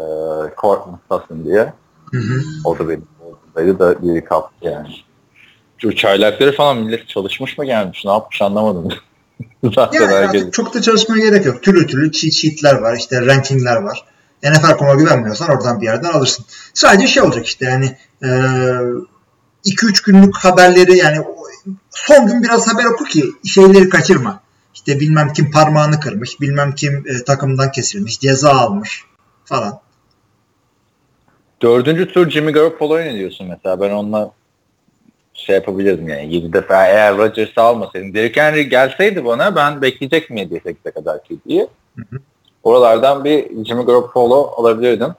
Courtney 0.61 0.95
Sutton 1.11 1.45
diye. 1.45 1.73
Hı 2.11 2.19
hı. 2.19 2.43
O 2.65 2.79
da 2.79 2.89
benim 2.89 3.07
oradaydı 3.21 3.79
da 3.79 4.03
biri 4.03 4.25
kaptı 4.25 4.69
yani. 4.69 4.89
Şu 5.79 5.97
çaylakları 5.97 6.53
falan 6.53 6.77
millet 6.77 7.09
çalışmış 7.09 7.59
mı 7.59 7.65
gelmiş? 7.65 8.05
Ne 8.05 8.11
yapmış 8.11 8.43
anlamadım. 8.43 8.89
Zaten 9.75 10.01
Yani 10.01 10.15
herkes. 10.15 10.51
çok 10.51 10.75
da 10.75 10.83
çalışmaya 10.83 11.21
gerek 11.21 11.47
yok. 11.47 11.63
Türlü 11.63 11.87
türlü 11.87 12.13
cheat 12.13 12.33
sheet'ler 12.35 12.75
var, 12.75 12.97
işte 12.97 13.27
rankingler 13.27 13.77
var. 13.77 14.05
NFL.com'a 14.45 14.95
güvenmiyorsan 14.95 15.51
oradan 15.51 15.81
bir 15.81 15.87
yerden 15.87 16.11
alırsın. 16.11 16.45
Sadece 16.75 17.07
şey 17.07 17.23
olacak 17.23 17.47
işte 17.47 17.65
yani 17.65 17.97
2-3 18.23 20.05
günlük 20.07 20.37
haberleri 20.37 20.97
yani 20.97 21.25
son 21.91 22.27
gün 22.27 22.43
biraz 22.43 22.75
haber 22.75 22.85
oku 22.85 23.05
ki 23.05 23.25
şeyleri 23.45 23.89
kaçırma. 23.89 24.41
İşte 24.75 25.01
bilmem 25.01 25.33
kim 25.33 25.51
parmağını 25.51 26.01
kırmış, 26.01 26.41
bilmem 26.41 26.75
kim 26.75 27.05
e, 27.07 27.25
takımdan 27.25 27.73
kesilmiş, 27.73 28.21
ceza 28.21 28.51
almış 28.51 29.05
falan. 29.45 29.81
Dördüncü 31.63 32.13
tur 32.13 32.31
Jimmy 32.31 32.53
Garoppolo'ya 32.53 33.05
ne 33.05 33.19
diyorsun 33.19 33.47
mesela? 33.49 33.81
Ben 33.81 33.91
onunla 33.91 34.33
şey 35.47 35.55
yapabilirdim 35.55 36.09
yani 36.09 36.35
7 36.35 36.53
defa 36.53 36.87
eğer 36.87 37.17
Rodgers'ı 37.17 37.61
almasaydım. 37.63 38.15
Derrick 38.15 38.41
Henry 38.41 38.69
gelseydi 38.69 39.25
bana 39.25 39.57
ben 39.57 39.83
bekleyecek 39.83 40.31
mi 40.31 40.41
7-8'e 40.41 40.91
kadar 40.91 41.25
ki 41.25 41.39
diye. 41.49 41.69
Oralardan 42.63 43.25
bir 43.25 43.65
Jimmy 43.65 43.85
Garoppolo 43.85 44.55
alabilirdim. 44.57 45.15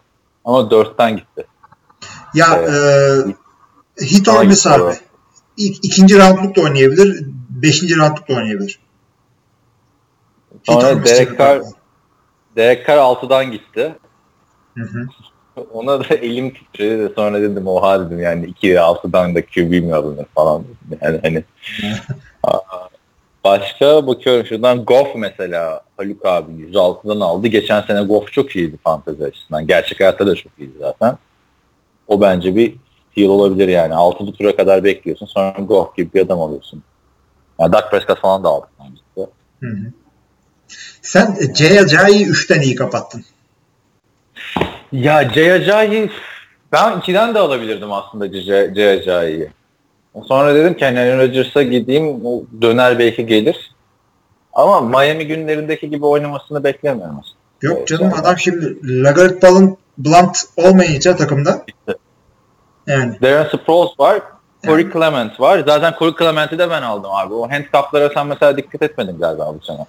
Ama 0.46 0.60
4'ten 0.60 1.18
gitti. 1.18 1.46
Ya 2.34 2.48
Evet. 2.56 3.36
e, 4.02 4.06
hit 4.06 4.28
miss 4.46 4.68
abi. 4.68 4.94
İlk, 5.58 5.86
ikinci 5.86 6.20
roundluk 6.20 6.56
da 6.56 6.62
oynayabilir, 6.62 7.26
beşinci 7.50 7.98
roundluk 7.98 8.30
da 8.30 8.34
oynayabilir. 8.34 8.80
Sonra 10.64 11.06
Derek 11.06 11.40
Carr. 11.40 11.62
Derek 12.56 12.88
Carr 12.88 12.98
6'dan 12.98 13.52
gitti. 13.52 13.96
Hı 14.78 14.84
hı. 14.84 15.08
Ona 15.74 16.00
da 16.00 16.16
elim 16.16 16.54
titredi 16.54 17.00
de 17.00 17.10
sonra 17.16 17.42
dedim 17.42 17.68
oha 17.68 18.06
dedim 18.06 18.20
yani 18.20 18.46
2 18.46 18.68
6'dan 18.74 19.36
da 19.36 19.46
QB 19.46 19.84
mi 19.84 19.96
alınır 19.96 20.26
falan. 20.36 20.64
Yani 21.02 21.20
hani 21.24 21.44
başka 23.44 24.08
bakıyorum 24.08 24.46
şuradan 24.46 24.86
Goff 24.86 25.16
mesela 25.16 25.82
Haluk 25.98 26.26
abi 26.26 26.52
106'dan 26.52 27.20
aldı. 27.20 27.48
Geçen 27.48 27.82
sene 27.82 28.02
Goff 28.02 28.32
çok 28.32 28.56
iyiydi 28.56 28.78
fantezi 28.84 29.24
açısından. 29.24 29.68
Gerçek 29.68 30.00
hayatta 30.00 30.28
da 30.28 30.36
çok 30.36 30.52
iyiydi 30.60 30.74
zaten. 30.80 31.18
O 32.08 32.22
bence 32.22 32.56
bir 32.56 32.76
steal 33.12 33.30
olabilir 33.30 33.68
yani. 33.68 33.94
6. 33.94 34.34
tura 34.34 34.56
kadar 34.56 34.84
bekliyorsun. 34.84 35.26
Sonra 35.26 35.56
Goff 35.60 35.98
gibi 35.98 36.14
bir 36.14 36.22
adam 36.22 36.42
alıyorsun. 36.42 36.84
Yani 37.60 37.74
Dak 37.74 37.92
Prescott 37.92 38.20
falan 38.20 38.44
da 38.44 38.50
aldık 38.50 38.70
bence. 38.80 39.30
Hı 39.62 39.68
hı. 39.68 39.92
Sen 41.02 41.38
e, 41.40 41.54
C'ye 41.54 41.88
C'yi 41.88 42.26
3'ten 42.26 42.62
iyi 42.62 42.76
kapattın. 42.76 43.26
Ya 44.92 45.34
Ceyacay'ı 45.34 46.10
ben 46.72 46.92
2'den 46.92 47.36
de 47.36 47.40
alabilirdim 47.40 47.92
aslında 47.92 48.32
Ceyacay'ı. 48.74 49.50
Sonra 50.28 50.56
dedim 50.56 50.74
ki 50.74 50.86
hani 50.86 51.18
Rodgers'a 51.18 51.64
gideyim 51.64 52.26
o 52.26 52.44
döner 52.62 53.00
belki 53.00 53.26
gelir. 53.26 53.72
Ama 54.54 54.82
Miami 54.82 55.28
günlerindeki 55.28 55.90
gibi 55.90 56.06
oynamasını 56.06 56.64
beklemiyorum 56.64 57.16
aslında. 57.20 57.36
Yok 57.62 57.88
canım 57.88 58.12
adam 58.20 58.38
şimdi 58.38 58.78
Lagarde 59.04 59.42
Ball'ın 59.42 59.78
Blunt 59.98 60.38
olmayınca 60.58 61.16
takımda 61.16 61.66
yani 62.88 63.22
Darren 63.22 63.48
Sproles 63.48 64.00
var. 64.00 64.22
Corey 64.66 64.92
Clement 64.94 65.40
var. 65.40 65.64
Zaten 65.68 65.94
Corey 66.00 66.14
Clement'i 66.20 66.60
de 66.60 66.70
ben 66.70 66.82
aldım 66.82 67.12
abi. 67.12 67.34
O 67.34 67.50
handcuff'lara 67.52 68.10
sen 68.14 68.28
mesela 68.28 68.58
dikkat 68.58 68.82
etmedin 68.82 69.20
galiba 69.20 69.56
bu 69.60 69.66
sene. 69.66 69.86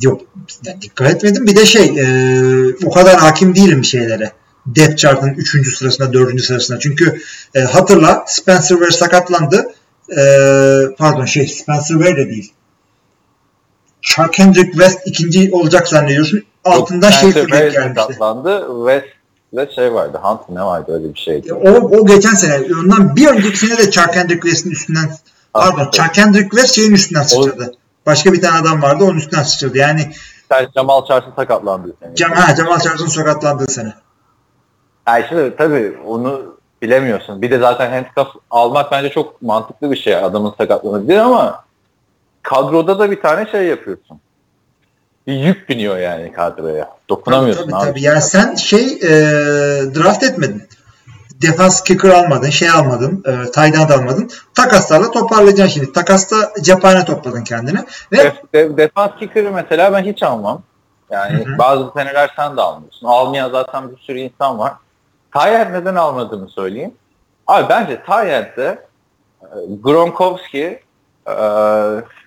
yok 0.00 0.20
yani 0.64 0.82
dikkat 0.82 1.10
etmedim. 1.10 1.46
Bir 1.46 1.56
de 1.56 1.66
şey 1.66 1.84
e, 1.84 2.04
o 2.86 2.90
kadar 2.90 3.16
hakim 3.16 3.54
değilim 3.54 3.84
şeylere. 3.84 4.32
Depth 4.66 4.96
chart'ın 4.96 5.34
3. 5.34 5.76
sırasına 5.78 6.12
4. 6.12 6.40
sırasına. 6.40 6.78
Çünkü 6.78 7.20
e, 7.54 7.60
hatırla 7.60 8.24
Spencer 8.26 8.76
Ware 8.76 8.90
sakatlandı. 8.90 9.72
E, 10.18 10.22
pardon 10.98 11.24
şey 11.24 11.46
Spencer 11.46 11.94
Ware 11.94 12.16
de 12.16 12.30
değil. 12.30 12.52
Chuck 14.02 14.38
Hendrick 14.38 14.72
West 14.72 14.98
ikinci 15.04 15.50
olacak 15.52 15.88
zannediyorsun. 15.88 16.42
Altında 16.64 17.06
Yok, 17.06 17.14
şey 17.14 17.30
Spencer 17.30 17.42
fırlayıp 17.42 17.72
Ware 17.72 17.84
gelmişti. 17.84 18.02
sakatlandı. 18.02 18.66
West 18.86 19.20
ve 19.54 19.74
şey 19.74 19.94
vardı. 19.94 20.18
Hunt 20.22 20.40
ne 20.48 20.62
vardı 20.62 20.92
öyle 20.94 21.14
bir 21.14 21.18
şeydi. 21.18 21.54
O, 21.54 21.70
o 21.70 22.06
geçen 22.06 22.34
sene. 22.34 22.60
Ondan 22.82 23.16
bir 23.16 23.26
önceki 23.26 23.58
sene 23.58 23.78
de 23.78 23.90
Chuck 23.90 24.16
Hendrick 24.16 24.40
West'in 24.40 24.70
üstünden 24.70 25.10
pardon 25.52 25.82
evet. 25.82 25.92
Chuck 25.92 26.18
Hendrick 26.18 26.48
West 26.50 26.74
şeyin 26.74 26.92
üstünden 26.92 27.22
sıçradı. 27.22 27.74
Başka 28.06 28.32
bir 28.32 28.40
tane 28.40 28.60
adam 28.60 28.82
vardı 28.82 29.04
onun 29.04 29.16
üstünden 29.16 29.42
sıçradı. 29.42 29.78
Yani 29.78 30.12
Sen 30.52 30.68
Jamal 30.76 31.06
Charles'ın 31.06 31.32
sakatlandığı 31.36 31.94
sene. 32.00 32.14
Cem, 32.16 32.32
ha, 32.32 32.54
Cemal 32.54 32.78
Charles'ın 32.80 33.06
sakatlandığı 33.06 33.70
sene. 33.70 33.94
Ya 35.10 35.18
işte 35.18 35.56
tabii 35.56 35.98
onu 36.06 36.56
bilemiyorsun. 36.82 37.42
Bir 37.42 37.50
de 37.50 37.58
zaten 37.58 37.90
handcuff 37.90 38.36
almak 38.50 38.92
bence 38.92 39.08
çok 39.08 39.42
mantıklı 39.42 39.90
bir 39.90 39.96
şey 39.96 40.16
adamın 40.16 40.54
sakatlanabilir 40.58 41.16
ama 41.16 41.64
kadroda 42.42 42.98
da 42.98 43.10
bir 43.10 43.20
tane 43.20 43.50
şey 43.50 43.66
yapıyorsun. 43.66 44.20
Bir 45.26 45.32
yük 45.32 45.68
biniyor 45.68 45.98
yani 45.98 46.32
kadroya. 46.32 46.90
Dokunamıyorsun 47.08 47.70
tabii, 47.70 47.76
abi. 47.76 47.86
Tabii. 47.86 48.02
Yani 48.02 48.20
sen 48.20 48.54
şey 48.54 48.86
e, 48.86 49.10
draft 49.94 50.22
etmedin. 50.22 50.62
Defans 51.42 51.84
kicker 51.84 52.08
almadın, 52.08 52.50
şey 52.50 52.70
almadın, 52.70 53.24
e, 53.56 53.60
end 53.60 53.90
almadın. 53.90 54.30
Takaslarla 54.54 55.10
toparlayacaksın 55.10 55.74
şimdi. 55.74 55.92
Takasta 55.92 56.36
cephane 56.62 57.04
topladın 57.04 57.44
kendine. 57.44 57.84
Ve 58.12 58.16
Def, 58.16 58.34
de, 58.54 58.76
defans 58.76 59.10
kicker'ı 59.18 59.52
mesela 59.52 59.92
ben 59.92 60.04
hiç 60.04 60.22
almam. 60.22 60.62
Yani 61.10 61.44
Hı 61.44 61.52
hı. 61.52 61.58
bazı 61.58 61.90
seneler 61.96 62.30
sen 62.36 62.56
de 62.56 62.60
almıyorsun. 62.60 63.06
Almayan 63.06 63.50
zaten 63.50 63.90
bir 63.90 63.96
sürü 63.96 64.18
insan 64.18 64.58
var. 64.58 64.72
Tayent 65.32 65.70
neden 65.70 65.94
almadığımı 65.94 66.48
söyleyeyim. 66.48 66.94
Abi 67.46 67.68
bence 67.68 68.02
Tayent'te 68.02 68.86
e, 69.42 69.46
Gronkowski, 69.82 70.80
e, 71.28 71.34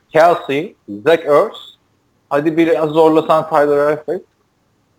Kelsey, 0.10 0.76
Zach 1.06 1.26
Ertz, 1.26 1.78
hadi 2.30 2.58
biraz 2.58 2.90
zorlasan 2.90 3.50
Tyler 3.50 3.90
Eifert 3.90 4.22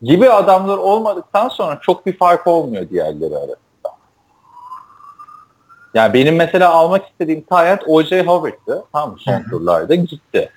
gibi 0.03 0.31
adamlar 0.31 0.79
olmadıktan 0.79 1.49
sonra 1.49 1.79
çok 1.83 2.07
bir 2.07 2.19
fark 2.19 2.47
olmuyor 2.47 2.88
diğerleri 2.90 3.37
arasında. 3.37 3.59
Yani 5.95 6.14
benim 6.14 6.37
mesela 6.37 6.71
almak 6.71 7.09
istediğim 7.09 7.43
Tayent 7.43 7.83
O.J. 7.87 8.23
Howard'tı. 8.23 8.85
Tamam 8.93 9.11
mı? 9.11 9.17
Son 9.19 9.43
turlarda 9.43 9.95
gitti. 9.95 10.51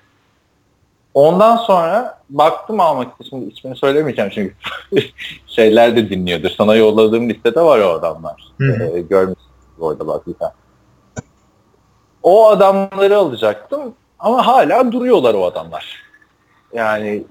Ondan 1.14 1.56
sonra 1.56 2.18
baktım 2.30 2.80
almak 2.80 3.14
için. 3.14 3.30
Şimdi 3.30 3.54
ismini 3.54 3.76
söylemeyeceğim 3.76 4.30
çünkü 4.34 4.54
şeyler 5.46 5.96
de 5.96 6.10
dinliyordur. 6.10 6.50
Sana 6.58 6.74
yolladığım 6.74 7.28
listede 7.28 7.60
var 7.60 7.78
o 7.78 7.88
adamlar. 7.90 8.52
Ee, 8.60 9.00
görmüşsün 9.00 9.48
orada 9.80 10.06
bak 10.06 10.26
bir 10.26 10.34
tane. 10.34 10.52
O 12.22 12.48
adamları 12.48 13.16
alacaktım 13.16 13.94
ama 14.18 14.46
hala 14.46 14.92
duruyorlar 14.92 15.34
o 15.34 15.44
adamlar. 15.46 16.02
Yani 16.72 17.24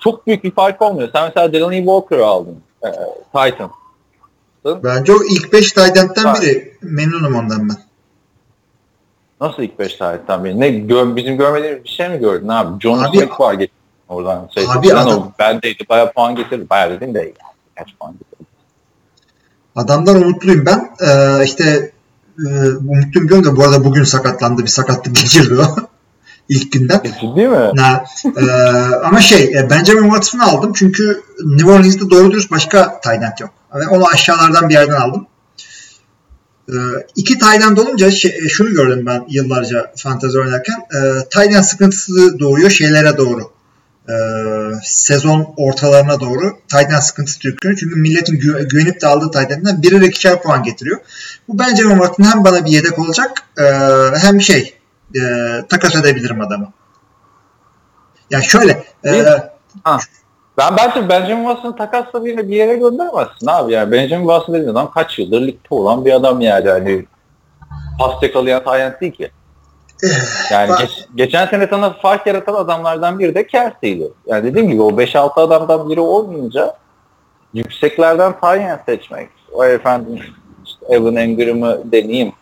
çok 0.00 0.26
büyük 0.26 0.44
bir 0.44 0.50
fark 0.50 0.82
olmuyor. 0.82 1.08
Sen 1.12 1.24
mesela 1.24 1.52
Delaney 1.52 1.78
Walker'ı 1.78 2.26
aldın. 2.26 2.62
E, 2.84 2.88
Titan. 3.34 3.70
bence 4.64 5.12
o 5.12 5.16
ilk 5.30 5.52
5 5.52 5.72
tight 5.72 5.96
end'den 5.96 6.24
Var. 6.24 6.38
biri. 6.40 6.76
Memnunum 6.82 7.34
ondan 7.34 7.68
ben. 7.68 7.76
Nasıl 9.40 9.62
ilk 9.62 9.78
5 9.78 9.94
tarihten 9.96 10.44
beri? 10.44 10.60
Ne 10.60 10.70
gö 10.70 11.16
bizim 11.16 11.36
görmediğimiz 11.38 11.84
bir 11.84 11.88
şey 11.88 12.08
mi 12.08 12.18
gördün 12.18 12.48
abi? 12.48 12.80
John 12.80 12.98
Abi- 12.98 13.18
Smith 13.18 13.40
var 13.40 13.52
getirdi 13.54 13.72
oradan. 14.08 14.48
Şey, 14.54 14.64
Abi 14.68 14.94
adam- 14.94 15.18
o 15.18 15.32
bendeydi. 15.38 15.84
Bayağı 15.88 16.12
puan 16.12 16.36
getirdi. 16.36 16.70
Bayağı 16.70 16.90
dedim 16.90 17.14
de 17.14 17.32
kaç 17.78 17.88
puan 18.00 18.12
getirdi. 18.12 18.48
Adamdan 19.76 20.16
umutluyum 20.22 20.66
ben. 20.66 20.90
Ee, 21.08 21.44
işte 21.44 21.92
e, 22.38 22.48
umutluyum 22.68 23.28
diyorum 23.28 23.44
da 23.44 23.56
bu 23.56 23.64
arada 23.64 23.84
bugün 23.84 24.04
sakatlandı. 24.04 24.62
Bir 24.62 24.66
sakatlık 24.68 25.16
geçirdi 25.22 25.54
o. 25.60 25.76
ilk 26.48 26.72
günden. 26.72 27.00
E, 27.04 27.08
Ciddi 27.20 27.48
mi? 27.48 27.70
Na, 27.74 28.04
e, 28.40 28.50
ama 29.04 29.20
şey 29.20 29.44
e, 29.44 29.70
Benjamin 29.70 30.02
Watson'ı 30.02 30.44
aldım 30.44 30.72
çünkü 30.76 31.22
New 31.44 31.70
Orleans'da 31.72 32.10
doğru 32.10 32.30
dürüst 32.30 32.50
başka 32.50 33.00
tight 33.00 33.40
yok. 33.40 33.50
Ve 33.74 33.88
onu 33.88 34.04
aşağılardan 34.14 34.68
bir 34.68 34.74
yerden 34.74 35.00
aldım. 35.00 35.26
E, 36.68 36.76
iki 37.16 37.38
end 37.60 37.76
olunca 37.76 38.10
şey, 38.10 38.38
e, 38.44 38.48
şunu 38.48 38.70
gördüm 38.70 39.06
ben 39.06 39.24
yıllarca 39.28 39.92
fantezi 39.96 40.38
oynarken. 40.38 40.74
E, 40.74 41.28
end 41.28 41.62
sıkıntısı 41.62 42.38
doğuyor 42.38 42.70
şeylere 42.70 43.16
doğru. 43.16 43.50
E, 44.08 44.14
sezon 44.82 45.54
ortalarına 45.56 46.20
doğru 46.20 46.58
end 46.92 47.00
sıkıntısı 47.00 47.40
çıkıyor. 47.40 47.76
Çünkü 47.80 47.96
milletin 47.96 48.36
gü- 48.36 48.68
güvenip 48.68 49.00
de 49.00 49.06
aldığı 49.06 49.30
end'den 49.50 49.82
birer 49.82 50.00
ikişer 50.00 50.42
puan 50.42 50.62
getiriyor. 50.62 51.00
Bu 51.48 51.58
Benjamin 51.58 51.96
Watson 51.96 52.24
hem 52.24 52.44
bana 52.44 52.64
bir 52.64 52.70
yedek 52.70 52.98
olacak 52.98 53.30
e, 53.58 53.64
hem 54.18 54.40
şey 54.40 54.74
e, 55.16 55.20
takas 55.68 55.96
edebilirim 55.96 56.40
adamı. 56.40 56.72
Ya 58.30 58.42
şöyle 58.42 58.84
e, 59.04 59.12
Bir- 59.12 59.98
Ben 60.58 60.76
bence 60.76 61.08
Benjamin 61.08 61.44
Watson'ı 61.44 61.76
takasla 61.76 62.24
bir, 62.24 62.36
bir 62.36 62.56
yere 62.56 62.74
gönderemezsin 62.74 63.46
abi. 63.46 63.72
Yani 63.72 63.92
Benjamin 63.92 64.26
Watson 64.26 64.54
dediğin 64.54 64.70
adam 64.72 64.90
kaç 64.90 65.18
yıldır 65.18 65.40
ligde 65.40 65.66
olan 65.70 66.04
bir 66.04 66.12
adam 66.12 66.40
yani. 66.40 66.68
Hani 66.68 67.04
pas 67.98 68.22
yakalayan 68.22 68.64
talent 68.64 69.00
değil 69.00 69.12
ki. 69.12 69.30
Yani 70.52 70.68
Bak- 70.68 70.78
geç- 70.78 71.06
geçen 71.14 71.46
sene 71.46 71.66
sana 71.70 71.92
fark 71.92 72.26
yaratan 72.26 72.54
adamlardan 72.54 73.18
biri 73.18 73.34
de 73.34 73.46
Kelsey'di. 73.46 74.12
Yani 74.26 74.44
dediğim 74.44 74.70
gibi 74.70 74.82
o 74.82 74.90
5-6 74.90 75.40
adamdan 75.40 75.90
biri 75.90 76.00
olmayınca 76.00 76.74
yükseklerden 77.54 78.40
talent 78.40 78.80
seçmek. 78.86 79.28
O 79.52 79.64
efendim 79.64 80.20
işte 80.66 80.86
Evan 80.88 81.16
Engram'ı 81.16 81.92
deneyeyim. 81.92 82.32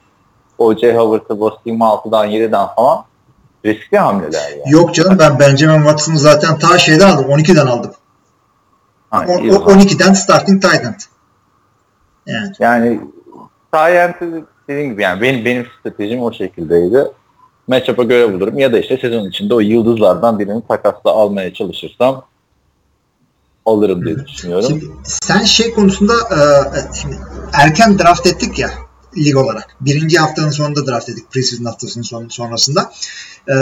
O.J. 0.58 0.96
Howard'ı 0.96 1.40
basayım 1.40 1.80
6'dan 1.80 2.30
7'den 2.30 2.66
falan. 2.76 3.04
Riskli 3.64 3.98
hamleler 3.98 4.50
yani. 4.50 4.62
yok 4.66 4.94
canım 4.94 5.18
ben 5.18 5.38
Benjamin 5.38 5.78
Watson'ı 5.78 6.18
zaten 6.18 6.58
ta 6.58 6.78
şeyden 6.78 7.08
aldım 7.08 7.30
12'den 7.30 7.66
aldım. 7.66 7.90
Ha, 9.16 9.24
O, 9.28 9.32
o- 9.32 9.46
o 9.48 9.52
zaman. 9.52 9.78
12'den 9.80 10.12
starting 10.12 10.62
tight 10.62 10.84
end. 10.84 11.00
Yani 12.26 12.52
Yani 12.58 13.00
Tyent'i 13.72 14.44
dediğim 14.68 14.90
gibi 14.92 15.02
yani 15.02 15.20
benim, 15.20 15.44
benim 15.44 15.66
stratejim 15.80 16.22
o 16.22 16.32
şekildeydi. 16.32 17.04
Matchup'a 17.68 18.02
göre 18.02 18.32
bulurum 18.32 18.58
ya 18.58 18.72
da 18.72 18.78
işte 18.78 18.98
sezon 18.98 19.28
içinde 19.28 19.54
o 19.54 19.60
yıldızlardan 19.60 20.38
birini 20.38 20.62
takasla 20.68 21.10
almaya 21.10 21.54
çalışırsam 21.54 22.24
alırım 23.66 24.04
diye 24.04 24.16
düşünüyorum. 24.26 24.66
Şimdi 24.68 24.84
sen 25.04 25.44
şey 25.44 25.74
konusunda 25.74 26.12
e, 26.14 26.38
şimdi 27.00 27.16
erken 27.52 27.98
draft 27.98 28.26
ettik 28.26 28.58
ya 28.58 28.70
lig 29.16 29.36
olarak. 29.36 29.76
Birinci 29.80 30.18
haftanın 30.18 30.50
sonunda 30.50 30.86
draft 30.86 31.08
ettik. 31.08 31.30
Preseason 31.32 31.64
haftasının 31.64 32.04
son, 32.04 32.28
sonrasında. 32.28 32.92
E, 33.48 33.54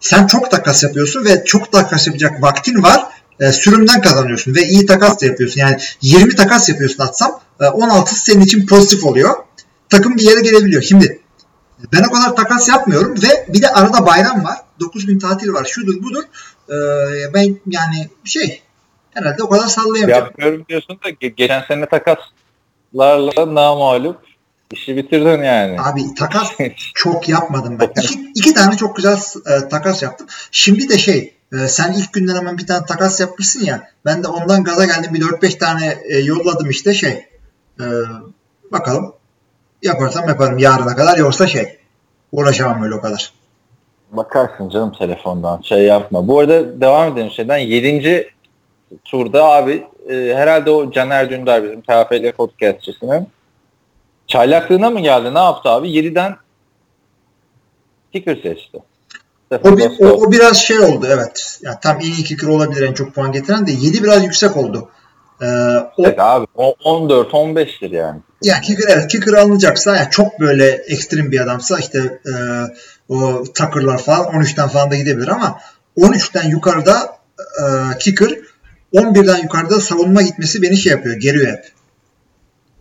sen 0.00 0.26
çok 0.26 0.50
takas 0.50 0.82
yapıyorsun 0.82 1.24
ve 1.24 1.44
çok 1.44 1.72
takas 1.72 2.06
yapacak 2.06 2.42
vaktin 2.42 2.82
var. 2.82 3.04
E, 3.40 3.52
sürümden 3.52 4.00
kazanıyorsun 4.00 4.54
ve 4.54 4.62
iyi 4.62 4.86
takas 4.86 5.22
da 5.22 5.26
yapıyorsun. 5.26 5.60
Yani 5.60 5.76
20 6.02 6.36
takas 6.36 6.68
yapıyorsun 6.68 7.04
atsam 7.04 7.40
e, 7.60 7.66
16 7.66 8.14
senin 8.14 8.40
için 8.40 8.66
pozitif 8.66 9.04
oluyor. 9.04 9.34
Takım 9.88 10.16
bir 10.16 10.22
yere 10.22 10.40
gelebiliyor. 10.40 10.82
Şimdi 10.82 11.20
ben 11.92 12.02
o 12.08 12.10
kadar 12.12 12.36
takas 12.36 12.68
yapmıyorum 12.68 13.14
ve 13.22 13.46
bir 13.48 13.62
de 13.62 13.68
arada 13.68 14.06
bayram 14.06 14.44
var. 14.44 14.58
9 14.80 15.06
gün 15.06 15.18
tatil 15.18 15.52
var. 15.52 15.64
Şudur 15.64 16.02
budur. 16.02 16.22
E, 16.68 16.74
ben 17.34 17.56
yani 17.66 18.08
şey 18.24 18.62
herhalde 19.14 19.42
o 19.42 19.48
kadar 19.48 19.66
sallayamayacağım. 19.66 20.24
Yapmıyorum 20.24 20.64
diyorsun 20.68 20.98
da 21.04 21.10
ge- 21.10 21.34
geçen 21.34 21.62
sene 21.68 21.86
takaslarla 21.86 23.54
namalup 23.54 24.18
işi 24.72 24.96
bitirdin 24.96 25.42
yani. 25.42 25.80
Abi 25.80 26.14
takas 26.14 26.48
çok 26.94 27.28
yapmadım 27.28 27.78
ben. 27.80 28.02
İki, 28.02 28.30
iki 28.34 28.54
tane 28.54 28.76
çok 28.76 28.96
güzel 28.96 29.18
e, 29.46 29.68
takas 29.68 30.02
yaptım. 30.02 30.26
Şimdi 30.50 30.88
de 30.88 30.98
şey 30.98 31.34
e, 31.54 31.68
sen 31.68 31.92
ilk 31.92 32.12
günden 32.12 32.36
hemen 32.36 32.58
bir 32.58 32.66
tane 32.66 32.86
takas 32.86 33.20
yapmışsın 33.20 33.64
ya. 33.64 33.88
Ben 34.04 34.22
de 34.22 34.28
ondan 34.28 34.64
gaza 34.64 34.84
geldim. 34.84 35.14
Bir 35.14 35.20
4-5 35.20 35.58
tane 35.58 35.98
e, 36.04 36.18
yolladım 36.18 36.70
işte 36.70 36.94
şey. 36.94 37.26
E, 37.80 37.84
bakalım. 38.72 39.14
Yaparsam 39.82 40.28
yaparım 40.28 40.58
yarına 40.58 40.96
kadar. 40.96 41.18
Yoksa 41.18 41.46
şey 41.46 41.78
uğraşamam 42.32 42.82
öyle 42.82 42.94
o 42.94 43.00
kadar. 43.00 43.32
Bakarsın 44.12 44.68
canım 44.68 44.92
telefondan 44.98 45.60
şey 45.62 45.82
yapma. 45.82 46.28
Bu 46.28 46.38
arada 46.38 46.80
devam 46.80 47.12
edelim 47.12 47.30
şeyden. 47.30 47.58
7. 47.58 48.30
turda 49.04 49.44
abi 49.44 49.86
e, 50.10 50.34
herhalde 50.34 50.70
o 50.70 50.90
Caner 50.90 51.30
Dündar 51.30 51.64
bizim 51.64 51.80
TFL 51.80 52.32
podcastçisinin 52.32 53.28
çaylaklığına 54.26 54.90
mı 54.90 55.00
geldi 55.00 55.34
ne 55.34 55.38
yaptı 55.38 55.68
abi? 55.68 55.88
7'den 55.88 56.36
kicker 58.12 58.36
seçti. 58.36 58.78
O, 59.62 59.78
bir, 59.78 59.90
o, 60.00 60.06
o 60.06 60.32
biraz 60.32 60.56
şey 60.56 60.78
oldu 60.78 61.06
evet. 61.10 61.58
Yani 61.62 61.76
tam 61.82 61.96
en 61.96 62.00
iyi 62.00 62.24
kicker 62.24 62.48
olabilir 62.48 62.88
en 62.88 62.92
çok 62.92 63.14
puan 63.14 63.32
getiren 63.32 63.66
de 63.66 63.72
7 63.72 64.02
biraz 64.02 64.24
yüksek 64.24 64.56
oldu. 64.56 64.88
E, 65.42 65.46
o, 65.96 66.04
Evet 66.06 66.18
abi 66.18 66.46
o 66.54 66.74
14-15'tir 66.84 67.96
yani. 67.96 68.20
Yani 68.42 68.60
kicker 68.60 68.88
evet 68.88 69.08
kicker 69.08 69.32
alınacaksa 69.32 69.96
yani 69.96 70.10
çok 70.10 70.40
böyle 70.40 70.68
ekstrem 70.70 71.32
bir 71.32 71.40
adamsa 71.40 71.78
işte 71.78 72.20
e, 72.26 72.32
o 73.08 73.44
Tucker'lar 73.44 73.98
falan 73.98 74.26
13'ten 74.26 74.68
falan 74.68 74.90
da 74.90 74.96
gidebilir 74.96 75.28
ama 75.28 75.58
13'ten 75.98 76.50
yukarıda 76.50 77.16
e, 77.38 77.98
kicker 77.98 78.38
11'den 78.94 79.42
yukarıda 79.42 79.80
savunma 79.80 80.22
gitmesi 80.22 80.62
beni 80.62 80.76
şey 80.76 80.92
yapıyor 80.92 81.16
geriyor 81.16 81.46
hep. 81.46 81.64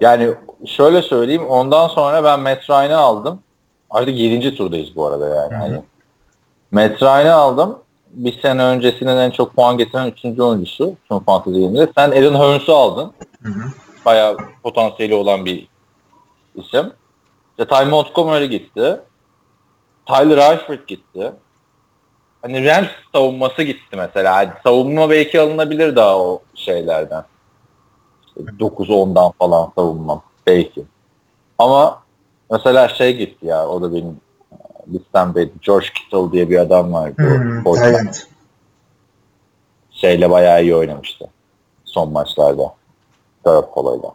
Yani 0.01 0.33
şöyle 0.65 1.01
söyleyeyim 1.01 1.45
ondan 1.47 1.87
sonra 1.87 2.23
ben 2.23 2.39
Matt 2.39 2.69
Ryan'ı 2.69 2.97
aldım. 2.97 3.39
Artık 3.89 4.17
7. 4.17 4.55
turdayız 4.55 4.95
bu 4.95 5.07
arada 5.07 5.27
yani. 5.27 5.51
Hı 5.51 5.55
hı. 5.55 5.59
Hani 5.59 5.81
Matt 6.73 7.01
Ryan'ı 7.01 7.33
aldım. 7.33 7.79
Bir 8.11 8.41
sene 8.41 8.63
öncesinin 8.63 9.17
en 9.17 9.31
çok 9.31 9.55
puan 9.55 9.77
getiren 9.77 10.07
3. 10.07 10.39
oyuncusu. 10.39 10.95
Tüm 11.09 11.19
fantezi 11.19 11.57
yayınında. 11.59 11.87
Sen 11.97 12.11
Aaron 12.11 12.35
Hearns'u 12.35 12.75
aldın. 12.75 13.11
Hı 13.43 13.49
hı. 13.49 13.63
Bayağı 14.05 14.37
potansiyeli 14.63 15.15
olan 15.15 15.45
bir 15.45 15.67
isim. 16.55 16.93
İşte 17.51 17.67
Ty 17.67 17.85
Montgomery 17.85 18.45
gitti. 18.45 18.99
Tyler 20.05 20.51
Eifert 20.51 20.87
gitti. 20.87 21.31
Hani 22.41 22.65
Rams 22.65 22.87
savunması 23.13 23.63
gitti 23.63 23.95
mesela. 23.95 24.35
Hani 24.35 24.49
savunma 24.63 25.09
belki 25.09 25.41
alınabilir 25.41 25.95
daha 25.95 26.19
o 26.19 26.41
şeylerden. 26.55 27.23
İşte 28.27 28.39
9-10'dan 28.59 29.31
falan 29.31 29.71
savunmam. 29.75 30.21
Belki. 30.47 30.83
Ama 31.57 32.03
mesela 32.51 32.89
şey 32.89 33.17
gitti 33.17 33.45
ya 33.45 33.67
o 33.67 33.81
da 33.81 33.93
benim 33.93 34.21
e, 34.87 34.93
listemdeydi. 34.93 35.51
George 35.61 35.87
Kittle 35.95 36.31
diye 36.31 36.49
bir 36.49 36.57
adam 36.57 36.93
vardı. 36.93 37.15
Hmm, 37.17 37.73
Tayland. 37.73 38.13
şeyle 39.91 40.29
bayağı 40.29 40.63
iyi 40.63 40.75
oynamıştı. 40.75 41.25
Son 41.85 42.11
maçlarda. 42.11 42.75
Garoppolo'yla. 43.45 44.13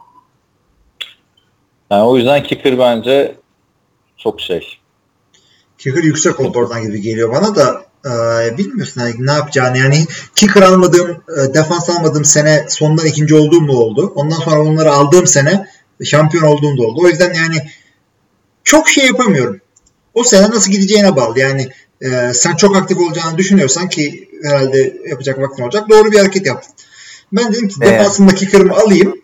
Yani 1.90 2.02
o 2.02 2.16
yüzden 2.16 2.42
kicker 2.42 2.78
bence 2.78 3.36
çok 4.16 4.40
şey. 4.40 4.78
Kicker 5.78 6.02
yüksek 6.02 6.40
oldu 6.40 6.58
oradan 6.58 6.82
gibi 6.82 7.00
geliyor 7.00 7.32
bana 7.32 7.56
da 7.56 7.88
e, 8.06 8.58
bilmiyorsun 8.58 9.00
hani 9.00 9.14
ne 9.18 9.32
yapacağını 9.32 9.78
yani 9.78 10.06
kicker 10.34 10.62
almadığım 10.62 11.10
e, 11.10 11.54
defans 11.54 11.90
almadığım 11.90 12.24
sene 12.24 12.66
sondan 12.68 13.06
ikinci 13.06 13.34
olduğum 13.34 13.60
mu 13.60 13.72
oldu 13.72 14.12
ondan 14.14 14.36
sonra 14.36 14.62
onları 14.62 14.92
aldığım 14.92 15.26
sene 15.26 15.66
şampiyon 16.04 16.44
olduğum 16.44 16.78
da 16.78 16.82
oldu 16.82 17.00
o 17.02 17.08
yüzden 17.08 17.34
yani 17.34 17.56
çok 18.64 18.88
şey 18.88 19.06
yapamıyorum 19.06 19.60
o 20.14 20.24
sene 20.24 20.50
nasıl 20.50 20.72
gideceğine 20.72 21.16
bağlı 21.16 21.38
yani 21.38 21.68
e, 22.00 22.32
sen 22.34 22.56
çok 22.56 22.76
aktif 22.76 22.98
olacağını 22.98 23.38
düşünüyorsan 23.38 23.88
ki 23.88 24.30
herhalde 24.42 24.96
yapacak 25.08 25.38
vaktin 25.38 25.62
olacak 25.62 25.88
doğru 25.88 26.12
bir 26.12 26.18
hareket 26.18 26.46
yaptın 26.46 26.72
ben 27.32 27.52
dedim 27.52 27.68
ki 27.68 27.74
Evet. 27.82 27.92
defansında 27.92 28.34
kicker'ımı 28.34 28.74
alayım 28.74 29.14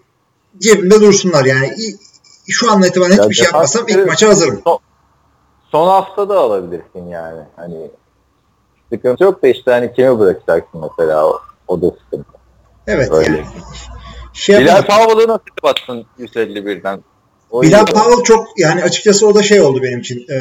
cebimde 0.59 1.01
dursunlar 1.01 1.44
yani 1.44 1.75
şu 2.49 2.73
an 2.73 2.83
itibaren 2.83 3.16
Ya 3.16 3.23
hiçbir 3.23 3.35
şey 3.35 3.44
yapmasam 3.44 3.85
ilk 3.88 4.07
maça 4.07 4.29
hazırım 4.29 4.62
Son 5.70 5.88
hafta 5.88 6.29
da 6.29 6.38
alabilirsin 6.38 7.09
yani. 7.09 7.42
Hani 7.57 7.90
sıkıntı 8.92 9.25
yok 9.25 9.42
da 9.42 9.49
işte 9.49 9.70
hani 9.70 9.92
kimi 9.92 10.18
bırakacaksın 10.18 10.81
mesela 10.99 11.27
o, 11.27 11.40
o 11.68 11.83
da 11.83 11.90
sıkıntı. 11.90 12.31
evet 12.87 13.12
Öyle. 13.12 13.31
yani 13.31 13.47
şey 14.33 14.61
Bilal. 14.61 14.83
Powell'ı 14.83 15.29
nasıl 15.29 15.44
kapattın 15.44 16.07
151'den? 16.18 17.03
İyi. 17.62 17.72
Powell 17.72 18.22
çok 18.24 18.58
yani 18.58 18.82
açıkçası 18.82 19.26
o 19.26 19.34
da 19.34 19.42
şey 19.42 19.60
oldu 19.60 19.82
benim 19.82 20.00
için. 20.00 20.26
Ee, 20.30 20.38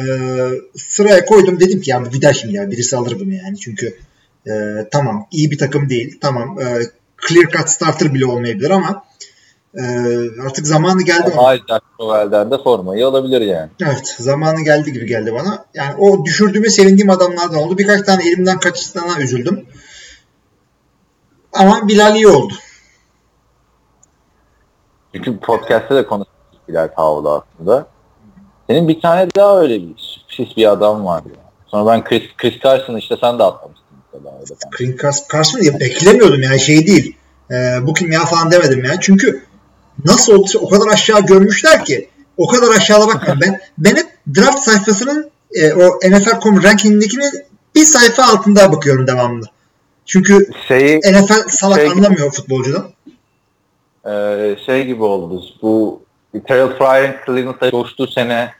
sıraya 0.76 1.24
koydum 1.24 1.60
dedim 1.60 1.80
ki 1.80 1.90
yani 1.90 2.08
Vidal 2.12 2.32
şimdi 2.32 2.54
ya 2.54 2.70
birisi 2.70 2.96
alır 2.96 3.20
bunu 3.20 3.32
yani. 3.34 3.58
Çünkü 3.58 3.98
e, 4.46 4.52
tamam 4.90 5.26
iyi 5.30 5.50
bir 5.50 5.58
takım 5.58 5.88
değil. 5.88 6.18
Tamam 6.20 6.60
e, 6.60 6.64
clear 7.28 7.50
cut 7.50 7.68
starter 7.68 8.14
bile 8.14 8.26
olmayabilir 8.26 8.70
ama 8.70 9.04
e, 9.74 9.82
artık 10.46 10.66
zamanı 10.66 11.02
geldi 11.02 11.28
Isaac 11.28 11.82
Noel'den 12.00 12.50
de 12.50 12.58
formayı 12.64 13.06
alabilir 13.06 13.40
yani. 13.40 13.70
Evet 13.82 14.16
zamanı 14.18 14.64
geldi 14.64 14.92
gibi 14.92 15.06
geldi 15.06 15.32
bana. 15.32 15.64
Yani 15.74 15.94
o 15.98 16.24
düşürdüğüme 16.24 16.70
sevindiğim 16.70 17.10
adamlardan 17.10 17.58
oldu. 17.58 17.78
Birkaç 17.78 18.02
tane 18.02 18.28
elimden 18.28 18.60
kaçıştığına 18.60 19.20
üzüldüm. 19.20 19.66
Ama 21.52 21.88
Bilal 21.88 22.16
iyi 22.16 22.28
oldu. 22.28 22.54
Çünkü 25.14 25.40
podcast'te 25.40 25.94
de 25.94 26.06
konuştuk 26.06 26.33
Bilal 26.68 26.88
Powell'ı 26.94 27.42
aslında. 27.58 27.86
Senin 28.70 28.88
bir 28.88 29.00
tane 29.00 29.28
daha 29.36 29.60
öyle 29.60 29.80
bir 29.82 30.24
pis 30.28 30.56
bir 30.56 30.72
adam 30.72 31.04
vardı. 31.04 31.28
Sonra 31.66 31.92
ben 31.92 32.04
Chris, 32.04 32.22
Chris 32.36 32.60
Carson'ı 32.62 32.98
işte 32.98 33.14
sen 33.20 33.38
de 33.38 33.42
atlamıştın 33.42 33.86
mesela. 34.12 34.36
Öyle 34.40 34.54
ben. 34.64 34.70
Green 34.78 34.96
Cars- 34.96 35.32
Carson 35.32 35.60
diye 35.60 35.80
beklemiyordum 35.80 36.42
yani 36.42 36.60
şey 36.60 36.86
değil. 36.86 37.16
Ee, 37.50 37.54
bu 37.82 37.94
kim 37.94 38.12
ya 38.12 38.24
falan 38.24 38.50
demedim 38.50 38.84
yani. 38.84 38.98
Çünkü 39.00 39.44
nasıl 40.04 40.32
olduysa 40.34 40.58
o 40.58 40.68
kadar 40.68 40.86
aşağı 40.92 41.20
görmüşler 41.20 41.84
ki 41.84 42.08
o 42.36 42.46
kadar 42.48 42.76
aşağıda 42.76 43.06
bakmıyorum. 43.06 43.40
ben 43.42 43.60
ben 43.78 43.96
hep 43.96 44.06
draft 44.36 44.58
sayfasının 44.58 45.30
e, 45.54 45.72
o 45.72 45.98
NFL.com 46.10 46.62
rankingindekini 46.62 47.24
bir 47.74 47.84
sayfa 47.84 48.22
altında 48.22 48.72
bakıyorum 48.72 49.06
devamlı. 49.06 49.46
Çünkü 50.06 50.50
Şeyi 50.68 50.98
NFL 50.98 51.48
salak 51.48 51.80
Şey- 51.80 51.88
anlamıyor 51.88 52.30
futbolcudan. 52.32 52.84
e, 54.06 54.56
şey 54.66 54.86
gibi 54.86 55.02
oldu. 55.02 55.42
Bu 55.62 56.02
Terrell 56.42 56.78
Pryor'ın 56.78 57.14
Cleveland'a 57.26 57.70
coştuğu 57.70 58.06
sene 58.06 58.52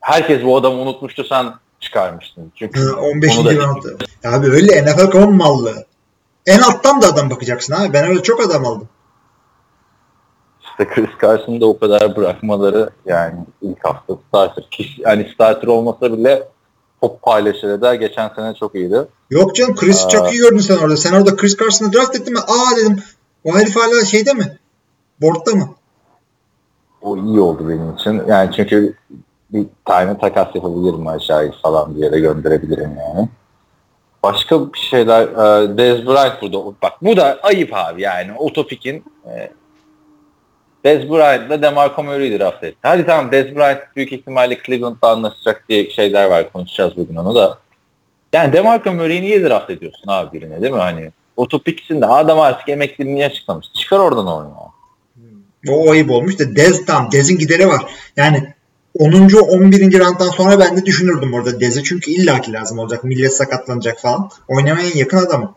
herkes 0.00 0.44
bu 0.44 0.56
adamı 0.56 0.76
unutmuştu 0.76 1.24
sen 1.24 1.54
çıkarmıştın. 1.80 2.52
Çünkü 2.54 2.80
Ha, 2.80 3.00
15. 3.00 3.38
onu 3.38 3.44
da- 3.46 3.54
roundda. 3.54 3.88
Abi 4.24 4.46
öyle 4.46 4.82
NFL.com 4.84 5.36
mallı. 5.36 5.86
En 6.46 6.58
alttan 6.58 7.02
da 7.02 7.06
adam 7.06 7.30
bakacaksın 7.30 7.72
abi. 7.74 7.92
Ben 7.92 8.08
öyle 8.08 8.22
çok 8.22 8.40
adam 8.46 8.66
aldım. 8.66 8.88
İşte 10.62 10.94
Chris 10.94 11.10
Carson'ı 11.22 11.60
da 11.60 11.66
o 11.66 11.78
kadar 11.78 12.16
bırakmaları 12.16 12.90
yani 13.06 13.34
ilk 13.62 13.84
hafta 13.84 14.14
starter. 14.28 14.64
Kişi, 14.70 15.02
yani 15.02 15.30
starter 15.34 15.68
olmasa 15.68 16.12
bile 16.12 16.48
top 17.00 17.22
paylaşır 17.22 17.68
eder. 17.68 17.94
Geçen 17.94 18.28
sene 18.36 18.54
çok 18.54 18.74
iyiydi. 18.74 19.02
Yok 19.30 19.56
canım 19.56 19.74
Chris 19.76 20.08
çok 20.08 20.32
iyi 20.32 20.38
gördün 20.38 20.58
sen 20.58 20.76
orada. 20.76 20.96
Sen 20.96 21.12
orada 21.12 21.36
Chris 21.36 21.56
Carson'ı 21.58 21.92
draft 21.92 22.14
ettin 22.16 22.32
mi? 22.32 22.40
Aa 22.40 22.76
dedim. 22.76 23.02
O 23.44 23.56
herif 23.58 23.76
hala 23.76 24.04
şeyde 24.04 24.32
mi? 24.34 24.58
Board'da 25.20 25.54
mı? 25.54 25.68
O 27.06 27.16
iyi 27.16 27.40
oldu 27.40 27.68
benim 27.68 27.94
için. 27.94 28.22
Yani 28.28 28.50
çünkü 28.56 28.94
bir 29.50 29.66
tane 29.84 30.18
takas 30.18 30.54
yapabilirim 30.54 31.06
aşağıya 31.06 31.52
falan 31.62 31.96
bir 31.96 32.02
yere 32.02 32.20
gönderebilirim 32.20 32.90
yani. 32.98 33.28
Başka 34.22 34.72
bir 34.72 34.78
şeyler 34.78 35.22
e, 35.22 35.76
Dez 35.78 36.06
Bryant 36.06 36.42
burada. 36.42 36.58
Bak 36.82 36.92
bu 37.02 37.16
da 37.16 37.38
ayıp 37.42 37.70
abi 37.74 38.02
yani. 38.02 38.32
O 38.38 38.52
topikin 38.52 39.04
e, 39.26 39.50
Dez 40.84 41.10
Bryant'la 41.10 41.62
DeMarco 41.62 42.02
Murray'i 42.02 42.38
draft 42.38 42.64
etti. 42.64 42.78
Hadi 42.82 43.06
tamam 43.06 43.32
Dez 43.32 43.56
Bryant 43.56 43.80
büyük 43.96 44.12
ihtimalle 44.12 44.58
Cleveland'da 44.66 45.08
anlaşacak 45.08 45.64
diye 45.68 45.90
şeyler 45.90 46.30
var. 46.30 46.52
Konuşacağız 46.52 46.96
bugün 46.96 47.16
onu 47.16 47.34
da. 47.34 47.58
Yani 48.32 48.52
DeMarco 48.52 48.92
Murray'i 48.92 49.22
niye 49.22 49.44
draft 49.44 49.70
ediyorsun 49.70 50.08
abi 50.08 50.40
birine 50.40 50.62
değil 50.62 50.72
mi? 50.72 50.80
Hani 50.80 51.10
o 51.36 51.50
de 51.50 52.06
adam 52.06 52.40
artık 52.40 52.68
emekliliğini 52.68 53.24
açıklamış. 53.24 53.66
Çıkar 53.72 53.98
oradan 53.98 54.26
oyunu. 54.26 54.65
O 55.68 55.90
ayıp 55.90 56.10
olmuş 56.10 56.38
da 56.38 56.56
Dez 56.56 56.84
tam 56.84 57.12
Dez'in 57.12 57.38
gideri 57.38 57.68
var. 57.68 57.84
Yani 58.16 58.54
10. 58.98 59.12
11. 59.12 59.98
rounddan 59.98 60.28
sonra 60.28 60.58
ben 60.58 60.76
de 60.76 60.86
düşünürdüm 60.86 61.34
orada 61.34 61.60
Dez'i 61.60 61.84
çünkü 61.84 62.10
illaki 62.10 62.52
lazım 62.52 62.78
olacak. 62.78 63.04
Millet 63.04 63.36
sakatlanacak 63.36 63.98
falan. 63.98 64.30
Oynamaya 64.48 64.88
en 64.88 64.98
yakın 64.98 65.18
adamı. 65.18 65.54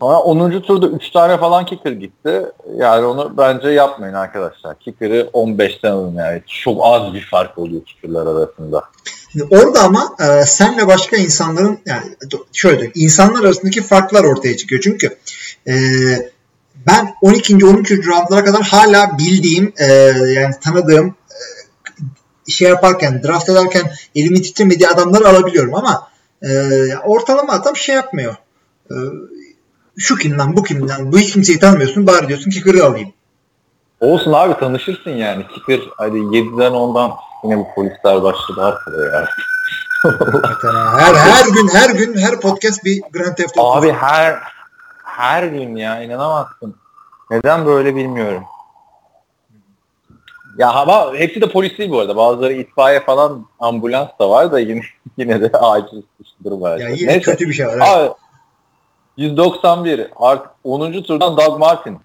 Sonra 0.00 0.18
10. 0.18 0.60
turda 0.60 0.86
3 0.86 1.10
tane 1.10 1.38
falan 1.38 1.66
kicker 1.66 1.92
gitti. 1.92 2.42
Yani 2.76 3.06
onu 3.06 3.34
bence 3.38 3.68
yapmayın 3.68 4.14
arkadaşlar. 4.14 4.78
Kicker'ı 4.78 5.30
15'ten 5.32 5.90
alın 5.90 6.14
yani. 6.14 6.42
Çok 6.46 6.80
az 6.82 7.14
bir 7.14 7.26
fark 7.30 7.58
oluyor 7.58 7.84
kicker'lar 7.84 8.26
arasında. 8.26 8.82
Şimdi 9.32 9.44
orada 9.50 9.82
ama 9.82 10.16
e, 10.20 10.44
senle 10.44 10.86
başka 10.86 11.16
insanların 11.16 11.78
yani 11.86 12.04
şöyle 12.52 12.76
diyeyim, 12.76 12.92
insanlar 12.96 13.44
arasındaki 13.44 13.82
farklar 13.82 14.24
ortaya 14.24 14.56
çıkıyor. 14.56 14.80
Çünkü 14.84 15.16
e, 15.68 15.74
ben 16.86 17.14
12. 17.22 17.66
13. 17.66 17.90
roundlara 17.90 18.44
kadar 18.44 18.62
hala 18.62 19.18
bildiğim 19.18 19.72
e, 19.78 19.84
yani 20.32 20.54
tanıdığım 20.60 21.14
e, 22.46 22.50
şey 22.50 22.68
yaparken 22.68 23.22
draft 23.22 23.48
ederken 23.48 23.92
elimi 24.14 24.42
titremediği 24.42 24.88
adamları 24.88 25.28
alabiliyorum 25.28 25.74
ama 25.74 26.08
e, 26.42 26.50
ortalama 26.96 27.52
adam 27.52 27.76
şey 27.76 27.94
yapmıyor. 27.94 28.34
E, 28.90 28.96
şu 29.96 30.16
kimden 30.16 30.56
bu 30.56 30.62
kimden 30.62 31.12
bu 31.12 31.18
hiç 31.18 31.32
kimseyi 31.32 31.58
tanımıyorsun 31.58 32.06
bari 32.06 32.28
diyorsun 32.28 32.50
ki 32.50 32.62
kırı 32.62 32.84
alayım. 32.84 33.12
Olsun 34.00 34.32
abi 34.32 34.60
tanışırsın 34.60 35.10
yani. 35.10 35.46
Kicker 35.54 35.80
hadi 35.96 36.16
7'den 36.16 36.72
10'dan 36.72 37.12
yine 37.44 37.58
bu 37.58 37.66
polisler 37.74 38.22
başladı 38.22 38.62
arkada 38.62 39.06
ya. 39.06 39.28
Her, 40.98 41.14
her 41.14 41.46
gün 41.48 41.68
her 41.68 41.90
gün 41.90 42.16
her 42.16 42.40
podcast 42.40 42.84
bir 42.84 43.02
Grand 43.12 43.36
Theft 43.36 43.58
Auto. 43.58 43.78
Abi 43.78 43.92
her 43.92 44.38
her 45.16 45.42
gün 45.42 45.76
ya 45.76 46.02
inanamazsın. 46.02 46.74
Neden 47.30 47.66
böyle 47.66 47.96
bilmiyorum. 47.96 48.44
Ya 50.58 50.70
ama 50.72 51.14
hepsi 51.14 51.40
de 51.40 51.50
polis 51.50 51.78
değil 51.78 51.90
bu 51.90 52.00
arada. 52.00 52.16
Bazıları 52.16 52.52
itfaiye 52.52 53.00
falan 53.00 53.46
ambulans 53.60 54.08
da 54.20 54.30
var 54.30 54.52
da 54.52 54.60
yine 54.60 54.80
yine 55.16 55.40
de 55.42 55.50
acil 55.58 56.02
durum 56.44 56.60
var. 56.60 56.78
Ya 56.78 56.88
yine 56.88 57.12
Neyse. 57.12 57.20
kötü 57.20 57.48
bir 57.48 57.52
şey 57.52 57.66
var. 57.66 57.78
Abi 57.80 58.12
191 59.16 60.10
artık 60.16 60.50
10. 60.64 61.02
turdan 61.02 61.36
Doug 61.36 61.58
Martin. 61.58 61.98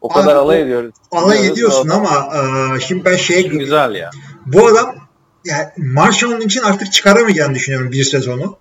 O 0.00 0.06
Abi, 0.06 0.14
kadar 0.14 0.36
alay 0.36 0.60
ediyoruz. 0.60 0.94
Alay 1.12 1.46
ediyorsun 1.46 1.88
ama 1.88 2.28
e, 2.36 2.80
şimdi 2.80 3.04
ben 3.04 3.16
şeye 3.16 3.42
güzel 3.42 3.94
ya. 3.94 4.10
bu 4.46 4.66
adam 4.66 4.94
yani 5.44 5.66
Marshall'ın 5.76 6.40
için 6.40 6.62
artık 6.62 6.92
çıkaramayacağını 6.92 7.54
düşünüyorum 7.54 7.92
bir 7.92 8.04
sezonu. 8.04 8.58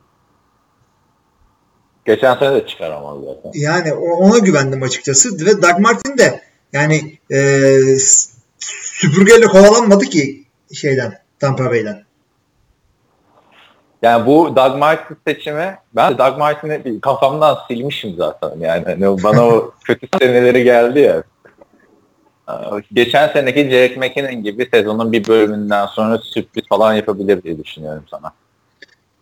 Geçen 2.05 2.35
sene 2.35 2.55
de 2.55 2.67
çıkaramadı 2.67 3.25
zaten. 3.25 3.51
Yani 3.59 3.93
ona 3.93 4.37
güvendim 4.37 4.83
açıkçası 4.83 5.45
ve 5.45 5.61
Doug 5.61 5.79
Martin 5.79 6.17
de 6.17 6.41
yani 6.73 7.17
e, 7.31 7.79
süpürgeyle 8.59 9.45
kovalanmadı 9.45 10.05
ki 10.05 10.43
şeyden 10.73 11.19
Tampa 11.39 11.69
Bay'den. 11.69 12.05
Yani 14.01 14.25
bu 14.25 14.55
Doug 14.55 14.77
Martin 14.77 15.17
seçimi 15.27 15.77
ben 15.95 16.17
Doug 16.17 16.37
Martin'i 16.37 17.01
kafamdan 17.01 17.57
silmişim 17.67 18.15
zaten. 18.17 18.51
Yani 18.59 18.83
hani 18.85 19.23
bana 19.23 19.45
o 19.45 19.73
kötü 19.83 20.07
seneleri 20.19 20.63
geldi 20.63 20.99
ya. 20.99 21.23
Ee, 22.49 22.53
Geçen 22.93 23.33
seneki 23.33 23.69
Jerick 23.69 23.99
McKinnon 23.99 24.43
gibi 24.43 24.69
sezonun 24.73 25.11
bir 25.11 25.27
bölümünden 25.27 25.85
sonra 25.85 26.17
sürpriz 26.17 26.63
falan 26.69 26.93
yapabilir 26.93 27.43
diye 27.43 27.63
düşünüyorum 27.63 28.03
sana. 28.11 28.31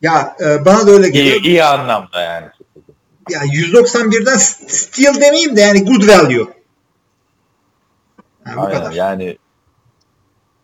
Ya 0.01 0.35
e, 0.39 0.65
bana 0.65 0.87
da 0.87 0.91
öyle 0.91 1.09
geliyor. 1.09 1.41
İyi, 1.41 1.47
iyi 1.47 1.63
anlamda 1.63 2.21
yani. 2.21 2.45
Sürpriz. 3.29 3.53
Ya 3.53 3.81
191'den 3.81 4.37
s- 4.37 4.67
steal 4.69 5.21
demeyeyim 5.21 5.55
de 5.55 5.61
yani 5.61 5.85
good 5.85 6.07
value. 6.07 6.45
Bu 8.55 8.61
Aynen, 8.61 8.79
kadar. 8.79 8.91
yani 8.91 9.37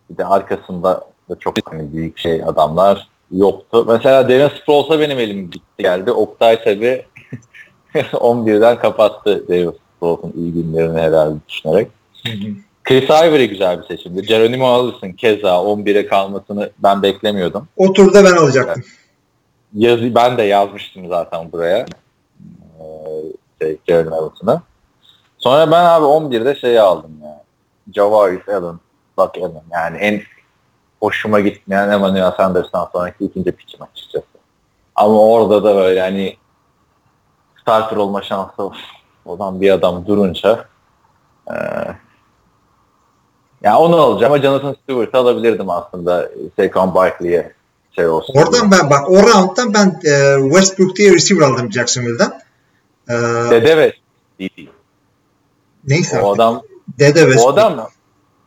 de 0.10 0.26
arkasında 0.26 1.04
da 1.30 1.40
çok 1.40 1.56
hani 1.72 1.94
büyük 1.94 2.18
şey 2.18 2.44
adamlar 2.44 3.08
yoktu. 3.32 3.86
Mesela 3.88 4.30
Darren 4.30 4.52
Sprouls'a 4.62 5.00
benim 5.00 5.20
elim 5.20 5.50
gitti 5.52 5.64
geldi. 5.84 6.12
Oktay 6.12 6.64
tabi 6.64 7.06
11'den 7.96 8.80
kapattı 8.82 9.48
Darren 9.50 9.74
Sprouls'un 9.98 10.34
iyi 10.38 10.54
günlerini 10.54 11.00
herhalde 11.00 11.36
düşünerek. 11.50 11.88
Chris 12.84 13.10
Ivory 13.10 13.46
güzel 13.50 13.82
bir 13.82 13.88
seçimdi. 13.88 14.22
Geronimo 14.22 14.68
Allison 14.68 15.12
keza 15.12 15.50
11'e 15.50 16.08
kalmasını 16.08 16.70
ben 16.80 17.04
beklemiyordum. 17.04 17.68
O 17.78 17.94
turda 17.94 18.24
ben 18.26 18.32
alacaktım. 18.34 18.84
Yazı, 19.74 20.16
ben 20.16 20.38
de 20.38 20.44
yazmıştım 20.44 21.08
zaten 21.10 21.52
buraya. 21.52 21.86
Ee, 23.62 23.66
şey, 23.66 23.78
Geronimo 23.86 24.16
Allison'ı. 24.16 24.62
Sonra 25.38 25.72
ben 25.72 25.86
abi 25.86 26.06
11'de 26.06 26.56
şeyi 26.56 26.82
aldım 26.82 27.12
ya. 27.24 27.44
Javarius 27.96 28.50
Allen, 28.50 28.80
Buck 29.18 29.38
Allen. 29.38 29.64
Yani 29.72 29.98
en 29.98 30.22
hoşuma 31.02 31.40
gitmeyen 31.40 31.90
Emmanuel 31.90 32.32
Sanders'tan 32.32 32.90
sonraki 32.94 33.26
ikinci 33.26 33.52
pitchim 33.52 33.82
açıkçası. 33.82 34.26
Ama 34.96 35.22
orada 35.22 35.64
da 35.64 35.76
böyle 35.76 36.02
hani 36.02 36.38
starter 37.62 37.98
olma 37.98 38.22
şansı 38.22 38.72
olan 39.26 39.62
bir 39.62 39.72
adam 39.72 40.06
durunca 40.08 40.66
e, 41.48 41.56
ya 43.64 43.78
onu 43.78 43.96
alacağım 43.96 44.34
ama 44.34 44.42
Jonathan 44.42 44.76
Stewart'ı 44.84 45.18
alabilirdim 45.18 45.70
aslında 45.70 46.30
Saquon 46.60 46.96
Barkley'e 46.96 47.54
şey 47.96 48.08
olsun. 48.08 48.34
Oradan 48.38 48.72
ben 48.72 48.90
bak 48.90 49.10
o 49.10 49.16
round'dan 49.16 49.74
ben 49.74 50.00
e, 50.12 50.44
Westbrook 50.44 50.96
diye 50.96 51.14
receiver 51.14 51.48
aldım 51.48 51.72
Jacksonville'den. 51.72 52.42
E, 53.10 53.14
Dede 53.52 53.78
ve 53.78 53.94
değil. 54.40 54.70
neyse 55.88 56.22
O 56.22 56.30
artık. 56.30 56.42
adam 56.42 56.62
Dede 57.00 57.20
Westbrook. 57.20 57.46
o 57.58 57.60
adam 57.60 57.90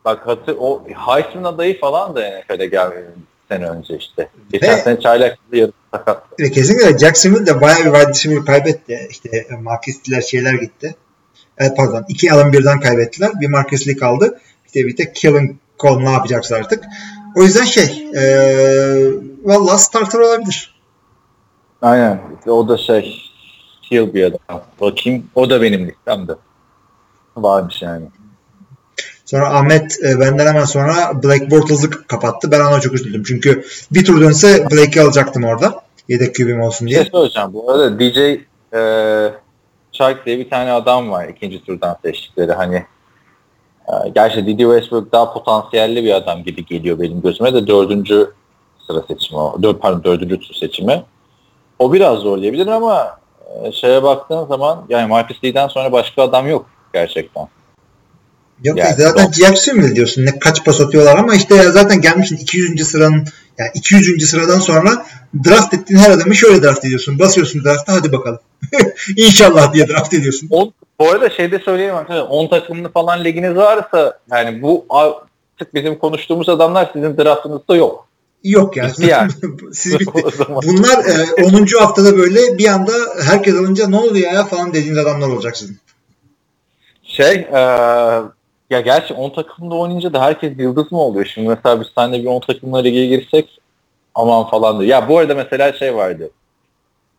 bak 0.04 0.26
hatır 0.26 0.56
o 0.60 0.82
Heisman 0.88 1.44
adayı 1.44 1.80
falan 1.80 2.16
da 2.16 2.20
NFL'e 2.20 2.66
geldi 2.66 3.10
sene 3.48 3.66
önce 3.68 3.96
işte. 3.96 4.28
Geçen 4.52 4.76
Ve- 4.78 4.82
sene 4.82 5.00
çaylak 5.00 5.38
yarı 5.52 5.72
sakat. 5.94 6.22
Ve 6.40 6.50
kesinlikle 6.50 6.98
Jacksonville 6.98 7.46
de 7.46 7.60
bayağı 7.60 7.78
bir 7.94 8.12
wide 8.14 8.44
kaybetti. 8.44 9.06
İşte 9.10 9.46
Marquis'liler 9.62 10.20
şeyler 10.20 10.54
gitti. 10.54 10.94
E, 11.58 11.74
pardon. 11.74 12.04
iki 12.08 12.32
alın 12.32 12.52
birden 12.52 12.80
kaybettiler. 12.80 13.30
Bir 13.40 13.48
Marquis'li 13.48 13.96
kaldı. 13.96 14.40
İşte 14.66 14.86
bir 14.86 14.96
tek 14.96 15.14
Killing 15.14 15.56
Cole 15.78 16.04
ne 16.04 16.12
yapacaksa 16.12 16.56
artık. 16.56 16.84
O 17.36 17.42
yüzden 17.42 17.64
şey 17.64 18.08
e, 18.16 18.22
valla 19.44 19.78
starter 19.78 20.18
olabilir. 20.18 20.74
Aynen. 21.82 22.20
O 22.46 22.68
da 22.68 22.78
şey 22.78 23.22
Hill 23.92 24.14
bir 24.14 24.24
adam. 24.24 24.62
Bakayım. 24.80 25.26
O 25.34 25.50
da 25.50 25.62
benim 25.62 25.88
listemde. 25.88 26.32
Varmış 27.36 27.82
yani. 27.82 28.04
Sonra 29.24 29.54
Ahmet 29.54 29.98
e, 30.04 30.20
benden 30.20 30.46
hemen 30.46 30.64
sonra 30.64 31.22
Blake 31.22 31.50
Bortles'ı 31.50 31.90
kapattı. 31.90 32.50
Ben 32.50 32.60
ona 32.60 32.80
çok 32.80 32.94
üzüldüm. 32.94 33.22
Çünkü 33.22 33.64
bir 33.92 34.04
tur 34.04 34.20
dönse 34.20 34.66
Blake'i 34.70 35.02
alacaktım 35.02 35.44
orada. 35.44 35.82
Yedek 36.08 36.34
QB'm 36.34 36.60
olsun 36.60 36.86
Bir 36.86 36.92
şey 36.92 37.02
diye. 37.02 37.10
söyleyeceğim. 37.10 37.52
Bu 37.52 37.70
arada 37.70 37.98
DJ 38.00 38.18
e, 38.74 38.80
Chark 39.92 40.26
diye 40.26 40.38
bir 40.38 40.50
tane 40.50 40.72
adam 40.72 41.10
var 41.10 41.28
ikinci 41.28 41.64
turdan 41.64 41.96
seçtikleri. 42.04 42.52
Hani 42.52 42.74
e, 43.88 44.08
gerçi 44.14 44.46
Didi 44.46 44.62
Westbrook 44.62 45.12
daha 45.12 45.32
potansiyelli 45.32 46.04
bir 46.04 46.14
adam 46.14 46.42
gibi 46.44 46.66
geliyor 46.66 47.00
benim 47.00 47.22
gözüme 47.22 47.54
de 47.54 47.66
dördüncü 47.66 48.30
sıra 48.86 49.02
seçimi. 49.08 49.40
Dört, 49.62 49.80
pardon 49.80 50.04
dördüncü 50.04 50.40
tur 50.40 50.54
seçimi. 50.54 51.04
O 51.78 51.92
biraz 51.92 52.18
zorlayabilir 52.18 52.66
ama 52.66 53.21
şeye 53.80 54.02
baktığın 54.02 54.46
zaman 54.46 54.84
yani 54.88 55.08
Marcus 55.08 55.38
sonra 55.72 55.92
başka 55.92 56.22
adam 56.22 56.48
yok 56.48 56.66
gerçekten. 56.92 57.48
Yok 58.64 58.78
Yani 58.78 58.94
zaten 58.94 59.26
o- 59.26 59.32
Jacksonville 59.32 59.96
diyorsun. 59.96 60.26
Ne 60.26 60.38
kaç 60.38 60.64
pas 60.64 60.80
atıyorlar 60.80 61.16
ama 61.16 61.34
işte 61.34 61.54
ya 61.54 61.70
zaten 61.70 62.00
gelmişsin 62.00 62.36
200. 62.36 62.88
sıranın 62.88 63.26
yani 63.58 63.70
200. 63.74 64.30
sıradan 64.30 64.58
sonra 64.58 65.06
draft 65.48 65.74
ettiğin 65.74 66.00
her 66.00 66.10
adamı 66.10 66.34
şöyle 66.34 66.62
draft 66.62 66.84
ediyorsun. 66.84 67.18
Basıyorsun 67.18 67.64
drafta 67.64 67.92
hadi 67.92 68.12
bakalım. 68.12 68.38
İnşallah 69.16 69.72
diye 69.72 69.88
draft 69.88 70.14
ediyorsun. 70.14 70.48
On, 70.50 70.72
bu 71.00 71.10
arada 71.10 71.30
şeyde 71.30 71.58
söyleyeyim 71.58 71.94
arkadaşlar 71.94 72.26
10 72.28 72.48
takımlı 72.48 72.92
falan 72.92 73.24
liginiz 73.24 73.56
varsa 73.56 74.18
yani 74.30 74.62
bu 74.62 74.86
artık 74.90 75.74
bizim 75.74 75.98
konuştuğumuz 75.98 76.48
adamlar 76.48 76.90
sizin 76.92 77.16
draftınızda 77.16 77.76
yok. 77.76 78.08
Yok 78.44 78.76
yani. 78.76 78.90
Bitti 78.90 79.06
yani. 79.06 79.30
Siz 79.72 80.00
bitti. 80.00 80.22
Bunlar 80.48 81.04
e, 81.38 81.44
10. 81.44 81.66
haftada 81.80 82.16
böyle 82.16 82.58
bir 82.58 82.68
anda 82.68 82.92
herkes 83.24 83.54
alınca 83.54 83.88
ne 83.88 83.96
oluyor 83.96 84.32
ya 84.32 84.44
falan 84.44 84.72
dediğiniz 84.74 84.98
adamlar 84.98 85.28
olacak 85.28 85.56
sizin. 85.56 85.78
Şey 87.02 87.36
eee, 87.36 88.22
ya 88.70 88.80
gerçi 88.84 89.14
10 89.14 89.30
takımda 89.30 89.74
oynayınca 89.74 90.12
da 90.12 90.22
herkes 90.22 90.52
yıldız 90.58 90.92
mı 90.92 91.00
oluyor? 91.00 91.26
Şimdi 91.26 91.48
mesela 91.48 91.80
biz 91.80 91.88
seninle 91.98 92.22
bir 92.22 92.26
10 92.26 92.40
takımla 92.40 92.78
lige 92.78 93.06
girsek 93.06 93.60
aman 94.14 94.50
falan 94.50 94.80
diyor. 94.80 94.90
Ya 94.90 95.08
bu 95.08 95.18
arada 95.18 95.34
mesela 95.34 95.72
şey 95.72 95.94
vardı. 95.94 96.30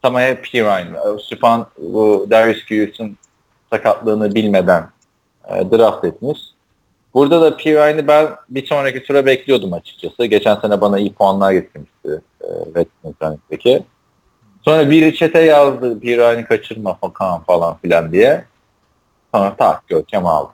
Tamaya 0.01 0.41
Pirine, 0.41 1.19
Süpan 1.19 1.67
Darius 2.29 2.63
Hughes'un 2.63 3.17
sakatlığını 3.69 4.35
bilmeden 4.35 4.89
e, 5.49 5.71
draft 5.71 6.05
etmiş. 6.05 6.39
Burada 7.13 7.41
da 7.41 7.57
Pirine'i 7.57 8.07
ben 8.07 8.29
bir 8.49 8.67
sonraki 8.67 9.03
tura 9.03 9.25
bekliyordum 9.25 9.73
açıkçası. 9.73 10.25
Geçen 10.25 10.55
sene 10.55 10.81
bana 10.81 10.99
iyi 10.99 11.13
puanlar 11.13 11.51
getirmişti 11.51 12.21
e, 12.41 12.47
Running 12.47 13.81
Sonra 14.65 14.89
biri 14.89 15.15
çete 15.15 15.41
yazdı 15.41 15.99
Pirine'i 15.99 16.45
kaçırma 16.45 16.97
falan 17.17 17.43
falan 17.43 17.77
filan 17.77 18.11
diye. 18.11 18.45
Sonra 19.33 19.55
tak 19.55 19.87
Görkem 19.87 20.25
aldı. 20.25 20.51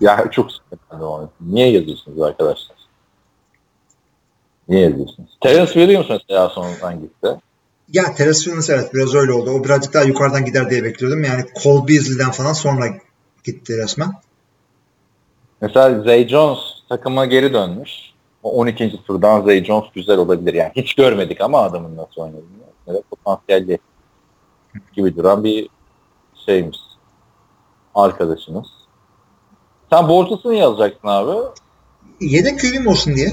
Ya 0.00 0.24
çok 0.30 0.52
sıkıntı 0.52 1.06
onu. 1.06 1.30
Niye 1.40 1.70
yazıyorsunuz 1.70 2.22
arkadaşlar? 2.22 2.76
Niye 4.68 4.82
yazıyorsunuz? 4.82 5.30
Terence 5.40 5.72
Williams 5.72 6.06
mesela 6.10 6.48
sonradan 6.48 7.00
gitti. 7.00 7.28
Ya 7.92 8.14
Terence 8.14 8.38
Williams 8.38 8.70
evet 8.70 8.94
biraz 8.94 9.14
öyle 9.14 9.32
oldu. 9.32 9.50
O 9.50 9.64
birazcık 9.64 9.94
daha 9.94 10.04
yukarıdan 10.04 10.44
gider 10.44 10.70
diye 10.70 10.84
bekliyordum. 10.84 11.24
Yani 11.24 11.44
Cole 11.62 11.88
Beasley'den 11.88 12.30
falan 12.30 12.52
sonra 12.52 12.86
gitti 13.44 13.76
resmen. 13.76 14.12
Mesela 15.60 16.02
Zay 16.02 16.28
Jones 16.28 16.58
takıma 16.88 17.26
geri 17.26 17.52
dönmüş. 17.52 17.90
O 18.42 18.52
12. 18.52 19.02
turdan 19.06 19.42
Zay 19.42 19.64
Jones 19.64 19.92
güzel 19.94 20.18
olabilir. 20.18 20.54
Yani 20.54 20.72
hiç 20.76 20.94
görmedik 20.94 21.40
ama 21.40 21.62
adamın 21.62 21.96
nasıl 21.96 22.20
oynadığını. 22.20 22.42
Evet, 22.86 23.02
potansiyelli 23.10 23.78
gibi 24.92 25.16
duran 25.16 25.44
bir 25.44 25.68
şeymiş. 26.46 26.78
Arkadaşınız. 27.94 28.66
Sen 29.92 30.08
Bortles'ını 30.08 30.54
yazacaksın 30.54 31.08
abi. 31.08 31.48
Yedek 32.20 32.60
QB'm 32.60 32.86
olsun 32.86 33.14
diye. 33.14 33.32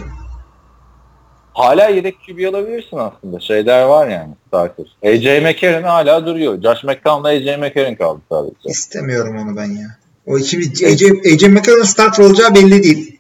Hala 1.54 1.88
yedek 1.88 2.16
QB 2.26 2.50
alabilirsin 2.50 2.98
aslında. 2.98 3.40
Şeyler 3.40 3.84
var 3.84 4.08
yani. 4.08 4.34
Starter. 4.48 4.86
AJ 5.06 5.26
McCarron 5.26 5.84
hala 5.84 6.26
duruyor. 6.26 6.62
Josh 6.62 6.84
McCown'la 6.84 7.28
AJ 7.28 7.46
McCarron 7.46 7.96
kaldı 7.96 8.22
sadece. 8.30 8.56
İstemiyorum 8.66 9.38
onu 9.38 9.56
ben 9.56 9.66
ya. 9.66 9.88
O 10.28 10.38
ikili 10.38 10.88
AJ, 10.88 11.04
AJ 11.04 11.44
McCarron'ın 11.44 11.84
starter 11.84 12.24
olacağı 12.24 12.56
belli 12.56 12.84
değil. 12.84 13.20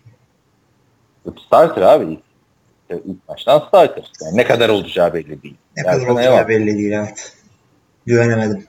Starter 1.47 1.81
abi. 1.81 2.19
İlk, 2.89 3.27
baştan 3.27 3.59
starter. 3.67 4.11
Yani 4.21 4.37
ne 4.37 4.43
kadar 4.45 4.69
olacağı 4.69 5.13
belli 5.13 5.43
değil. 5.43 5.55
Ne 5.77 5.83
Yani 5.85 5.99
kadar 5.99 6.07
olacağı 6.11 6.31
eyvallah. 6.33 6.47
belli 6.47 6.77
değil 6.77 6.91
evet. 6.91 7.33
Güvenemedim. 8.05 8.65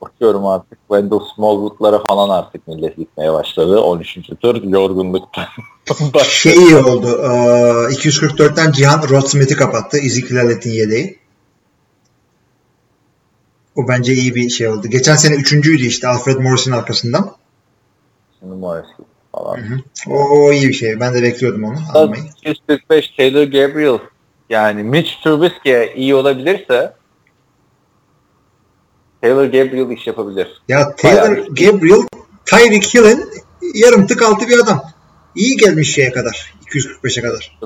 Bakıyorum 0.00 0.46
artık 0.46 0.78
Wendell 0.88 1.18
Smallwood'lara 1.34 1.98
falan 2.04 2.28
artık 2.28 2.68
millet 2.68 2.96
gitmeye 2.96 3.32
başladı. 3.32 3.80
13. 3.80 4.18
tur 4.40 4.62
yorgunluktan. 4.62 5.44
Şey 6.24 6.54
iyi 6.56 6.76
oldu. 6.76 7.20
Ee, 7.22 7.26
244'ten 7.94 8.72
Cihan 8.72 9.08
Rod 9.08 9.26
Smith'i 9.26 9.56
kapattı. 9.56 9.98
Ezekiel 9.98 10.36
Elliott'in 10.36 10.70
yedeği. 10.70 11.18
O 13.78 13.88
bence 13.88 14.12
iyi 14.12 14.34
bir 14.34 14.48
şey 14.48 14.68
oldu. 14.68 14.88
Geçen 14.88 15.16
sene 15.16 15.34
üçüncüydü 15.34 15.82
işte 15.82 16.08
Alfred 16.08 16.36
Morris'in 16.36 16.72
arkasından. 16.72 17.36
Şimdi 18.40 18.54
Morris 18.54 18.86
falan. 19.32 19.58
O, 20.06 20.12
o 20.12 20.52
iyi 20.52 20.68
bir 20.68 20.74
şey. 20.74 21.00
Ben 21.00 21.14
de 21.14 21.22
bekliyordum 21.22 21.64
onu 21.64 21.76
almayı. 21.94 22.22
245 22.22 23.10
Taylor 23.16 23.44
Gabriel 23.44 23.98
yani 24.50 24.82
Mitch 24.82 25.10
Trubisky 25.24 25.92
iyi 25.94 26.14
olabilirse 26.14 26.94
Taylor 29.22 29.44
Gabriel 29.44 29.90
iş 29.90 30.06
yapabilir. 30.06 30.62
Ya 30.68 30.96
Taylor 30.96 31.22
Bayağı 31.22 31.46
Gabriel, 31.48 32.06
Tyreek 32.46 32.94
Hill'in 32.94 33.24
yarım 33.74 34.06
tık 34.06 34.22
altı 34.22 34.48
bir 34.48 34.58
adam. 34.58 34.82
İyi 35.34 35.56
gelmiş 35.56 35.94
şeye 35.94 36.12
kadar. 36.12 36.54
245'e 36.66 37.22
kadar. 37.22 37.58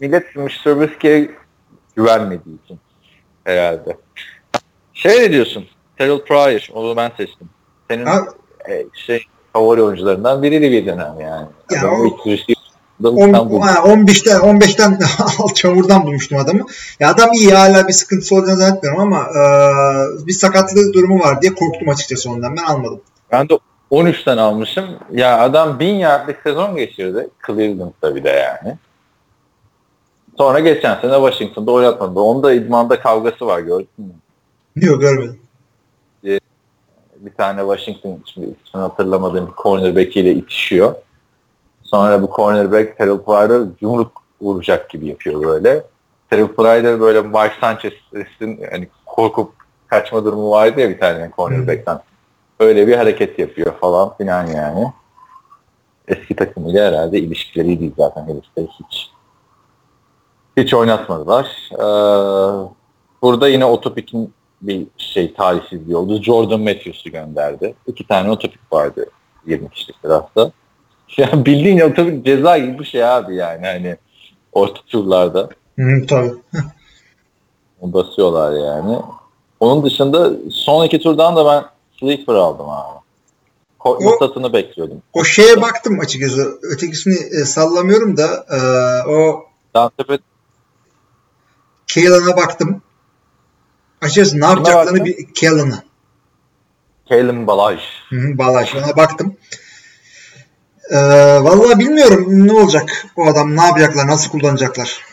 Millet 0.00 0.36
Mitch 0.36 0.64
Trubisky'ye 0.64 1.30
güvenmediği 1.96 2.64
için 2.64 2.80
herhalde. 3.44 3.96
Şey 5.02 5.20
ne 5.22 5.32
diyorsun? 5.32 5.64
Terrell 5.98 6.18
Pryor. 6.24 6.68
Onu 6.74 6.96
ben 6.96 7.12
seçtim. 7.16 7.48
Senin 7.90 8.06
Ha, 8.06 8.20
e, 8.68 8.84
şey 8.94 9.22
favori 9.52 9.82
oyuncularından 9.82 10.42
biriydi 10.42 10.70
bir 10.72 10.86
dönem 10.86 11.14
yani. 11.20 11.46
Ya 11.72 11.80
Adamı 11.80 12.02
o- 12.08 12.16
on- 13.16 13.32
ha, 13.60 13.74
15'ten 13.84 14.40
15'ten 14.40 14.98
alt 15.38 15.56
çamurdan 15.56 16.02
bulmuştum 16.06 16.38
adamı. 16.38 16.66
Ya 17.00 17.10
adam 17.10 17.32
iyi 17.32 17.50
hala 17.50 17.88
bir 17.88 17.92
sıkıntısı 17.92 18.34
olacağını 18.34 18.58
zannetmiyorum 18.58 19.00
ama 19.00 19.18
e, 19.20 19.42
bir 20.26 20.32
sakatlık 20.32 20.94
durumu 20.94 21.20
var 21.20 21.42
diye 21.42 21.54
korktum 21.54 21.88
açıkçası 21.88 22.30
ondan. 22.30 22.56
Ben 22.56 22.62
almadım. 22.62 23.00
Ben 23.32 23.48
de 23.48 23.58
13'ten 23.90 24.36
almışım. 24.36 24.84
Ya 25.12 25.40
adam 25.40 25.80
1000 25.80 25.94
yardlık 25.94 26.40
sezon 26.42 26.76
geçirdi. 26.76 27.28
Cleveland'da 27.46 28.14
bir 28.16 28.24
de 28.24 28.28
yani. 28.28 28.76
Sonra 30.38 30.58
geçen 30.60 31.00
sene 31.00 31.12
Washington'da 31.14 31.70
oynatmadı. 31.72 32.20
Onda 32.20 32.52
idmanda 32.52 33.00
kavgası 33.00 33.46
var 33.46 33.60
gördün 33.60 33.88
mü? 33.98 34.12
Yok 34.76 35.00
görmedim. 35.00 35.40
Bir 37.16 37.34
tane 37.34 37.60
Washington 37.60 38.22
şimdi 38.26 38.46
ismini 38.46 38.82
hatırlamadığım 38.82 39.46
bir 39.46 39.62
cornerback 39.62 40.16
ile 40.16 40.34
itişiyor. 40.34 40.94
Sonra 41.82 42.22
bu 42.22 42.30
cornerback 42.36 42.98
Terrell 42.98 43.18
Pryor'a 43.18 43.66
yumruk 43.80 44.22
vuracak 44.40 44.90
gibi 44.90 45.06
yapıyor 45.06 45.42
böyle. 45.42 45.84
Terrell 46.30 46.48
Pryor 46.48 47.00
böyle 47.00 47.20
Mark 47.20 47.52
Sanchez'in 47.60 48.60
hani 48.70 48.88
korkup 49.06 49.52
kaçma 49.86 50.24
durumu 50.24 50.50
vardı 50.50 50.80
ya 50.80 50.90
bir 50.90 50.98
tane 50.98 51.30
cornerback'ten. 51.36 52.00
Öyle 52.60 52.86
bir 52.86 52.96
hareket 52.96 53.38
yapıyor 53.38 53.72
falan 53.80 54.16
filan 54.16 54.46
yani. 54.46 54.92
Eski 56.08 56.36
takımıyla 56.36 56.88
herhalde 56.88 57.18
ilişkileri 57.18 57.80
değil 57.80 57.92
zaten 57.96 58.22
herifleri 58.22 58.66
hiç. 58.66 59.10
Hiç 60.56 60.74
oynatmadılar. 60.74 61.70
Ee, 61.72 62.68
burada 63.22 63.48
yine 63.48 63.64
Otopik'in 63.64 64.34
bir 64.62 64.86
şey 64.98 65.34
talihsizliği 65.34 65.96
oldu. 65.96 66.22
Jordan 66.22 66.60
Matthews'u 66.60 67.10
gönderdi. 67.10 67.74
İki 67.86 68.06
tane 68.06 68.30
Otopik 68.30 68.72
vardı 68.72 69.06
20 69.46 69.70
kişilik 69.70 70.04
draftta. 70.04 70.52
Ya 71.16 71.44
bildiğin 71.46 71.80
Otopik 71.80 72.24
ceza 72.26 72.58
gibi 72.58 72.78
bir 72.78 72.84
şey 72.84 73.04
abi 73.04 73.36
yani 73.36 73.66
hani 73.66 73.96
orta 74.52 74.80
turlarda. 74.88 75.48
Hı, 75.78 76.06
tabii. 76.08 76.32
basıyorlar 77.82 78.52
yani. 78.52 78.98
Onun 79.60 79.84
dışında 79.84 80.30
son 80.50 80.84
iki 80.84 81.00
turdan 81.00 81.36
da 81.36 81.46
ben 81.46 81.64
Sleeper 82.00 82.34
aldım 82.34 82.68
abi. 82.68 82.98
Ko- 83.80 83.96
O- 83.96 84.04
Notatını 84.04 84.52
bekliyordum. 84.52 85.02
O 85.12 85.24
şeye 85.24 85.62
baktım 85.62 86.00
açıkçası. 86.00 86.58
Ötekisini 86.62 87.14
e, 87.14 87.44
sallamıyorum 87.44 88.16
da 88.16 88.46
e, 88.50 88.58
o 89.10 89.44
Dantepe 89.74 90.18
Kaylan'a 91.94 92.36
baktım. 92.36 92.82
Açıkçası 94.02 94.40
ne 94.40 94.46
yapacaklarını 94.46 95.04
bir 95.04 95.34
Kaylan'a. 95.40 95.82
Kalen 97.10 97.46
Balaj. 97.46 97.80
Hı 98.08 98.16
hı, 98.16 98.38
Bağlaş. 98.38 98.74
Ona 98.74 98.96
baktım. 98.96 99.36
Ee, 100.90 100.96
vallahi 101.42 101.78
bilmiyorum 101.78 102.46
ne 102.46 102.52
olacak 102.52 103.06
o 103.16 103.26
adam 103.26 103.56
ne 103.56 103.62
yapacaklar 103.62 104.06
nasıl 104.06 104.30
kullanacaklar. 104.30 105.04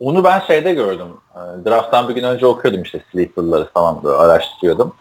Onu 0.00 0.24
ben 0.24 0.40
şeyde 0.40 0.74
gördüm. 0.74 1.06
Ee, 1.34 1.38
Draft'tan 1.64 2.08
bir 2.08 2.14
gün 2.14 2.22
önce 2.22 2.46
okuyordum 2.46 2.82
işte 2.82 3.04
Sleeper'ları 3.12 3.68
falan 3.74 4.04
böyle 4.04 4.16
araştırıyordum. 4.16 4.94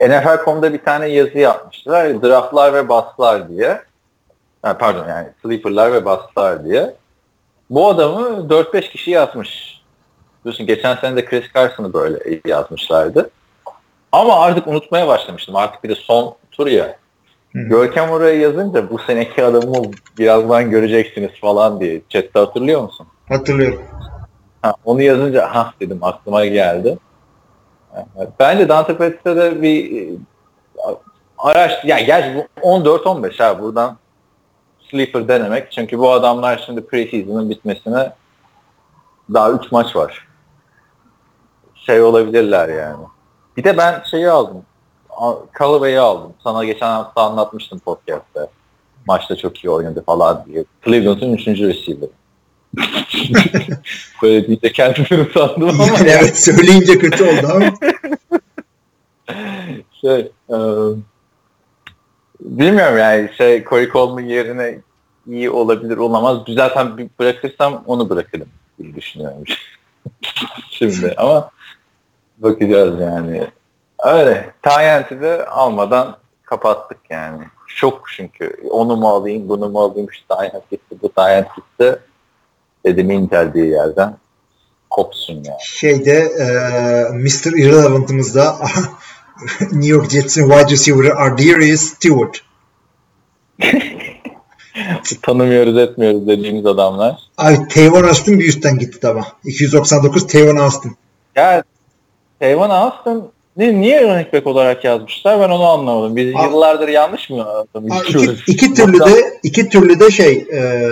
NFL.com'da 0.00 0.72
bir 0.72 0.84
tane 0.84 1.06
yazı 1.06 1.38
yapmışlar. 1.38 2.22
Draftlar 2.22 2.74
ve 2.74 2.88
bastlar 2.88 3.48
diye. 3.48 3.82
Ha, 4.62 4.78
pardon 4.78 5.08
yani 5.08 5.28
Sleeper'lar 5.42 5.92
ve 5.92 6.04
bastlar 6.04 6.64
diye. 6.64 6.94
Bu 7.70 7.88
adamı 7.88 8.48
4-5 8.48 8.90
kişi 8.90 9.10
yazmış. 9.10 9.73
Biliyorsun 10.44 10.66
geçen 10.66 10.96
sene 10.96 11.16
de 11.16 11.24
Chris 11.24 11.44
Carson'ı 11.54 11.92
böyle 11.92 12.40
yazmışlardı. 12.46 13.30
Ama 14.12 14.40
artık 14.40 14.66
unutmaya 14.66 15.08
başlamıştım. 15.08 15.56
Artık 15.56 15.84
bir 15.84 15.88
de 15.88 15.94
son 15.94 16.34
tur 16.52 16.66
ya. 16.66 16.96
Hı. 17.52 17.58
Görkem 17.58 18.10
oraya 18.10 18.34
yazınca 18.34 18.90
bu 18.90 18.98
seneki 18.98 19.44
adamı 19.44 19.90
birazdan 20.18 20.70
göreceksiniz 20.70 21.30
falan 21.40 21.80
diye. 21.80 22.00
Chat'te 22.08 22.38
hatırlıyor 22.38 22.82
musun? 22.82 23.06
Hatırlıyorum. 23.28 23.82
Ha, 24.62 24.74
onu 24.84 25.02
yazınca 25.02 25.54
ha 25.54 25.74
dedim 25.80 25.98
aklıma 26.02 26.46
geldi. 26.46 26.98
Bence 28.40 28.68
Dante 28.68 28.96
Petit'e 28.96 29.36
de 29.36 29.62
bir 29.62 30.02
e, 30.02 30.16
araç, 31.38 31.84
ya 31.84 32.00
gerçi 32.00 32.46
bu 32.62 32.68
14-15 32.68 33.42
ha 33.42 33.60
buradan 33.60 33.96
sleeper 34.90 35.28
denemek. 35.28 35.72
Çünkü 35.72 35.98
bu 35.98 36.12
adamlar 36.12 36.62
şimdi 36.66 36.86
preseason'ın 36.86 37.50
bitmesine 37.50 38.12
daha 39.34 39.50
3 39.50 39.72
maç 39.72 39.96
var. 39.96 40.28
Şey 41.86 42.02
olabilirler 42.02 42.68
yani. 42.68 43.04
Bir 43.56 43.64
de 43.64 43.76
ben 43.76 44.02
şeyi 44.10 44.30
aldım. 44.30 44.62
Callaway'i 45.58 45.98
aldım. 45.98 46.32
Sana 46.44 46.64
geçen 46.64 46.86
hafta 46.86 47.22
anlatmıştım 47.22 47.78
podcast'te. 47.78 48.46
Maçta 49.06 49.36
çok 49.36 49.64
iyi 49.64 49.70
oynadı 49.70 50.02
falan 50.06 50.44
diye. 50.46 50.64
Cleveland'ın 50.84 51.32
3. 51.32 51.46
receiver'ı. 51.46 52.10
Böyle 54.22 54.46
deyince 54.46 54.72
kendimi 54.72 55.22
utandım 55.22 55.68
ama 55.68 55.84
Yani 55.84 56.08
evet 56.08 56.38
söyleyince 56.38 56.98
kötü 56.98 57.24
oldu 57.24 57.48
ama. 57.54 57.64
şey 60.00 60.32
e, 60.50 60.56
bilmiyorum 62.40 62.98
yani 62.98 63.30
şey 63.36 63.64
Corey 63.64 63.88
Coleman 63.88 64.28
yerine 64.28 64.78
iyi 65.26 65.50
olabilir 65.50 65.96
olamaz. 65.96 66.38
Zaten 66.48 66.98
bir 66.98 67.08
bırakırsam 67.18 67.82
onu 67.86 68.10
bırakırım 68.10 68.48
diye 68.78 68.94
düşünüyorum 68.94 69.44
şimdi 70.70 71.14
ama 71.16 71.50
bakacağız 72.38 73.00
yani. 73.00 73.46
Öyle. 74.04 74.52
Tayyent'i 74.62 75.20
de 75.20 75.46
almadan 75.46 76.16
kapattık 76.42 76.98
yani. 77.10 77.44
Şok 77.66 78.02
çünkü. 78.16 78.56
Onu 78.70 78.96
mu 78.96 79.08
alayım, 79.08 79.48
bunu 79.48 79.68
mu 79.68 79.80
alayım, 79.80 80.08
şu 80.12 80.28
Tayyent 80.28 80.70
gitti, 80.70 80.96
bu 81.02 81.12
Tayyent 81.12 81.48
gitti. 81.56 81.98
Dedim 82.86 83.10
Intel 83.10 83.54
diye 83.54 83.66
yerden 83.66 84.16
kopsun 84.90 85.34
yani. 85.34 85.58
Şeyde 85.60 86.12
e, 86.12 86.44
Mr. 87.12 87.58
Irrelevant'ımızda 87.58 88.56
New 89.60 89.86
York 89.86 90.10
Jets'in 90.10 90.50
wide 90.50 90.70
receiver'ı 90.70 91.14
Ardarius 91.14 91.80
Stewart. 91.80 92.40
Tanımıyoruz 95.22 95.78
etmiyoruz 95.78 96.26
dediğimiz 96.28 96.66
adamlar. 96.66 97.18
Ay 97.36 97.68
Tavon 97.68 98.04
Austin 98.04 98.38
bir 98.38 98.48
üstten 98.48 98.78
gitti 98.78 99.00
tabi. 99.00 99.20
299 99.44 100.26
Tavon 100.26 100.56
Austin. 100.56 100.96
Ya 101.36 101.64
Tayvan 102.44 102.70
Austin 102.70 103.24
ni- 103.56 103.80
niye 103.80 104.02
running 104.02 104.32
back 104.32 104.46
olarak 104.46 104.84
yazmışlar 104.84 105.40
ben 105.40 105.48
onu 105.50 105.64
anlamadım. 105.68 106.16
Biz 106.16 106.34
Aa. 106.36 106.44
yıllardır 106.44 106.88
yanlış 106.88 107.30
mı 107.30 107.42
Aa, 107.42 107.64
iki, 108.08 108.36
iki 108.46 108.74
türlü 108.74 109.00
de 109.00 109.38
iki 109.42 109.68
türlü 109.68 110.00
de 110.00 110.10
şey 110.10 110.32
e, 110.52 110.90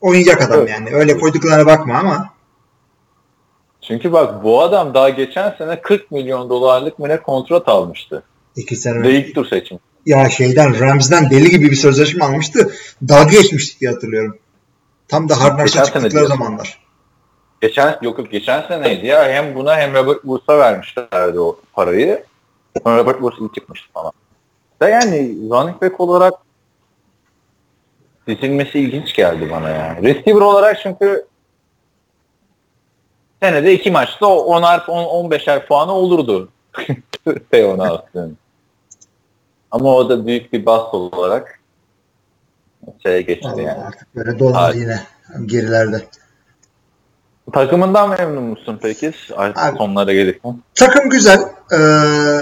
oynayacak 0.00 0.42
adam 0.42 0.58
Evet. 0.60 0.70
yani. 0.70 0.90
Öyle 0.94 1.18
koyduklarına 1.18 1.66
bakma 1.66 1.98
ama 1.98 2.30
Çünkü 3.80 4.12
bak 4.12 4.44
bu 4.44 4.62
adam 4.62 4.94
daha 4.94 5.08
geçen 5.08 5.54
sene 5.58 5.80
40 5.80 6.10
milyon 6.10 6.50
dolarlık 6.50 6.98
mı 6.98 7.08
ne 7.08 7.16
kontrat 7.22 7.68
almıştı. 7.68 8.22
iki 8.56 8.76
sene 8.76 8.98
önce. 8.98 9.10
ilk 9.12 9.34
tur 9.34 9.46
seçim. 9.46 9.78
Ya 10.06 10.30
şeyden 10.30 10.80
Rams'den 10.80 11.30
deli 11.30 11.50
gibi 11.50 11.70
bir 11.70 11.76
sözleşme 11.76 12.24
almıştı. 12.24 12.72
Dalga 13.08 13.30
geçmiştik 13.30 13.80
diye 13.80 13.90
hatırlıyorum. 13.90 14.38
Tam 15.08 15.28
da 15.28 15.40
Hard 15.40 15.56
Knocks'a 15.56 15.84
çıktıkları 15.84 16.26
zamanlar. 16.26 16.85
Geçen 17.60 17.98
yok 18.02 18.18
yok 18.18 18.30
geçen 18.30 18.62
seneydi 18.68 19.06
ya 19.06 19.28
hem 19.28 19.54
buna 19.54 19.76
hem 19.76 19.94
Robert 19.94 20.20
Woods'a 20.20 20.58
vermişlerdi 20.58 21.40
o 21.40 21.60
parayı. 21.72 22.24
Sonra 22.84 22.98
Robert 22.98 23.16
Woods 23.16 23.40
ilk 23.40 23.54
çıkmıştı 23.54 23.92
falan. 23.92 24.12
Da 24.80 24.88
yani 24.88 25.36
running 25.50 25.82
back 25.82 26.00
olarak 26.00 26.34
dizilmesi 28.28 28.80
ilginç 28.80 29.14
geldi 29.14 29.50
bana 29.50 29.68
yani. 29.70 30.02
Receiver 30.02 30.40
olarak 30.40 30.80
çünkü 30.82 31.26
senede 33.42 33.72
iki 33.72 33.90
maçta 33.90 34.26
10'ar 34.26 34.86
10 34.90 35.30
15'er 35.30 35.66
puanı 35.66 35.92
olurdu. 35.92 36.48
Teon 37.50 37.78
Austin. 37.78 38.38
Ama 39.70 39.94
o 39.94 40.08
da 40.08 40.26
büyük 40.26 40.52
bir 40.52 40.66
bast 40.66 40.94
olarak 40.94 41.60
şeye 43.02 43.22
geçti 43.22 43.48
yani. 43.56 43.72
artık 43.72 44.16
böyle 44.16 44.38
dolmadı 44.38 44.58
Abi. 44.58 44.78
yine 44.78 45.00
gerilerde. 45.46 46.04
Takımından 47.52 48.10
memnun 48.10 48.44
musun 48.44 48.78
peki? 48.82 49.12
Artık 49.36 49.58
Abi. 49.64 49.78
sonlara 49.78 50.12
gelirken. 50.12 50.62
Takım 50.74 51.10
güzel 51.10 51.40
e, 51.72 51.76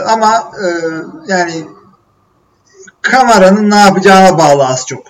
ama 0.06 0.52
e, 0.62 0.66
yani 1.28 1.64
kameranın 3.02 3.70
ne 3.70 3.76
yapacağına 3.76 4.38
bağlı 4.38 4.66
az 4.66 4.86
çok. 4.86 5.06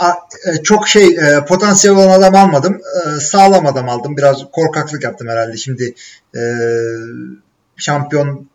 A- 0.00 0.12
e, 0.50 0.62
çok 0.62 0.88
şey 0.88 1.06
e, 1.06 1.44
potansiyel 1.48 1.96
olan 1.96 2.10
adam 2.20 2.34
almadım. 2.34 2.80
E, 3.06 3.20
sağlam 3.20 3.66
adam 3.66 3.88
aldım. 3.88 4.16
Biraz 4.16 4.44
korkaklık 4.52 5.04
yaptım 5.04 5.28
herhalde. 5.28 5.56
Şimdi 5.56 5.94
e, 6.36 6.40
şampiyon 7.76 8.46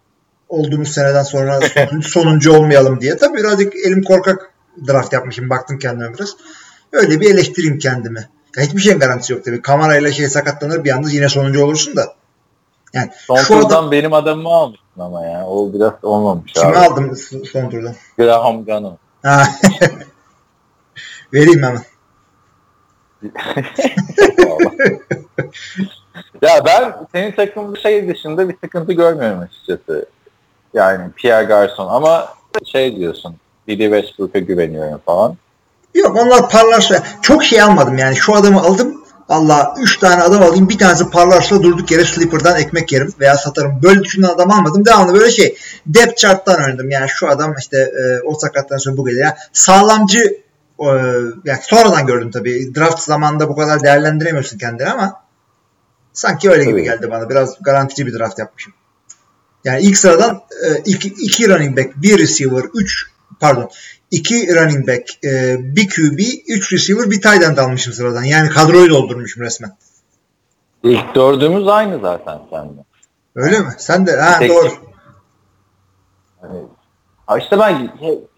olduğumuz 0.49 0.91
seneden 0.93 1.23
sonra 1.23 1.59
son- 1.89 1.99
sonuncu 2.01 2.53
olmayalım 2.53 3.01
diye. 3.01 3.17
Tabii 3.17 3.37
birazcık 3.37 3.75
elim 3.75 4.03
korkak 4.03 4.51
draft 4.87 5.13
yapmışım. 5.13 5.49
Baktım 5.49 5.79
kendime 5.79 6.13
biraz. 6.13 6.29
Öyle 6.91 7.19
bir 7.21 7.31
eleştireyim 7.31 7.79
kendimi. 7.79 8.29
Hiçbir 8.57 8.81
şeyin 8.81 8.99
garantisi 8.99 9.33
yok 9.33 9.45
tabii. 9.45 9.61
Kamerayla 9.61 10.11
şey 10.11 10.27
sakatlanır 10.27 10.83
bir 10.83 10.91
anda 10.91 11.09
yine 11.09 11.29
sonuncu 11.29 11.65
olursun 11.65 11.95
da. 11.95 12.13
Yani 12.93 13.09
Son 13.27 13.35
şu 13.35 13.47
turdan 13.47 13.65
adam 13.65 13.91
benim 13.91 14.13
adamımı 14.13 14.49
almışsın 14.49 14.99
ama 14.99 15.25
ya. 15.25 15.47
O 15.47 15.73
biraz 15.73 15.93
olmamış 16.03 16.53
kimi 16.53 16.65
abi. 16.65 16.77
aldım 16.77 17.15
son 17.51 17.69
turdan? 17.69 17.95
Graham. 18.17 18.65
Ha. 19.23 19.43
Vereyim 21.33 21.63
hemen. 21.63 21.81
ya 26.41 26.65
ben 26.65 26.95
senin 27.11 27.31
takımda 27.31 27.79
şey 27.79 28.07
dışında 28.07 28.49
bir 28.49 28.55
sıkıntı 28.63 28.93
görmüyorum 28.93 29.39
açıkçası. 29.39 30.05
Yani 30.73 31.11
Pierre 31.11 31.45
Garçon 31.45 31.87
ama 31.87 32.29
şey 32.65 32.95
diyorsun. 32.95 33.35
Didi 33.67 33.83
Westbrook'a 33.83 34.39
güveniyorum 34.39 35.01
falan. 35.05 35.37
Yok 35.95 36.17
onlar 36.17 36.49
parlarsa 36.49 37.03
çok 37.21 37.43
şey 37.43 37.61
almadım 37.61 37.97
yani 37.97 38.15
şu 38.15 38.35
adamı 38.35 38.61
aldım 38.61 39.01
Allah 39.31 39.75
3 39.79 39.99
tane 39.99 40.23
adam 40.23 40.43
alayım 40.43 40.69
bir 40.69 40.77
tanesi 40.77 41.09
parlarsa 41.09 41.63
durduk 41.63 41.91
yere 41.91 42.05
sleeper'dan 42.05 42.59
ekmek 42.59 42.91
yerim 42.91 43.13
veya 43.19 43.37
satarım. 43.37 43.83
Böyle 43.83 44.03
düşünen 44.03 44.27
adam 44.27 44.51
almadım. 44.51 44.85
Devamlı 44.85 45.13
böyle 45.13 45.31
şey 45.31 45.57
depth 45.85 46.15
chart'tan 46.15 46.63
oynadım. 46.63 46.89
Yani 46.89 47.09
şu 47.09 47.29
adam 47.29 47.55
işte 47.59 47.77
e, 47.77 48.21
o 48.25 48.33
sakattan 48.33 48.77
sonra 48.77 48.97
bu 48.97 49.05
gelir. 49.05 49.19
Yani 49.19 49.33
sağlamcı 49.53 50.19
e, 50.79 50.87
yani 51.45 51.59
sonradan 51.61 52.05
gördüm 52.05 52.31
tabii. 52.31 52.75
Draft 52.75 52.99
zamanında 52.99 53.49
bu 53.49 53.55
kadar 53.55 53.83
değerlendiremiyorsun 53.83 54.57
kendini 54.57 54.89
ama 54.89 55.21
sanki 56.13 56.49
öyle 56.49 56.63
gibi 56.63 56.73
Tabii. 56.73 56.83
geldi 56.83 57.11
bana. 57.11 57.29
Biraz 57.29 57.57
garantici 57.61 58.07
bir 58.07 58.19
draft 58.19 58.39
yapmışım. 58.39 58.73
Yani 59.63 59.81
ilk 59.81 59.97
sıradan 59.97 60.41
e, 60.65 60.77
iki, 60.85 61.07
iki 61.07 61.49
running 61.49 61.77
back, 61.77 61.89
bir 61.95 62.19
receiver, 62.19 62.63
üç 62.73 63.07
pardon 63.39 63.69
iki 64.11 64.55
running 64.55 64.87
back, 64.87 65.25
e, 65.25 65.57
bir 65.59 65.89
QB, 65.89 66.19
üç 66.47 66.73
receiver, 66.73 67.11
bir 67.11 67.21
tight 67.21 67.43
end 67.43 67.57
almışım 67.57 67.93
sıradan. 67.93 68.23
Yani 68.23 68.49
kadroyu 68.49 68.89
doldurmuşum 68.89 69.43
resmen. 69.43 69.77
İlk 70.83 71.15
dördümüz 71.15 71.67
aynı 71.67 71.99
zaten 72.01 72.39
seninle. 72.49 72.81
Öyle 73.35 73.59
mi? 73.59 73.67
Sen 73.77 74.07
de 74.07 74.15
ha 74.15 74.39
Tek- 74.39 74.49
doğru. 74.49 74.69
Hani, 76.41 76.59
ha 77.27 77.37
işte 77.37 77.59
ben 77.59 77.87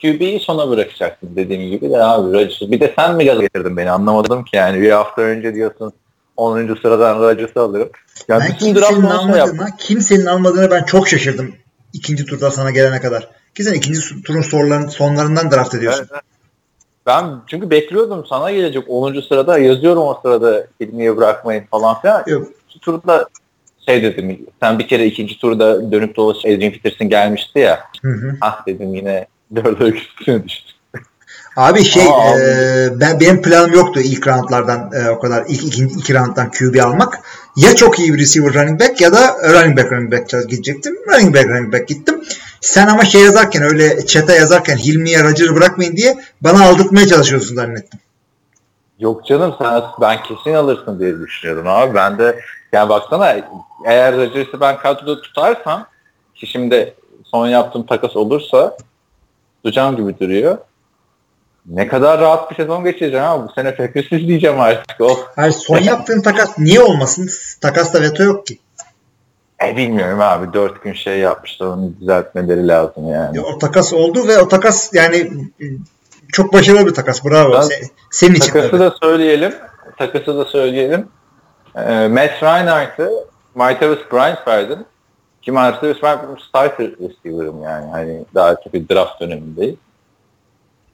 QB'yi 0.02 0.40
sona 0.40 0.70
bırakacaktım 0.70 1.30
dediğim 1.36 1.72
gibi 1.72 1.90
de 1.90 2.04
abi 2.04 2.34
Rodgers. 2.34 2.62
Bir 2.72 2.80
de 2.80 2.94
sen 2.96 3.16
mi 3.16 3.26
gaza 3.26 3.42
getirdin 3.42 3.78
beni 3.78 3.92
anlamadım 3.92 4.44
ki 4.44 4.56
yani 4.56 4.82
bir 4.82 4.92
hafta 4.92 5.22
önce 5.22 5.56
diyorsun 5.56 5.94
10. 6.38 6.76
sıradan 6.82 7.20
Rodgers'ı 7.20 7.62
alırım. 7.62 7.90
Ya 8.28 8.40
Ben 8.40 8.48
bütün 8.48 8.58
kimsenin 8.74 8.86
şey 8.88 9.00
yaptım. 9.00 9.06
almadığına, 9.12 9.68
kimsenin 9.78 10.26
almadığına 10.26 10.72
ben 10.72 10.84
çok 10.84 11.08
şaşırdım. 11.08 11.56
ikinci 11.94 12.26
turda 12.26 12.52
sana 12.52 12.72
gelene 12.72 13.02
kadar. 13.02 13.30
Ki 13.56 13.64
sen 13.64 13.74
ikinci 13.74 14.24
turun 14.24 14.42
soruların, 14.42 14.88
sonlarından 14.88 15.52
draft 15.52 15.76
ediyorsun. 15.76 16.08
Evet. 16.12 16.22
Ben 17.06 17.26
çünkü 17.48 17.70
bekliyordum 17.70 18.26
sana 18.30 18.52
gelecek 18.52 18.84
10. 18.88 19.22
sırada 19.22 19.60
yazıyorum 19.60 20.04
o 20.04 20.20
sırada 20.22 20.68
Hilmi'ye 20.82 21.18
bırakmayın 21.18 21.64
falan 21.72 22.02
filan. 22.02 22.24
Yok. 22.28 22.48
İkinci 22.70 22.86
turda 22.86 23.30
şey 23.86 24.04
dedim 24.04 24.46
sen 24.60 24.80
bir 24.80 24.88
kere 24.88 25.06
ikinci 25.06 25.40
turda 25.40 25.92
dönüp 25.92 26.16
dolaşıp 26.16 26.46
Adrian 26.46 26.72
Peterson 26.72 27.10
gelmişti 27.10 27.60
ya. 27.60 27.80
Hı 28.02 28.12
hı. 28.12 28.38
Ah 28.42 28.66
dedim 28.68 28.94
yine 28.94 29.28
dörde 29.56 29.84
üstüne 29.84 30.44
düştü. 30.44 30.74
Abi 31.56 31.84
şey 31.84 32.04
Aa, 32.04 32.40
e, 32.40 32.90
ben 33.00 33.20
benim 33.20 33.42
planım 33.42 33.74
yoktu 33.74 34.00
ilk 34.00 34.28
roundlardan 34.28 34.92
e, 34.94 35.10
o 35.10 35.20
kadar 35.20 35.46
ilk 35.48 35.64
iki, 35.64 35.84
iki 35.84 36.14
rounddan 36.14 36.52
QB 36.52 36.80
almak. 36.84 37.20
Ya 37.56 37.76
çok 37.76 38.00
iyi 38.00 38.14
bir 38.14 38.20
receiver 38.20 38.54
running 38.54 38.82
back 38.82 39.02
ya 39.02 39.14
da 39.14 39.36
running 39.50 39.78
back 39.78 39.92
running 39.92 40.12
back 40.12 40.50
gidecektim. 40.50 40.96
Running 41.08 41.36
back 41.36 41.46
running 41.46 41.74
back 41.74 41.88
gittim. 41.88 42.22
Sen 42.64 42.88
ama 42.88 43.06
şey 43.06 43.22
yazarken 43.22 43.64
öyle 43.64 44.06
chat'e 44.06 44.34
yazarken 44.34 44.78
Hilmi'ye 44.78 45.24
Rodger'ı 45.24 45.56
bırakmayın 45.56 45.98
diye 45.98 46.18
bana 46.42 46.66
aldırtmaya 46.66 47.08
çalışıyorsun 47.08 47.56
zannettim. 47.56 48.00
Yok 49.00 49.26
canım 49.26 49.56
sen 49.62 49.82
ben 50.02 50.24
kesin 50.24 50.54
alırsın 50.54 51.00
diye 51.00 51.20
düşünüyordum 51.20 51.68
abi. 51.68 51.96
Ben 51.96 52.18
de 52.18 52.40
yani 52.74 52.90
baksana 52.90 53.36
eğer 53.86 54.18
Rodgers'ı 54.18 54.60
ben 54.62 54.78
kadroda 54.78 55.22
tutarsam 55.22 55.86
ki 56.36 56.48
şimdi 56.48 56.94
son 57.26 57.48
yaptığım 57.48 57.86
takas 57.86 58.16
olursa 58.16 58.78
tutacağım 59.56 59.96
gibi 59.98 60.20
duruyor. 60.20 60.58
Ne 61.66 61.88
kadar 61.88 62.20
rahat 62.20 62.52
bir 62.52 62.56
sezon 62.56 62.84
geçireceğim 62.84 63.26
ama 63.26 63.48
bu 63.48 63.52
sene 63.54 63.76
Packers'ız 63.76 64.28
diyeceğim 64.28 64.60
artık. 64.60 65.02
Oh. 65.02 65.20
Hayır 65.36 65.54
son 65.54 65.78
yaptığın 65.82 66.22
takas 66.22 66.58
niye 66.58 66.82
olmasın? 66.82 67.30
Takasta 67.62 68.02
veto 68.02 68.24
yok 68.24 68.48
ki. 68.48 68.60
E 69.68 69.78
bilmiyorum 69.78 70.20
abi. 70.22 70.54
Dört 70.54 70.84
gün 70.84 70.94
şey 70.94 71.20
yapmışlar. 71.20 71.68
Onu 71.68 71.92
düzeltmeleri 72.02 72.68
lazım 72.68 73.10
yani. 73.12 73.38
Ya, 73.38 73.44
o 73.44 73.58
takas 73.58 73.94
oldu 73.94 74.28
ve 74.28 74.38
o 74.38 74.48
takas 74.48 74.94
yani 74.94 75.32
çok 76.34 76.54
başarılı 76.54 76.86
bir 76.88 76.94
takas. 76.94 77.26
Bravo. 77.26 77.54
Ben- 77.54 77.60
Se- 77.62 77.90
senin 78.12 78.36
için. 78.36 78.52
Takası 78.54 78.72
tabii. 78.72 78.80
da 78.82 78.96
söyleyelim. 79.04 79.54
Takası 79.98 80.38
da 80.38 80.46
söyleyelim. 80.46 81.08
Ee, 81.76 82.08
Matt 82.08 82.44
Ryan 82.44 82.68
artı 82.68 83.12
Martavis 83.56 84.00
Bryant 84.14 84.48
verdin. 84.48 84.86
Ki 85.42 85.52
Martavis 85.52 86.04
Bryant 86.04 86.42
starter 86.50 86.88
receiver'ım 86.88 87.64
yani. 87.64 87.92
Hani 87.92 88.26
daha 88.36 88.56
çok 88.56 88.74
bir 88.74 88.90
draft 88.90 89.22
dönemindeyiz. 89.22 89.76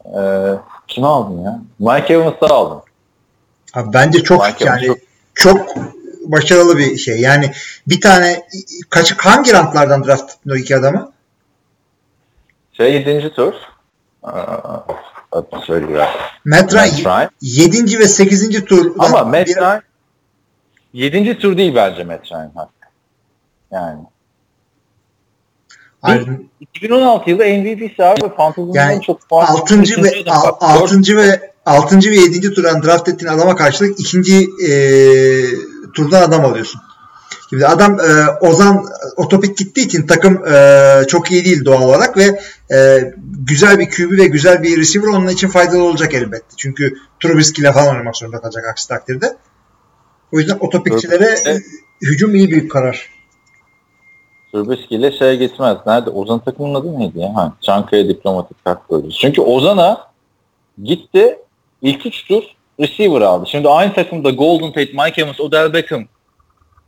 Ee, 0.05 0.20
kimi 0.88 1.07
aldın 1.07 1.43
ya? 1.43 1.59
Mike 1.80 2.13
Evans'ı 2.13 2.45
aldım. 2.45 2.82
Abi 3.74 3.93
bence 3.93 4.24
çok 4.24 4.45
Mike 4.45 4.65
yani 4.65 4.86
Evans 4.86 4.97
çok 5.34 5.76
başarılı 6.32 6.77
bir 6.77 6.97
şey. 6.97 7.19
Yani 7.21 7.51
bir 7.88 8.01
tane 8.01 8.47
kaç 8.89 9.17
hangi 9.17 9.53
ranklardan 9.53 10.03
draft 10.03 10.32
ettin 10.32 10.49
o 10.49 10.55
iki 10.55 10.75
adamı? 10.75 11.11
Şey 12.73 12.93
7. 12.93 13.34
tur. 13.34 13.53
Adını. 15.32 16.05
Matt 16.45 16.73
Ryan 16.73 16.97
Ryan. 16.97 17.30
7. 17.41 17.99
ve 17.99 18.07
8. 18.07 18.65
tur. 18.65 18.95
Ama 18.99 19.23
Matt 19.23 19.47
Ryan 19.47 19.82
7. 20.93 21.39
tur 21.39 21.57
değil 21.57 21.75
bence 21.75 22.03
Matt 22.03 22.32
Ryan. 22.32 22.51
hakkı. 22.55 22.71
Yani. 23.71 23.99
2016 26.59 27.30
yılı 27.30 27.43
MVP'si 27.43 28.03
abi. 28.03 28.36
Fantasy'nin 28.38 28.73
Yani 28.73 29.01
çok 29.01 29.30
puan. 29.30 29.45
6. 29.45 29.77
ve 29.77 29.82
Üçüncü 29.82 30.30
al- 30.30 30.43
bak, 30.43 30.57
6. 30.63 31.17
ve 31.17 31.49
6. 31.66 31.97
ve 31.97 32.16
7. 32.16 32.53
turdan 32.53 32.84
draft 32.84 33.10
ettiğin 33.10 33.32
adama 33.32 33.55
karşılık 33.55 33.99
ikinci 33.99 34.49
e, 34.70 34.74
turdan 35.93 36.22
adam 36.22 36.45
alıyorsun. 36.45 36.82
Şimdi 37.49 37.68
adam 37.68 37.99
e, 37.99 38.30
Ozan 38.41 38.86
otopik 39.18 39.57
gittiği 39.57 39.86
için 39.86 40.07
takım 40.07 40.47
e, 40.47 41.01
çok 41.07 41.32
iyi 41.32 41.45
değil 41.45 41.66
doğal 41.66 41.82
olarak 41.82 42.18
ve 42.18 42.39
e, 42.76 43.12
güzel 43.24 43.80
bir 43.80 43.89
QB 43.89 44.18
ve 44.18 44.26
güzel 44.26 44.64
bir 44.64 44.78
receiver 44.78 45.07
onun 45.07 45.28
için 45.28 45.47
faydalı 45.47 45.84
olacak 45.84 46.14
elbette. 46.14 46.55
Çünkü 46.57 46.97
Trubisky 47.20 47.68
ile 47.68 47.74
falan 47.74 47.89
oynamak 47.93 48.18
zorunda 48.18 48.41
kalacak 48.41 48.66
aksi 48.72 48.88
takdirde. 48.88 49.38
O 50.34 50.39
yüzden 50.39 50.57
otopikçilere 50.60 51.36
Evet. 51.45 51.62
hücum 52.01 52.36
iyi 52.36 52.51
bir 52.51 52.70
karar. 52.70 53.10
Trubisky 54.51 54.99
ile 54.99 55.12
şey 55.12 55.38
gitmez. 55.38 55.78
Nerede? 55.86 56.10
Ozan 56.10 56.39
takımın 56.39 56.76
adı 56.76 56.99
neydi 56.99 57.20
ya? 57.20 57.36
Ha, 57.36 57.53
Çankaya 57.62 58.07
Diplomatik 58.07 58.57
Bölgesi. 58.91 59.18
Çünkü 59.18 59.41
Ozan'a 59.41 60.07
gitti 60.84 61.39
ilk 61.82 62.05
üç 62.05 62.27
tur 62.27 62.43
receiver 62.80 63.21
aldı. 63.21 63.49
Şimdi 63.49 63.69
aynı 63.69 63.93
takımda 63.93 64.30
Golden 64.30 64.71
Tate, 64.71 64.91
Mike 64.93 65.21
Evans, 65.21 65.39
Odell 65.39 65.73
Beckham 65.73 66.05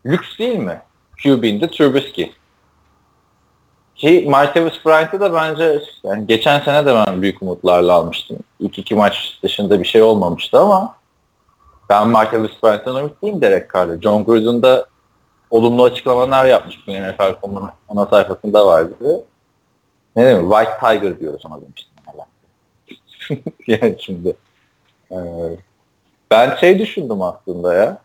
lüks 0.06 0.40
değil 0.40 0.58
mi? 0.58 0.82
QB'inde 1.24 1.68
Trubisky. 1.68 2.32
Ki 3.96 4.26
Martavis 4.30 4.86
Bryant'ı 4.86 5.20
da 5.20 5.34
bence 5.34 5.82
yani 6.04 6.28
geçen 6.28 6.60
sene 6.60 6.86
de 6.86 6.94
ben 6.96 7.22
büyük 7.22 7.42
umutlarla 7.42 7.94
almıştım. 7.94 8.38
İlk 8.60 8.80
iki 8.80 8.96
maç 8.96 9.40
dışında 9.44 9.80
bir 9.80 9.86
şey 9.86 10.02
olmamıştı 10.02 10.60
ama 10.60 10.96
ben 11.90 12.08
Martavis 12.08 12.52
Bryant'tan 12.64 12.96
ümitliyim 12.96 13.42
Derek 13.42 13.74
Carr'da. 13.74 14.02
John 14.02 14.24
Gruden 14.24 14.62
da 14.62 14.86
olumlu 15.50 15.84
açıklamalar 15.84 16.46
yapmış 16.46 16.88
bu 16.88 16.92
NFL.com'un 16.92 17.70
ana 17.90 18.06
sayfasında 18.06 18.66
vardı. 18.66 19.26
Ne 20.16 20.26
demek? 20.26 20.52
White 20.52 20.78
Tiger 20.80 21.20
diyoruz 21.20 21.46
ona 21.46 21.62
demiştim. 21.62 21.92
yani 23.68 23.96
şimdi 24.00 24.36
e, 25.12 25.18
ben 26.32 26.56
şey 26.56 26.80
düşündüm 26.80 27.22
aslında 27.22 27.74
ya. 27.74 27.98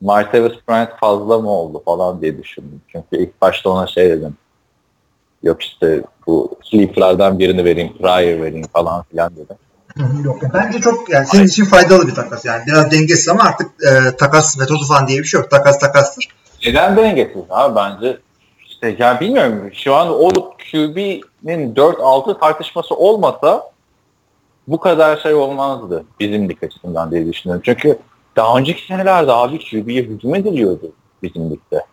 Martavis 0.00 0.52
Bryant 0.68 0.98
fazla 1.00 1.38
mı 1.38 1.50
oldu 1.50 1.82
falan 1.84 2.20
diye 2.20 2.38
düşündüm. 2.38 2.80
Çünkü 2.88 3.06
ilk 3.12 3.40
başta 3.40 3.70
ona 3.70 3.86
şey 3.86 4.10
dedim. 4.10 4.36
Yok 5.42 5.62
işte 5.62 6.02
bu 6.26 6.58
sleeper'lardan 6.70 7.38
birini 7.38 7.64
vereyim, 7.64 7.92
Pryor 7.98 8.42
vereyim 8.42 8.66
falan 8.72 9.02
filan 9.02 9.36
dedim. 9.36 9.56
Yok 10.24 10.42
bence 10.54 10.80
çok 10.80 11.10
yani 11.10 11.26
senin 11.26 11.46
için 11.46 11.64
faydalı 11.64 12.08
bir 12.08 12.14
takas 12.14 12.44
yani 12.44 12.62
biraz 12.66 12.90
dengesiz 12.90 13.28
ama 13.28 13.42
artık 13.42 13.70
e, 13.84 14.16
takas 14.16 14.58
metodu 14.58 14.84
falan 14.84 15.08
diye 15.08 15.18
bir 15.18 15.24
şey 15.24 15.40
yok. 15.40 15.50
Takas 15.50 15.78
takastır. 15.78 16.28
Neden 16.66 16.96
dengesiz 16.96 17.42
abi 17.50 17.76
bence 17.76 18.18
işte 18.66 18.96
yani 18.98 19.20
bilmiyorum 19.20 19.70
şu 19.74 19.94
an 19.94 20.08
o 20.08 20.30
QB'nin 20.72 21.74
4-6 21.74 22.40
tartışması 22.40 22.94
olmasa 22.94 23.71
bu 24.72 24.80
kadar 24.80 25.16
şey 25.16 25.34
olmazdı 25.34 26.04
bizim 26.20 26.48
lig 26.48 26.64
açısından 26.64 27.10
diye 27.10 27.26
düşünüyorum. 27.26 27.62
Çünkü 27.64 27.98
daha 28.36 28.58
önceki 28.58 28.86
senelerde 28.86 29.32
abi 29.32 29.58
QB'ye 29.58 30.02
hücum 30.02 30.34
ediliyordu 30.34 30.92
bizim 31.22 31.50
ligde. 31.50 31.86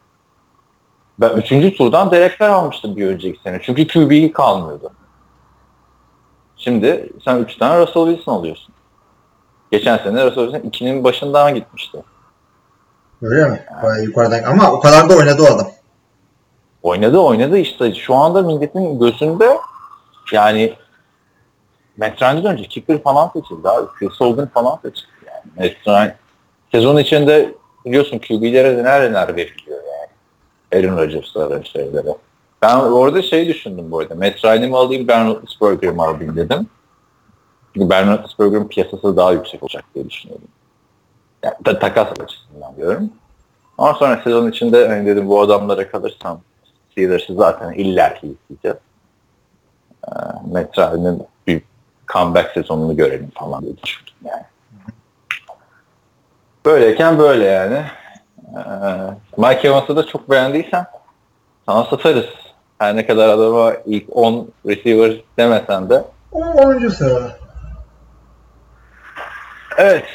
Ben 1.20 1.30
3. 1.30 1.78
turdan 1.78 2.12
Derekler 2.12 2.50
almıştım 2.50 2.96
bir 2.96 3.08
önceki 3.08 3.40
sene. 3.44 3.60
Çünkü 3.64 3.88
QB'yi 3.88 4.32
kalmıyordu. 4.32 4.92
Şimdi 6.58 7.14
sen 7.26 7.38
3 7.38 7.58
tane 7.58 7.80
Russell 7.80 8.06
Wilson 8.06 8.34
alıyorsun. 8.34 8.74
Geçen 9.72 9.98
sene 9.98 10.26
Russell 10.26 10.52
Wilson 10.52 10.70
2'nin 10.70 11.04
başından 11.04 11.56
gitmişti. 11.56 12.04
Öyle 13.22 13.50
mi? 13.50 13.66
Bayağı 13.84 14.04
yukarıdan 14.04 14.44
ama 14.44 14.72
o 14.72 14.80
kadar 14.80 15.10
da 15.10 15.16
oynadı 15.18 15.42
o 15.42 15.46
adam. 15.46 15.68
Oynadı 16.84 17.18
oynadı 17.18 17.58
işte 17.58 17.96
şu 17.96 18.16
anda 18.16 18.42
milletin 18.42 19.00
gözünde 19.00 19.58
yani 20.32 20.74
Matt 22.00 22.22
Ryan'dan 22.22 22.54
önce 22.54 22.64
kicker 22.64 23.04
falan 23.04 23.32
seçildi 23.34 23.70
abi. 23.70 23.88
Chris 24.00 24.20
Hogan 24.20 24.48
falan 24.48 24.80
seçildi 24.82 25.08
yani. 25.28 25.44
Matt 25.58 25.88
Ryan 25.88 26.14
sezon 26.72 26.98
içinde 26.98 27.54
biliyorsun 27.86 28.20
QB'lere 28.20 28.78
neler 28.78 29.02
neler 29.12 29.36
veriliyor 29.36 29.80
yani. 29.84 30.10
Aaron 30.86 30.98
Rodgers'lara 30.98 31.64
şeylere. 31.64 32.16
Ben 32.62 32.76
orada 32.76 33.22
şey 33.22 33.48
düşündüm 33.48 33.92
bu 33.92 34.00
arada. 34.00 34.16
Ryan'ı 34.46 34.68
mı 34.68 34.78
alayım, 34.78 35.08
Ben 35.08 35.28
Roethlisberger'ı 35.28 35.94
mı 35.94 36.04
alayım 36.04 36.36
dedim. 36.36 36.68
Çünkü 37.74 37.90
Ben 37.90 38.12
Roethlisberger'ın 38.12 38.68
piyasası 38.68 39.18
daha 39.18 39.32
yüksek 39.32 39.64
olacak 39.64 39.84
diye 39.96 40.10
düşünüyordum. 40.10 40.48
Yani 41.44 41.56
ta- 41.66 41.80
takas 41.80 42.08
açısından 42.20 42.76
diyorum. 42.78 43.10
Ama 43.78 43.94
sonra 43.94 44.22
sezon 44.24 44.50
içinde 44.52 44.88
hani 44.88 45.06
dedim 45.06 45.28
bu 45.28 45.42
adamlara 45.42 45.92
kalırsam 45.92 46.42
Steelers'ı 46.92 47.34
zaten 47.34 47.74
illaki 47.74 48.28
izleyeceğiz. 48.28 48.78
Ee, 50.08 50.12
Matt 50.52 50.78
Ryan'ın 50.78 51.20
bir 51.20 51.26
comeback 52.10 52.52
sezonunu 52.54 52.98
görelim 52.98 53.32
falan 53.36 53.64
diye 53.64 53.78
düşündüm 53.78 54.14
yani. 54.26 54.44
Böyleyken 56.66 57.20
böyle 57.20 57.46
yani. 57.46 57.86
Ee, 58.56 58.62
Mike 59.38 59.68
Evans'ı 59.68 59.96
da 59.96 60.08
çok 60.08 60.30
beğendiysen 60.30 60.86
sana 61.66 61.84
satarız. 61.84 62.26
Her 62.80 62.96
ne 62.96 63.08
kadar 63.08 63.30
adama 63.30 63.74
ilk 63.86 64.06
10 64.18 64.50
receiver 64.66 65.22
demesen 65.38 65.90
de. 65.90 66.04
O 66.32 66.40
10. 66.40 66.88
sırada. 66.90 67.38
Evet. 69.78 70.06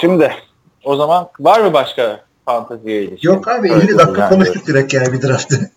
Şimdi 0.00 0.32
o 0.84 0.96
zaman 0.96 1.28
var 1.40 1.60
mı 1.60 1.72
başka 1.72 2.20
fanteziye 2.44 3.02
ilişkin? 3.02 3.28
Yok 3.28 3.48
abi 3.48 3.68
50 3.68 3.78
Evet, 3.84 3.98
dakika 3.98 4.28
konuştuk 4.28 4.66
direkt 4.66 4.94
yani 4.94 5.12
bir 5.12 5.22
draftı. 5.22 5.70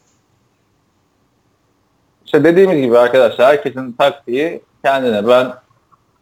İşte 2.34 2.44
dediğimiz 2.44 2.82
gibi 2.82 2.98
arkadaşlar 2.98 3.48
herkesin 3.48 3.92
taktiği 3.92 4.62
kendine. 4.86 5.28
Ben 5.28 5.54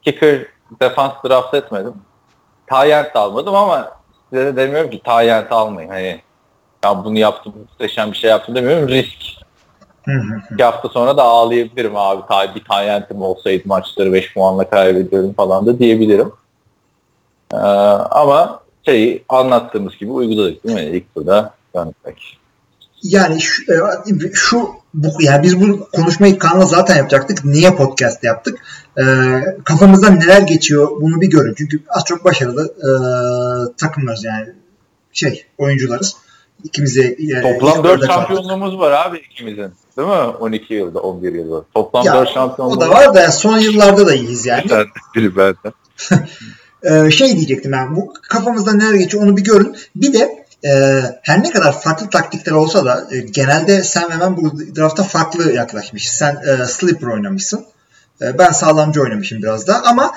kicker 0.02 0.46
defans 0.82 1.12
draft 1.26 1.54
etmedim. 1.54 1.94
Tayyent 2.68 3.16
almadım 3.16 3.56
ama 3.56 3.92
size 4.30 4.46
de 4.46 4.56
demiyorum 4.56 4.90
ki 4.90 5.02
Tayyent 5.04 5.52
almayın. 5.52 5.90
Hani 5.90 6.22
ben 6.84 7.04
bunu 7.04 7.20
yaptım, 7.20 7.54
muhteşem 7.58 8.12
bir 8.12 8.18
şey 8.18 8.30
yaptım 8.30 8.56
demiyorum. 8.56 8.88
Risk. 8.88 9.18
İki 10.54 10.64
hafta 10.64 10.90
sonra 10.90 11.18
da 11.18 11.24
ağlayabilirim 11.24 11.96
abi. 11.96 12.22
Ta- 12.28 12.56
Bir 12.56 12.64
Tayyentim 12.64 13.22
olsaydı 13.22 13.64
maçları 13.68 14.14
5 14.14 14.34
puanla 14.34 14.70
kaybediyorum 14.70 15.34
falan 15.34 15.66
da 15.66 15.80
diyebilirim. 15.80 16.32
Ee, 17.54 17.58
ama 17.58 18.60
şeyi 18.86 19.24
anlattığımız 19.30 19.98
gibi 19.98 20.12
uyguladık 20.12 20.64
değil 20.64 20.76
mi? 20.76 20.98
İlk 20.98 21.16
turda 21.16 21.54
dönmek. 21.76 22.38
Yani 23.04 23.42
şu, 23.42 23.64
e, 23.64 23.76
şu 24.34 24.70
bu 24.94 25.08
yani 25.20 25.44
biz 25.44 25.62
bu 25.62 25.90
konuşmayı 25.96 26.40
kanalda 26.40 26.66
zaten 26.66 26.96
yapacaktık. 26.98 27.46
Niye 27.46 27.76
podcast 27.76 28.24
yaptık? 28.24 28.60
E, 28.98 29.04
kafamızdan 29.64 30.20
neler 30.20 30.42
geçiyor 30.42 30.92
bunu 31.02 31.22
bir 31.22 31.28
görün. 31.30 31.54
Çünkü 31.58 31.80
az 31.90 32.06
çok 32.06 32.26
başarılı 32.26 32.74
e, 32.78 32.90
takımlarız 33.78 34.24
yani 34.24 34.48
şey 35.14 35.46
oyuncularız. 35.58 36.16
İkimize 36.64 37.04
e, 37.04 37.42
Toplam 37.42 37.78
ilk 37.78 37.84
4 37.84 37.84
dörde 37.84 38.08
kaldık. 38.08 38.08
şampiyonluğumuz 38.08 38.80
var 38.80 38.92
abi 38.92 39.18
ikimizin. 39.18 39.72
Değil 39.98 40.08
mi? 40.08 40.14
12 40.14 40.74
yılda, 40.74 41.00
11 41.00 41.34
yılda. 41.34 41.66
Toplam 41.74 42.06
Ya, 42.06 42.14
4 42.14 42.30
o 42.30 42.34
şampiyonluğumuz 42.34 42.82
da 42.82 42.90
var 42.90 43.16
da 43.16 43.32
son 43.32 43.58
yıllarda 43.58 44.08
da 44.08 44.14
iyiyiz 44.14 44.46
yani. 44.46 44.70
Sen 44.70 44.86
de, 45.16 45.36
benden. 45.36 45.74
Ee, 46.84 47.12
şey 47.12 47.36
diyecektim 47.36 47.72
ben 47.72 47.96
bu 47.96 48.14
kafamızda 48.30 48.74
neler 48.74 48.94
geçiyor 48.94 49.24
onu 49.24 49.38
bir 49.38 49.44
görün. 49.44 49.76
Bir 49.96 50.14
de 50.14 50.41
e, 50.66 51.02
her 51.22 51.44
ne 51.44 51.52
kadar 51.52 51.82
farklı 51.82 52.10
taktikler 52.10 52.52
olsa 52.52 52.86
da 52.86 53.08
e, 53.12 53.20
genelde 53.20 53.84
sen 53.84 54.10
ve 54.12 54.20
ben 54.20 54.38
bu 54.38 54.60
drafta 54.76 55.04
farklı 55.04 55.52
yaklaşmışız. 55.52 56.14
Sen 56.14 56.36
e, 56.36 56.66
sleeper 56.66 57.08
oynamışsın. 57.08 57.66
E, 58.22 58.38
ben 58.38 58.52
sağlamcı 58.52 59.02
oynamışım 59.02 59.38
biraz 59.44 59.68
da 59.68 59.84
ama 59.84 60.12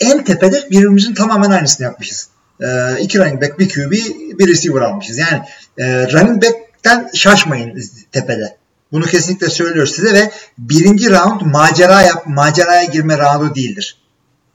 en 0.00 0.24
tepede 0.24 0.70
birbirimizin 0.70 1.14
tamamen 1.14 1.50
aynısını 1.50 1.84
yapmışız. 1.84 2.28
E, 2.60 3.00
iki 3.00 3.18
running 3.18 3.42
back, 3.42 3.58
bir 3.58 3.68
QB, 3.68 3.92
bir 4.38 4.48
receiver 4.48 4.80
almışız. 4.80 5.18
Yani 5.18 5.42
e, 5.78 6.12
running 6.12 6.42
back'ten 6.42 7.10
şaşmayın 7.14 7.82
tepede. 8.12 8.56
Bunu 8.92 9.04
kesinlikle 9.04 9.50
söylüyoruz 9.50 9.94
size 9.94 10.12
ve 10.12 10.30
birinci 10.58 11.10
round 11.10 11.40
macera 11.40 12.02
yap, 12.02 12.26
maceraya 12.26 12.84
girme 12.84 13.18
roundu 13.18 13.54
değildir. 13.54 14.02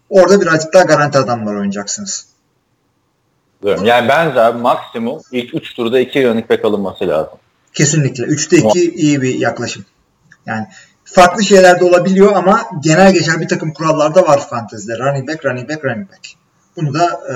Orada 0.09 0.41
birazcık 0.41 0.73
daha 0.73 0.83
garanti 0.83 1.17
adamlar 1.17 1.53
oynayacaksınız. 1.53 2.30
Diyorum. 3.63 3.85
Yani 3.85 4.07
bence 4.09 4.49
maksimum 4.49 5.21
ilk 5.31 5.55
3 5.55 5.75
turda 5.75 5.99
2 5.99 6.27
running 6.27 6.49
back 6.49 6.65
alınması 6.65 7.07
lazım. 7.07 7.37
Kesinlikle. 7.73 8.23
3'te 8.23 8.57
2 8.57 8.91
iyi 8.95 9.21
bir 9.21 9.35
yaklaşım. 9.35 9.85
Yani 10.45 10.67
farklı 11.05 11.43
şeyler 11.43 11.79
de 11.79 11.85
olabiliyor 11.85 12.35
ama 12.35 12.61
genel 12.83 13.13
geçer 13.13 13.41
bir 13.41 13.47
takım 13.47 13.73
kurallar 13.73 14.15
da 14.15 14.27
var 14.27 14.49
fantezide. 14.49 14.97
Running 14.97 15.29
back, 15.29 15.45
running 15.45 15.69
back, 15.69 15.85
running 15.85 16.11
back. 16.11 16.27
Bunu 16.77 16.93
da 16.93 17.21
e, 17.29 17.33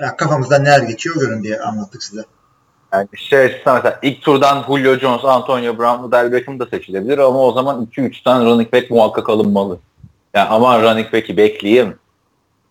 yani 0.00 0.16
kafamızdan 0.16 0.64
neler 0.64 0.82
geçiyor 0.82 1.16
görün 1.16 1.42
diye 1.42 1.60
anlattık 1.60 2.02
size. 2.02 2.24
Yani 2.92 3.08
şey 3.16 3.38
açısından 3.38 3.76
mesela 3.76 3.98
ilk 4.02 4.22
turdan 4.22 4.64
Julio 4.66 4.98
Jones, 4.98 5.24
Antonio 5.24 5.78
Brown, 5.78 6.02
Odell 6.02 6.32
Beckham 6.32 6.60
da 6.60 6.66
seçilebilir 6.66 7.18
ama 7.18 7.38
o 7.38 7.52
zaman 7.52 7.88
2-3 7.96 8.24
tane 8.24 8.44
running 8.44 8.72
back 8.72 8.90
muhakkak 8.90 9.28
alınmalı. 9.28 9.78
Yani 10.34 10.48
aman 10.48 10.82
running 10.82 11.12
back'i 11.12 11.36
bekleyeyim. 11.36 11.98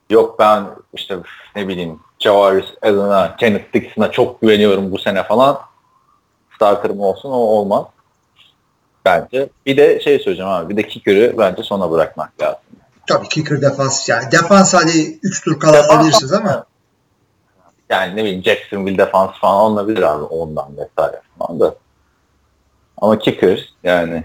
Yok 0.09 0.39
ben 0.39 0.65
işte 0.93 1.17
ne 1.55 1.67
bileyim 1.67 1.99
Javaris 2.19 2.65
Allen'a, 2.81 3.35
Kenneth 3.35 3.73
Dixon'a 3.73 4.11
çok 4.11 4.41
güveniyorum 4.41 4.91
bu 4.91 4.97
sene 4.97 5.23
falan. 5.23 5.59
Starter'ım 6.55 6.99
olsun 6.99 7.29
o 7.29 7.35
olmaz. 7.35 7.85
Bence. 9.05 9.49
Bir 9.65 9.77
de 9.77 9.99
şey 9.99 10.19
söyleyeceğim 10.19 10.51
abi. 10.51 10.69
Bir 10.69 10.83
de 10.83 10.87
kicker'ı 10.87 11.35
bence 11.37 11.63
sona 11.63 11.91
bırakmak 11.91 12.41
lazım. 12.41 12.59
Tabii 13.07 13.27
kicker 13.27 13.61
defans 13.61 14.09
yani 14.09 14.31
defans 14.31 14.73
hadi 14.73 15.19
3 15.23 15.43
tur 15.43 15.59
kala 15.59 15.87
alabilirsiniz 15.87 16.33
ama 16.33 16.65
Yani 17.89 18.15
ne 18.15 18.23
bileyim 18.23 18.43
Jacksonville 18.43 18.97
defans 18.97 19.31
falan 19.41 19.53
alınabilir 19.53 20.03
abi 20.03 20.23
ondan 20.23 20.77
vesaire 20.77 21.21
falan 21.39 21.59
da. 21.59 21.75
Ama 22.97 23.19
kicker 23.19 23.73
yani 23.83 24.23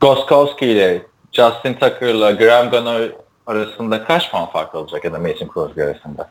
Goskowski 0.00 0.66
ile 0.66 1.02
Justin 1.32 1.74
Tucker'la 1.74 2.30
Graham 2.30 2.70
Gunnar 2.70 3.12
arasında 3.46 4.04
kaç 4.04 4.30
puan 4.30 4.46
fark 4.46 4.74
olacak 4.74 5.04
ya 5.04 5.12
da 5.12 5.18
Mason 5.18 5.50
Crosby 5.54 5.82
arasında? 5.82 6.30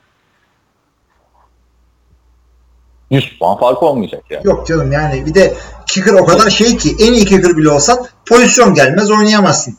100 3.12 3.39
puan 3.39 3.57
fark 3.57 3.84
olmayacak 3.84 4.24
yani. 4.30 4.47
yok 4.47 4.68
canım 4.68 4.91
yani 4.91 5.26
bir 5.26 5.34
de 5.34 5.53
kicker 5.88 6.14
o 6.14 6.26
kadar 6.26 6.49
şey 6.49 6.78
ki 6.78 6.95
en 6.99 7.14
iyi 7.14 7.26
kicker 7.26 7.57
bile 7.57 7.70
olsan 7.70 8.05
pozisyon 8.30 8.74
gelmez 8.74 9.12
oynayamazsın. 9.12 9.78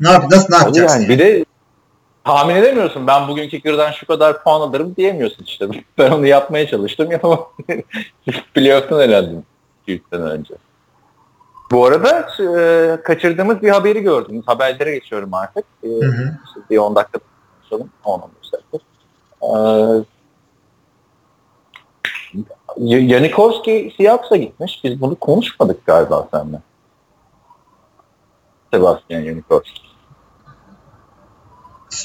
Ne 0.00 0.10
yap 0.10 0.24
nasıl 0.30 0.46
ne 0.50 0.56
yapacaksın? 0.56 1.00
yani. 1.00 1.08
Bir 1.08 1.18
de 1.18 1.44
tahmin 2.24 2.54
edemiyorsun. 2.54 3.06
Ben 3.06 3.28
bugün 3.28 3.48
kicker'dan 3.48 3.90
şu 3.90 4.06
kadar 4.06 4.44
puan 4.44 4.60
alırım 4.60 4.96
diyemiyorsun 4.96 5.44
işte. 5.44 5.66
Ben 5.98 6.10
onu 6.10 6.26
yapmaya 6.26 6.66
çalıştım 6.66 7.10
yapamadım. 7.10 7.46
Playoff'tan 8.54 9.00
elendim 9.00 9.44
2 9.86 10.02
sene 10.12 10.22
önce. 10.22 10.54
Bu 11.70 11.86
arada 11.86 12.28
e, 12.40 13.02
kaçırdığımız 13.02 13.62
bir 13.62 13.70
haberi 13.70 14.00
gördünüz. 14.00 14.42
Haberlere 14.46 14.94
geçiyorum 14.94 15.34
artık. 15.34 15.64
E, 15.84 15.88
Hı 15.88 16.06
hı. 16.06 16.38
işte 16.46 16.60
bir 16.70 16.78
10 16.78 16.96
dakika 16.96 17.18
konuşalım. 17.60 17.90
10-15 18.04 18.22
dakika. 18.52 18.78
E, 19.42 19.50
Janikowski 22.80 23.94
Seahawks'a 23.96 24.36
gitmiş. 24.36 24.80
Biz 24.84 25.00
bunu 25.00 25.14
konuşmadık 25.14 25.86
galiba 25.86 26.28
seninle. 26.34 26.60
Sebastian 28.74 29.22
Janikowski. 29.24 29.82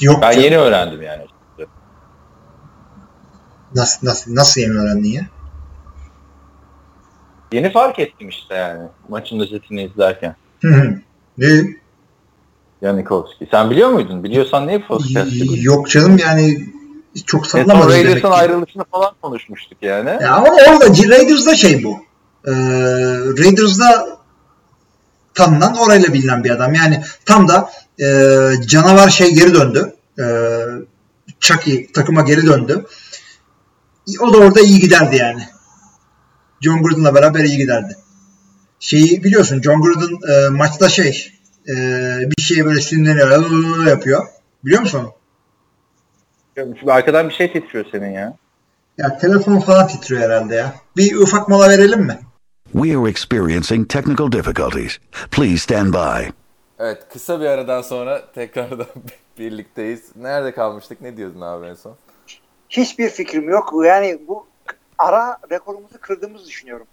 Yok 0.00 0.22
Ben 0.22 0.30
canım. 0.30 0.44
yeni 0.44 0.58
öğrendim 0.58 1.02
yani. 1.02 1.26
Nasıl, 3.74 4.06
nasıl, 4.06 4.34
nasıl 4.34 4.60
yeni 4.60 4.72
öğrendin 4.72 5.08
ya? 5.08 5.22
Yeni 7.52 7.72
fark 7.72 7.98
ettim 7.98 8.28
işte 8.28 8.54
yani 8.54 8.88
maçın 9.08 9.40
özetini 9.40 9.82
izlerken. 9.84 10.36
Hı 10.60 10.68
hı. 10.68 10.98
Ne? 11.38 11.64
Janikowski. 12.82 13.48
Sen 13.50 13.70
biliyor 13.70 13.88
muydun? 13.88 14.24
Biliyorsan 14.24 14.66
niye 14.66 14.78
podcast 14.80 15.32
yapıyorsun? 15.32 15.62
Yok 15.62 15.90
canım 15.90 16.18
yani 16.18 16.66
çok 17.26 17.44
En 17.44 17.48
son 17.48 17.58
sallamadım 17.58 17.90
demek 17.90 18.06
Raiders'ın 18.06 18.30
ayrılışını 18.30 18.84
falan 18.84 19.14
konuşmuştuk 19.22 19.78
yani. 19.82 20.08
Ya 20.22 20.34
ama 20.34 20.48
orada 20.48 20.86
Raiders'da 20.86 21.56
şey 21.56 21.84
bu. 21.84 21.98
Ee, 22.46 22.52
Raiders'da 23.38 24.18
tanınan 25.34 25.76
orayla 25.76 26.12
bilinen 26.12 26.44
bir 26.44 26.50
adam. 26.50 26.74
Yani 26.74 27.02
tam 27.24 27.48
da 27.48 27.70
e, 28.00 28.06
canavar 28.66 29.08
şey 29.08 29.34
geri 29.34 29.54
döndü. 29.54 29.94
E, 30.18 30.24
Chucky 31.40 31.92
takıma 31.92 32.22
geri 32.22 32.46
döndü. 32.46 32.86
O 34.20 34.32
da 34.32 34.38
orada 34.38 34.60
iyi 34.60 34.80
giderdi 34.80 35.16
yani. 35.16 35.48
John 36.60 36.82
Gruden'la 36.82 37.14
beraber 37.14 37.44
iyi 37.44 37.56
giderdi. 37.56 37.96
Şeyi 38.80 39.24
biliyorsun 39.24 39.62
John 39.62 39.82
Gruden 39.82 40.32
e, 40.32 40.48
maçta 40.48 40.88
şey 40.88 41.32
e, 41.68 41.74
bir 42.36 42.42
şeye 42.42 42.64
böyle 42.64 42.80
sinirleniyor 42.80 43.86
yapıyor. 43.86 44.26
Biliyor 44.64 44.80
musun 44.80 45.08
Şu 46.80 46.92
arkadan 46.92 47.28
bir 47.28 47.34
şey 47.34 47.52
titriyor 47.52 47.84
senin 47.92 48.10
ya. 48.12 48.36
Ya 48.98 49.18
telefon 49.18 49.60
falan 49.60 49.86
titriyor 49.86 50.22
herhalde 50.22 50.54
ya. 50.54 50.74
Bir 50.96 51.16
ufak 51.16 51.48
mola 51.48 51.68
verelim 51.68 52.00
mi? 52.00 52.18
We 52.72 52.96
are 52.98 53.10
experiencing 53.10 53.88
technical 53.90 54.32
difficulties. 54.32 54.98
Please 55.30 55.58
stand 55.58 55.94
by. 55.94 56.28
Evet 56.78 57.06
kısa 57.12 57.40
bir 57.40 57.46
aradan 57.46 57.82
sonra 57.82 58.32
tekrardan 58.32 58.86
birlikteyiz. 59.38 60.16
Nerede 60.16 60.52
kalmıştık? 60.52 61.00
Ne 61.00 61.16
diyordun 61.16 61.40
abi 61.40 61.66
en 61.66 61.74
son? 61.74 61.96
Hiçbir 62.70 63.08
fikrim 63.08 63.48
yok. 63.48 63.72
Yani 63.84 64.18
bu 64.28 64.46
ara 64.98 65.38
rekorumuzu 65.50 66.00
kırdığımızı 66.00 66.46
düşünüyorum. 66.46 66.86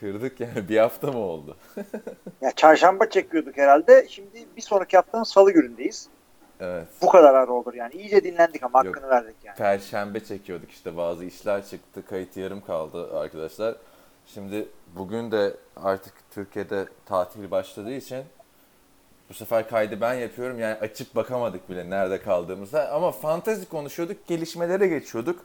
Kırdık 0.00 0.40
yani 0.40 0.68
bir 0.68 0.78
hafta 0.78 1.06
mı 1.12 1.18
oldu? 1.18 1.56
Ya 2.40 2.52
çarşamba 2.56 3.10
çekiyorduk 3.10 3.56
herhalde. 3.56 4.06
Şimdi 4.10 4.46
bir 4.56 4.62
sonraki 4.62 4.96
haftanın 4.96 5.24
salı 5.24 5.52
günündeyiz. 5.52 6.08
Evet. 6.60 6.88
Bu 7.02 7.08
kadar 7.08 7.34
ara 7.34 7.52
olur 7.52 7.74
yani. 7.74 7.94
İyice 7.94 8.24
dinlendik 8.24 8.62
ama 8.62 8.78
hakkını 8.78 9.02
Yok. 9.02 9.10
verdik 9.10 9.36
yani. 9.44 9.56
Perşembe 9.56 10.24
çekiyorduk 10.24 10.70
işte 10.70 10.96
bazı 10.96 11.24
işler 11.24 11.66
çıktı. 11.66 12.06
Kayıt 12.06 12.36
yarım 12.36 12.60
kaldı 12.60 13.18
arkadaşlar. 13.18 13.76
Şimdi 14.26 14.68
bugün 14.96 15.30
de 15.30 15.56
artık 15.76 16.14
Türkiye'de 16.30 16.86
tatil 17.06 17.50
başladığı 17.50 17.92
için 17.92 18.24
bu 19.28 19.34
sefer 19.34 19.68
kaydı 19.68 20.00
ben 20.00 20.14
yapıyorum. 20.14 20.58
Yani 20.58 20.74
açıp 20.74 21.16
bakamadık 21.16 21.70
bile 21.70 21.90
nerede 21.90 22.22
kaldığımızda. 22.22 22.92
Ama 22.92 23.12
fantezi 23.12 23.68
konuşuyorduk, 23.68 24.26
gelişmelere 24.26 24.86
geçiyorduk. 24.86 25.44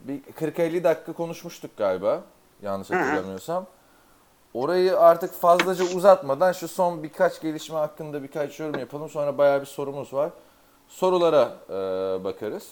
Bir 0.00 0.20
40-50 0.22 0.84
dakika 0.84 1.12
konuşmuştuk 1.12 1.76
galiba. 1.76 2.22
Yanlış 2.62 2.90
hatırlamıyorsam. 2.90 3.66
Orayı 4.54 4.98
artık 4.98 5.32
fazlaca 5.32 5.84
uzatmadan 5.84 6.52
şu 6.52 6.68
son 6.68 7.02
birkaç 7.02 7.40
gelişme 7.40 7.76
hakkında 7.76 8.22
birkaç 8.22 8.60
yorum 8.60 8.80
yapalım. 8.80 9.08
Sonra 9.08 9.38
bayağı 9.38 9.60
bir 9.60 9.66
sorumuz 9.66 10.12
var. 10.12 10.30
Sorulara 10.88 11.56
e, 11.68 11.74
bakarız. 12.24 12.68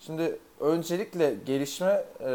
Şimdi 0.00 0.38
öncelikle 0.60 1.34
gelişme, 1.46 2.04
e, 2.20 2.28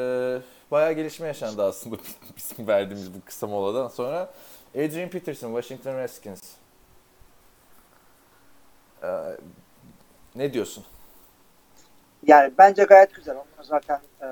bayağı 0.71 0.93
gelişme 0.93 1.27
yaşandı 1.27 1.63
aslında 1.63 1.97
bizim 2.37 2.67
verdiğimiz 2.67 3.13
bu 3.13 3.17
kısa 3.25 3.47
moladan 3.47 3.87
sonra. 3.87 4.33
Adrian 4.75 5.09
Peterson, 5.09 5.61
Washington 5.61 5.97
Redskins. 5.97 6.41
E, 9.03 9.07
ne 10.35 10.53
diyorsun? 10.53 10.83
Yani 12.27 12.51
bence 12.57 12.83
gayet 12.83 13.13
güzel. 13.13 13.35
Onlar 13.35 13.63
zaten 13.63 13.99
e, 14.21 14.25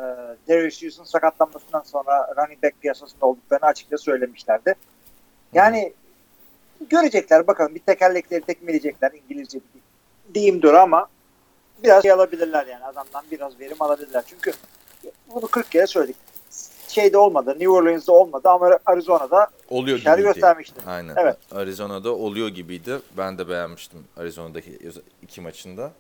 Darius 0.48 0.82
Hughes 0.82 1.00
sakatlanmasından 1.04 1.82
sonra 1.82 2.36
running 2.38 2.64
back 2.64 2.82
piyasasında 2.82 3.26
olduklarını 3.26 3.66
açıkça 3.66 3.98
söylemişlerdi. 3.98 4.76
Yani 5.54 5.94
görecekler 6.90 7.48
bakalım 7.48 7.76
bir 7.76 7.80
tekerlekleri 7.80 8.42
tekmeleyecekler 8.42 9.12
İngilizce 9.12 9.60
bir 9.60 9.82
deyimdir 10.36 10.74
ama 10.74 11.08
biraz 11.84 12.04
şey 12.04 12.12
alabilirler 12.12 12.66
yani 12.68 12.86
adamdan 12.86 13.24
biraz 13.32 13.60
verim 13.60 13.78
alabilirler. 13.80 14.24
Çünkü 14.28 14.52
bunu 15.36 15.48
40 15.48 15.72
kere 15.72 15.88
söyledik. 15.88 16.16
Şeyde 16.88 17.18
olmadı, 17.18 17.50
New 17.52 17.70
Orleans'da 17.70 18.12
olmadı 18.14 18.50
ama 18.50 18.80
Arizona'da 18.86 19.48
Oluyor 19.70 19.98
gibiydi. 19.98 20.22
göstermişti. 20.22 20.82
Aynen. 20.88 21.16
Evet. 21.18 21.38
Arizona'da 21.52 22.16
oluyor 22.16 22.48
gibiydi. 22.48 23.00
Ben 23.18 23.38
de 23.38 23.50
beğenmiştim 23.50 24.00
Arizona'daki 24.18 24.80
iki 25.22 25.42
maçında. 25.42 25.92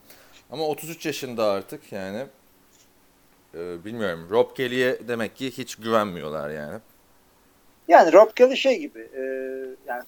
Ama 0.50 0.68
33 0.68 1.06
yaşında 1.06 1.45
artık 1.45 1.91
yani. 1.91 2.26
Ee, 3.56 3.86
bilmiyorum. 3.86 4.28
Rob 4.30 4.56
Kelly'e 4.56 5.08
demek 5.08 5.36
ki 5.36 5.58
hiç 5.58 5.76
güvenmiyorlar 5.76 6.50
yani. 6.50 6.80
Yani 7.88 8.14
Rob 8.14 8.30
Kelly 8.36 8.58
şey 8.58 8.80
gibi 8.80 9.00
e, 9.00 9.22
yani 9.88 10.04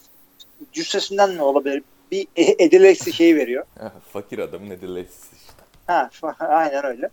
cüssesinden 0.72 1.30
mi 1.32 1.42
olabilir? 1.42 1.84
Bir 2.12 2.28
e- 2.36 2.64
edileksi 2.64 3.14
şeyi 3.14 3.36
veriyor. 3.36 3.66
Fakir 4.14 4.40
adamın 4.40 4.70
edilesi 4.70 5.36
işte. 5.36 5.64
Ha, 5.88 6.10
aynen 6.40 6.86
öyle. 6.86 7.10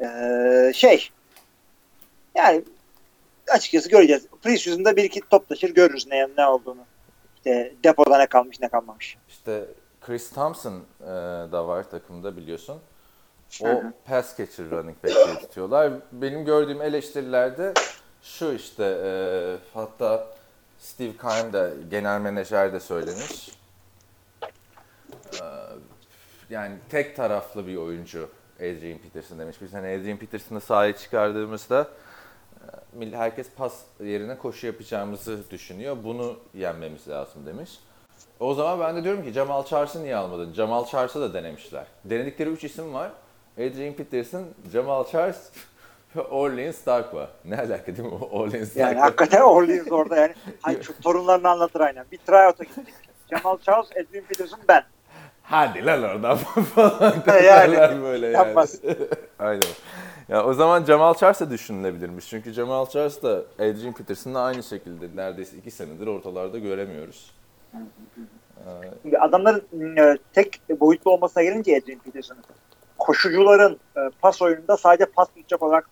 Ee, 0.00 0.72
şey 0.74 1.10
yani 2.34 2.62
açıkçası 3.48 3.88
göreceğiz. 3.88 4.26
Preseason'da 4.42 4.96
bir 4.96 5.04
iki 5.04 5.20
top 5.20 5.48
taşır 5.48 5.74
görürüz 5.74 6.06
ne, 6.06 6.28
ne 6.38 6.46
olduğunu. 6.46 6.84
İşte 7.36 7.72
depoda 7.84 8.18
ne 8.18 8.26
kalmış 8.26 8.60
ne 8.60 8.68
kalmamış. 8.68 9.16
İşte 9.28 9.64
Chris 10.06 10.30
Thompson 10.30 10.84
e, 11.00 11.06
da 11.52 11.68
var 11.68 11.90
takımda 11.90 12.36
biliyorsun. 12.36 12.80
O 13.62 13.82
pass 14.04 14.36
catcher 14.36 14.70
running 14.70 15.04
back 15.04 15.14
diye 15.14 15.38
tutuyorlar. 15.38 15.92
Benim 16.12 16.44
gördüğüm 16.44 16.82
eleştirilerde 16.82 17.74
şu 18.22 18.52
işte 18.52 18.84
e, 19.04 19.10
hatta 19.74 20.26
Steve 20.78 21.16
Keim 21.16 21.52
de 21.52 21.74
genel 21.90 22.20
menajer 22.20 22.72
de 22.72 22.80
söylemiş. 22.80 23.58
E, 25.32 25.44
yani 26.50 26.76
tek 26.90 27.16
taraflı 27.16 27.66
bir 27.66 27.76
oyuncu 27.76 28.28
Adrian 28.56 28.98
Peterson 28.98 29.38
demiş. 29.38 29.56
Biz 29.62 29.74
hani 29.74 29.86
Adrian 29.86 30.18
Peterson'ı 30.18 30.60
sahaya 30.60 30.96
çıkardığımızda 30.96 31.88
e, 33.02 33.10
herkes 33.10 33.46
pas 33.56 33.80
yerine 34.00 34.38
koşu 34.38 34.66
yapacağımızı 34.66 35.50
düşünüyor. 35.50 35.96
Bunu 36.04 36.36
yenmemiz 36.54 37.08
lazım 37.08 37.46
demiş. 37.46 37.70
O 38.40 38.54
zaman 38.54 38.80
ben 38.80 38.96
de 38.96 39.04
diyorum 39.04 39.24
ki 39.24 39.32
Jamal 39.32 39.64
Charles'ı 39.64 40.04
niye 40.04 40.16
almadın? 40.16 40.52
Jamal 40.54 40.84
Charles'ı 40.86 41.20
da 41.20 41.34
denemişler. 41.34 41.84
Denedikleri 42.04 42.50
3 42.50 42.64
isim 42.64 42.94
var. 42.94 43.10
Adrian 43.58 43.94
Peterson, 43.94 44.44
Jamal 44.72 45.04
Charles 45.04 45.50
ve 46.16 46.20
Orleans 46.20 46.86
Darkwa. 46.86 47.28
Ne 47.44 47.58
alaka 47.58 47.86
değil 47.86 48.08
mi? 48.08 48.14
Orleans 48.14 48.76
Yani 48.76 48.88
Darkwa. 48.90 49.02
hakikaten 49.06 49.40
Orleans 49.40 49.92
orada 49.92 50.16
yani. 50.16 50.34
Hayır, 50.62 50.82
şu 50.82 51.00
torunlarını 51.02 51.48
anlatır 51.48 51.80
aynen. 51.80 52.04
Bir 52.12 52.18
tryout'a 52.18 52.64
gittik. 52.64 52.94
Jamal 53.30 53.58
Charles, 53.58 53.86
Edwin 53.96 54.20
Peterson 54.22 54.60
ben. 54.68 54.84
Hadi 55.42 55.86
lan 55.86 56.02
oradan 56.02 56.36
falan 56.74 57.14
yani, 57.26 57.72
derler 57.72 58.02
böyle 58.02 58.26
yani. 58.26 58.36
yapmaz. 58.36 58.80
Aynen. 59.38 59.62
Ya 60.28 60.44
o 60.44 60.52
zaman 60.54 60.84
Jamal 60.84 61.14
Charles 61.14 61.40
da 61.40 61.50
düşünülebilirmiş. 61.50 62.28
Çünkü 62.28 62.52
Jamal 62.52 62.86
Charles 62.86 63.22
da 63.22 63.42
Adrian 63.58 63.92
Peterson'la 63.92 64.40
aynı 64.44 64.62
şekilde 64.62 65.16
neredeyse 65.16 65.56
iki 65.56 65.70
senedir 65.70 66.06
ortalarda 66.06 66.58
göremiyoruz. 66.58 67.30
Şimdi 69.02 69.18
adamların 69.18 69.96
e, 69.96 70.18
tek 70.32 70.60
boyutlu 70.80 71.10
olmasına 71.10 71.42
gelince 71.42 71.80
Adrian 71.82 71.98
Peterson'ın 71.98 72.42
koşucuların 72.98 73.80
e, 73.96 74.00
pas 74.20 74.42
oyununda 74.42 74.76
sadece 74.76 75.04
pas 75.04 75.28
tutacak 75.28 75.62
olarak 75.62 75.90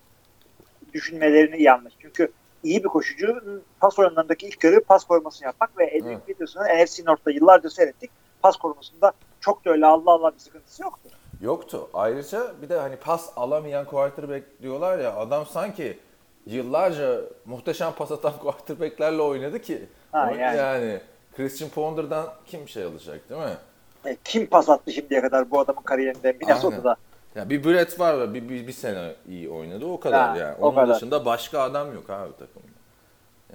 düşünmelerini 0.93 1.63
yanlış. 1.63 1.95
Çünkü 1.99 2.33
iyi 2.63 2.85
bir 2.85 2.89
koşucu 2.89 3.43
pas 3.81 3.99
oyunlarındaki 3.99 4.47
ilk 4.47 4.61
görevi 4.61 4.81
pas 4.81 5.05
korumasını 5.05 5.47
yapmak 5.47 5.79
ve 5.79 5.87
Adrian 5.87 6.07
Evet. 6.07 6.27
Peterson'ın 6.27 6.85
NFC 6.85 7.05
North'ta 7.05 7.31
yıllarca 7.31 7.71
seyrettik. 7.71 8.11
Pas 8.43 8.57
korumasında 8.57 9.13
çok 9.41 9.65
da 9.65 9.71
öyle 9.71 9.87
Allah 9.87 10.11
Allah 10.11 10.35
bir 10.35 10.39
sıkıntısı 10.39 10.83
yoktu. 10.83 11.09
Yoktu. 11.41 11.89
Ayrıca 11.95 12.53
bir 12.63 12.69
de 12.69 12.79
hani 12.79 12.97
pas 12.97 13.33
alamayan 13.37 13.85
quarterback 13.85 14.63
diyorlar 14.63 14.99
ya 14.99 15.17
adam 15.17 15.47
sanki 15.47 15.99
yıllarca 16.47 17.21
muhteşem 17.45 17.93
pas 17.93 18.13
atan 18.13 18.33
quarterbacklerle 18.43 19.23
oynadı 19.23 19.63
ki. 19.63 19.89
Ha, 20.13 20.31
yani. 20.31 20.57
yani 20.57 21.01
Christian 21.37 21.71
Ponder'dan 21.71 22.27
kim 22.47 22.69
şey 22.69 22.85
alacak 22.85 23.31
değil 23.31 23.41
mi? 23.41 23.57
E, 24.05 24.17
kim 24.25 24.47
pas 24.47 24.69
attı 24.69 24.93
şimdiye 24.93 25.21
kadar 25.21 25.51
bu 25.51 25.61
adamın 25.61 25.83
kariyerinde? 25.83 26.37
Minnesota'da. 26.41 26.97
Ya 27.35 27.51
bir 27.51 27.65
Brett 27.65 28.01
var 28.01 28.21
ve 28.21 28.35
bir, 28.35 28.49
bir, 28.49 28.67
bir 28.67 28.73
sene 28.73 29.13
iyi 29.29 29.51
oynadı 29.51 29.87
o 29.87 30.01
kadar 30.01 30.29
Ha, 30.31 30.37
yani. 30.39 30.55
Onun 30.61 30.75
kadar. 30.75 30.95
dışında 30.97 31.25
başka 31.25 31.61
adam 31.61 31.95
yok 31.95 32.11
abi 32.11 32.33
takımda. 32.33 32.69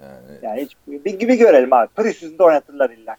Yani 0.02 0.38
Yani 0.42 0.62
hiç 0.62 0.76
bir 1.04 1.18
gibi 1.18 1.36
görelim 1.36 1.72
abi. 1.72 1.88
Preseason'da 1.88 2.44
oynatırlar 2.44 2.90
illa. 2.90 3.16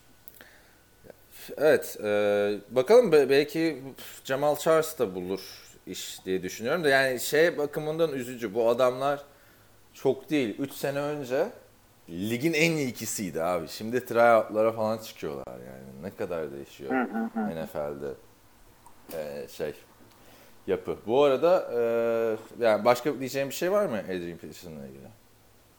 Evet, 1.58 1.98
e, 2.04 2.54
bakalım 2.70 3.12
be- 3.12 3.30
belki 3.30 3.82
Jamal 4.24 4.56
Charles 4.56 5.00
da 5.00 5.16
bulur 5.16 5.40
iş 5.88 6.26
diye 6.26 6.44
düşünüyorum 6.44 6.84
da 6.84 6.90
yani 6.90 7.20
şey 7.20 7.58
bakımından 7.58 8.12
üzücü. 8.14 8.54
Bu 8.54 8.70
adamlar 8.70 9.22
çok 9.94 10.30
değil. 10.30 10.56
3 10.60 10.72
sene 10.74 11.00
önce 11.00 11.48
ligin 12.12 12.54
en 12.54 12.72
iyi 12.72 12.88
ikisiydi 12.88 13.44
abi. 13.44 13.68
Şimdi 13.68 14.06
tryoutlara 14.06 14.72
falan 14.72 14.98
çıkıyorlar 14.98 15.58
yani. 15.58 16.04
Ne 16.04 16.12
kadar 16.16 16.52
değişiyor 16.52 16.92
NFL'de 17.36 18.14
e, 19.14 19.48
şey 19.48 19.74
yapı. 20.68 20.98
Bu 21.08 21.24
arada 21.24 21.72
e, 21.74 22.64
yani 22.66 22.86
başka 22.86 23.20
diyeceğim 23.20 23.50
bir 23.50 23.54
şey 23.54 23.72
var 23.72 23.86
mı 23.86 23.98
Adrian 23.98 24.38
Peterson'la 24.38 24.88
ilgili? 24.88 25.08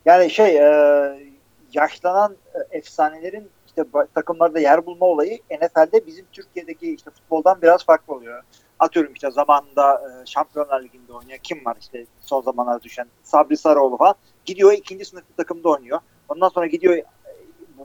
Yani 0.04 0.30
şey 0.30 0.56
e, 0.56 1.32
yaşlanan 1.72 2.36
efsanelerin 2.70 3.50
işte 3.66 3.84
takımlarda 4.14 4.60
yer 4.60 4.86
bulma 4.86 5.06
olayı 5.06 5.38
NFL'de 5.50 6.06
bizim 6.06 6.26
Türkiye'deki 6.32 6.94
işte 6.94 7.10
futboldan 7.10 7.62
biraz 7.62 7.84
farklı 7.84 8.14
oluyor. 8.14 8.42
Atıyorum 8.78 9.12
işte 9.12 9.30
zamanında 9.30 9.94
e, 9.94 10.26
Şampiyonlar 10.26 10.82
Ligi'nde 10.82 11.12
oynayan 11.12 11.38
kim 11.42 11.64
var 11.64 11.76
işte 11.80 12.06
son 12.20 12.42
zamanlarda 12.42 12.82
düşen 12.82 13.06
Sabri 13.22 13.56
Sarıoğlu 13.56 13.96
falan 13.96 14.14
gidiyor 14.44 14.72
ikinci 14.72 15.04
sınıf 15.04 15.24
bir 15.30 15.36
takımda 15.36 15.68
oynuyor. 15.68 16.00
Ondan 16.28 16.48
sonra 16.48 16.66
gidiyor 16.66 17.02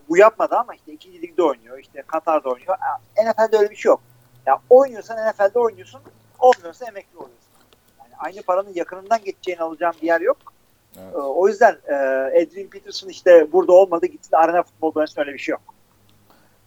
bu, 0.09 0.17
yapmadı 0.17 0.55
ama 0.55 0.75
işte 0.75 0.93
ikinci 0.93 1.21
ligde 1.21 1.43
oynuyor. 1.43 1.79
işte 1.79 2.03
Katar'da 2.07 2.49
oynuyor. 2.49 2.77
NFL'de 3.17 3.57
öyle 3.57 3.69
bir 3.69 3.75
şey 3.75 3.89
yok. 3.89 4.01
Ya 4.45 4.59
oynuyorsan 4.69 5.29
NFL'de 5.29 5.59
oynuyorsun. 5.59 6.01
Olmuyorsa 6.39 6.85
emekli 6.85 7.17
oluyorsun. 7.17 7.47
Yani 7.99 8.13
aynı 8.17 8.41
paranın 8.41 8.73
yakınından 8.73 9.23
geçeceğini 9.23 9.61
alacağın 9.61 9.95
bir 10.01 10.07
yer 10.07 10.21
yok. 10.21 10.37
Evet. 10.97 11.13
Ee, 11.15 11.17
O 11.17 11.47
yüzden 11.47 11.77
e, 11.87 11.93
Adrian 12.43 12.67
Peterson 12.69 13.09
işte 13.09 13.51
burada 13.51 13.71
olmadı 13.71 14.05
gitsin 14.05 14.35
arena 14.35 14.63
oynasın 14.81 15.21
öyle 15.21 15.33
bir 15.33 15.39
şey 15.39 15.53
yok. 15.53 15.61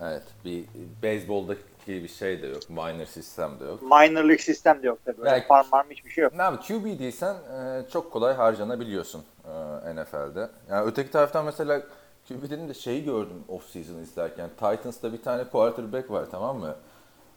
Evet, 0.01 0.23
bir 0.45 0.65
beyzboldaki 1.03 1.61
bir 1.87 2.09
şey 2.09 2.43
de 2.43 2.47
yok. 2.47 2.71
Minor 2.71 3.07
sistem 3.07 3.61
de 3.61 3.65
yok. 3.65 3.83
Minor 3.83 4.25
League 4.25 4.39
sistem 4.39 4.83
de 4.83 4.87
yok 4.87 4.99
tabii. 5.05 5.25
Belki- 5.25 5.49
farm 5.49 5.91
hiçbir 5.91 6.11
şey 6.11 6.25
yok. 6.25 6.35
Ne 6.35 6.43
abi 6.43 6.57
QB 6.57 6.99
değilsen 6.99 7.35
e, 7.35 7.83
çok 7.93 8.13
kolay 8.13 8.35
harcanabiliyorsun 8.35 9.25
e, 9.45 9.53
NFL'de. 9.95 10.51
Yani 10.71 10.87
öteki 10.87 11.11
taraftan 11.11 11.45
mesela 11.45 11.83
QB'lerin 12.29 12.69
de 12.69 12.75
şeyi 12.75 13.05
gördüm 13.05 13.45
off 13.49 13.71
season 13.71 13.99
izlerken. 13.99 14.49
Titans'ta 14.49 15.13
bir 15.13 15.23
tane 15.23 15.45
quarterback 15.45 16.11
var 16.11 16.27
tamam 16.31 16.59
mı? 16.59 16.75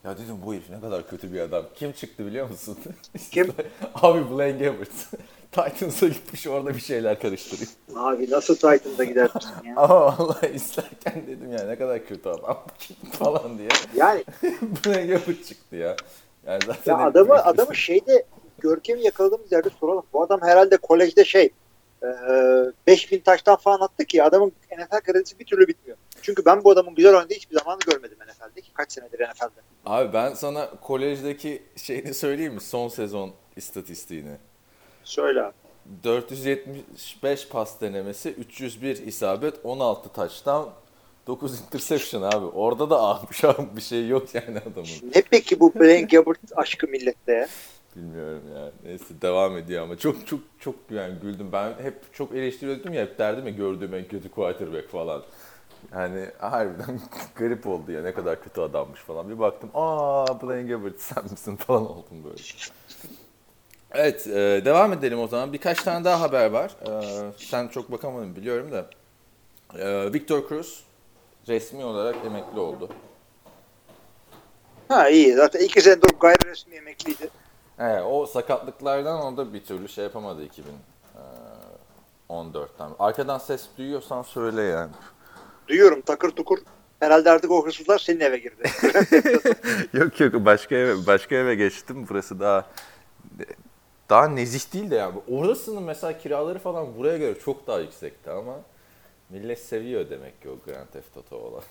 Ya 0.04 0.18
dedim 0.18 0.36
bu 0.46 0.54
herif 0.54 0.70
ne 0.70 0.80
kadar 0.80 1.08
kötü 1.08 1.32
bir 1.32 1.40
adam. 1.40 1.64
Kim 1.74 1.92
çıktı 1.92 2.26
biliyor 2.26 2.50
musun? 2.50 2.78
Kim? 3.30 3.52
Abi 3.94 4.30
Blaine 4.30 4.58
Gabbert. 4.58 4.90
Titans'a 5.52 6.08
gitmiş 6.08 6.46
orada 6.46 6.74
bir 6.74 6.80
şeyler 6.80 7.20
karıştırıyor. 7.20 7.70
Abi 7.96 8.30
nasıl 8.30 8.54
Titan'da 8.54 9.04
gidersin 9.04 9.50
ya? 9.64 9.76
Ama 9.76 10.18
vallahi 10.18 10.46
izlerken 10.54 11.26
dedim 11.26 11.52
ya 11.52 11.66
ne 11.66 11.78
kadar 11.78 12.06
kötü 12.06 12.28
adam 12.28 12.64
falan 13.12 13.58
diye. 13.58 13.68
Yani 13.96 14.24
Blaine 14.86 15.06
Gabbert 15.06 15.46
çıktı 15.46 15.76
ya. 15.76 15.96
Yani 16.46 16.60
zaten 16.66 16.92
ya 16.92 17.06
adamı 17.06 17.34
adamı 17.34 17.74
şeyde 17.76 18.24
Görkem'i 18.58 19.04
yakaladığımız 19.04 19.52
yerde 19.52 19.70
soralım. 19.80 20.02
Bu 20.12 20.22
adam 20.22 20.40
herhalde 20.42 20.76
kolejde 20.76 21.24
şey 21.24 21.50
5000 22.86 23.20
taştan 23.20 23.56
falan 23.56 23.80
attı 23.80 24.04
ki 24.04 24.22
adamın 24.22 24.52
NFL 24.78 25.00
kredisi 25.00 25.38
bir 25.38 25.44
türlü 25.44 25.68
bitmiyor. 25.68 25.96
Çünkü 26.22 26.44
ben 26.44 26.64
bu 26.64 26.70
adamın 26.70 26.94
güzel 26.94 27.14
oynadığı 27.14 27.34
hiçbir 27.34 27.58
zaman 27.58 27.78
görmedim 27.86 28.18
NFL'de 28.18 28.60
ki 28.60 28.72
kaç 28.74 28.92
senedir 28.92 29.18
NFL'de. 29.18 29.60
Abi 29.86 30.12
ben 30.12 30.34
sana 30.34 30.70
kolejdeki 30.70 31.62
şeyini 31.76 32.14
söyleyeyim 32.14 32.54
mi? 32.54 32.60
Son 32.60 32.88
sezon 32.88 33.32
istatistiğini. 33.56 34.36
Söyle 35.04 35.42
abi. 35.42 35.52
475 36.04 37.48
pas 37.48 37.80
denemesi, 37.80 38.30
301 38.30 39.06
isabet, 39.06 39.54
16 39.64 40.08
touchdown, 40.12 40.68
9 41.26 41.60
interception 41.60 42.22
abi. 42.22 42.46
Orada 42.46 42.90
da 42.90 42.96
almış 42.98 43.44
abi 43.44 43.76
bir 43.76 43.82
şey 43.82 44.08
yok 44.08 44.34
yani 44.34 44.58
adamın. 44.58 45.12
Ne 45.14 45.22
peki 45.30 45.60
bu 45.60 45.74
Blaine 45.74 46.02
Gabbert 46.06 46.38
aşkı 46.56 46.88
millette 46.88 47.32
ya? 47.32 47.48
Bilmiyorum 47.96 48.42
ya. 48.54 48.70
Neyse 48.84 49.14
devam 49.22 49.56
ediyor 49.56 49.82
ama 49.82 49.98
çok 49.98 50.26
çok 50.26 50.40
çok 50.60 50.74
yani 50.90 51.14
güldüm. 51.22 51.52
Ben 51.52 51.74
hep 51.82 52.14
çok 52.14 52.32
eleştiriyordum 52.32 52.92
ya 52.92 53.02
hep 53.02 53.18
derdim 53.18 53.46
ya 53.46 53.52
gördüğüm 53.52 53.94
en 53.94 54.08
kötü 54.08 54.30
quarterback 54.30 54.88
falan. 54.88 55.22
Yani 55.92 56.26
harbiden 56.38 57.00
garip 57.36 57.66
oldu 57.66 57.92
ya 57.92 58.02
ne 58.02 58.14
kadar 58.14 58.42
kötü 58.42 58.60
adammış 58.60 59.00
falan. 59.00 59.30
Bir 59.30 59.38
baktım 59.38 59.70
aa 59.74 60.42
Blaine 60.42 60.68
Gabbert 60.68 60.94
sen 61.00 61.24
misin 61.24 61.56
falan 61.56 61.90
oldum 61.90 62.24
böyle. 62.24 62.42
Evet 63.92 64.26
e, 64.26 64.62
devam 64.64 64.92
edelim 64.92 65.20
o 65.20 65.28
zaman. 65.28 65.52
Birkaç 65.52 65.82
tane 65.82 66.04
daha 66.04 66.20
haber 66.20 66.50
var. 66.50 66.76
E, 66.86 67.32
sen 67.36 67.68
çok 67.68 67.92
bakamadın 67.92 68.36
biliyorum 68.36 68.72
da. 68.72 68.86
E, 69.78 70.12
Victor 70.12 70.48
Cruz 70.48 70.84
resmi 71.48 71.84
olarak 71.84 72.16
emekli 72.26 72.58
oldu. 72.60 72.88
Ha 74.88 75.08
iyi 75.08 75.32
zaten 75.32 75.60
iki 75.60 75.80
senedir 75.80 76.08
gayri 76.20 76.46
resmi 76.46 76.74
emekliydi. 76.74 77.30
Evet, 77.78 78.02
o 78.06 78.26
sakatlıklardan 78.26 79.22
o 79.22 79.36
da 79.36 79.54
bir 79.54 79.64
türlü 79.64 79.88
şey 79.88 80.04
yapamadı 80.04 80.42
2014'ten. 82.28 82.90
Arkadan 82.98 83.38
ses 83.38 83.66
duyuyorsan 83.78 84.22
söyle 84.22 84.62
yani. 84.62 84.90
Duyuyorum 85.68 86.00
takır 86.00 86.30
tukur. 86.30 86.58
Herhalde 87.00 87.30
artık 87.30 87.50
o 87.50 87.66
hırsızlar 87.66 87.98
senin 87.98 88.20
eve 88.20 88.38
girdi. 88.38 88.70
yok 89.92 90.20
yok 90.20 90.34
başka 90.34 90.74
eve 90.74 91.06
başka 91.06 91.34
eve 91.34 91.54
geçtim. 91.54 92.06
Burası 92.08 92.40
daha 92.40 92.66
daha 94.10 94.28
nezih 94.28 94.72
değil 94.72 94.90
de 94.90 94.94
yani. 94.94 95.14
Orasının 95.30 95.82
mesela 95.82 96.18
kiraları 96.18 96.58
falan 96.58 96.96
buraya 96.98 97.18
göre 97.18 97.38
çok 97.38 97.66
daha 97.66 97.78
yüksekti 97.78 98.30
ama 98.30 98.54
millet 99.30 99.60
seviyor 99.60 100.10
demek 100.10 100.42
ki 100.42 100.48
o 100.48 100.56
Grand 100.66 100.86
Theft 100.86 101.16
Auto 101.16 101.36
olan 101.36 101.62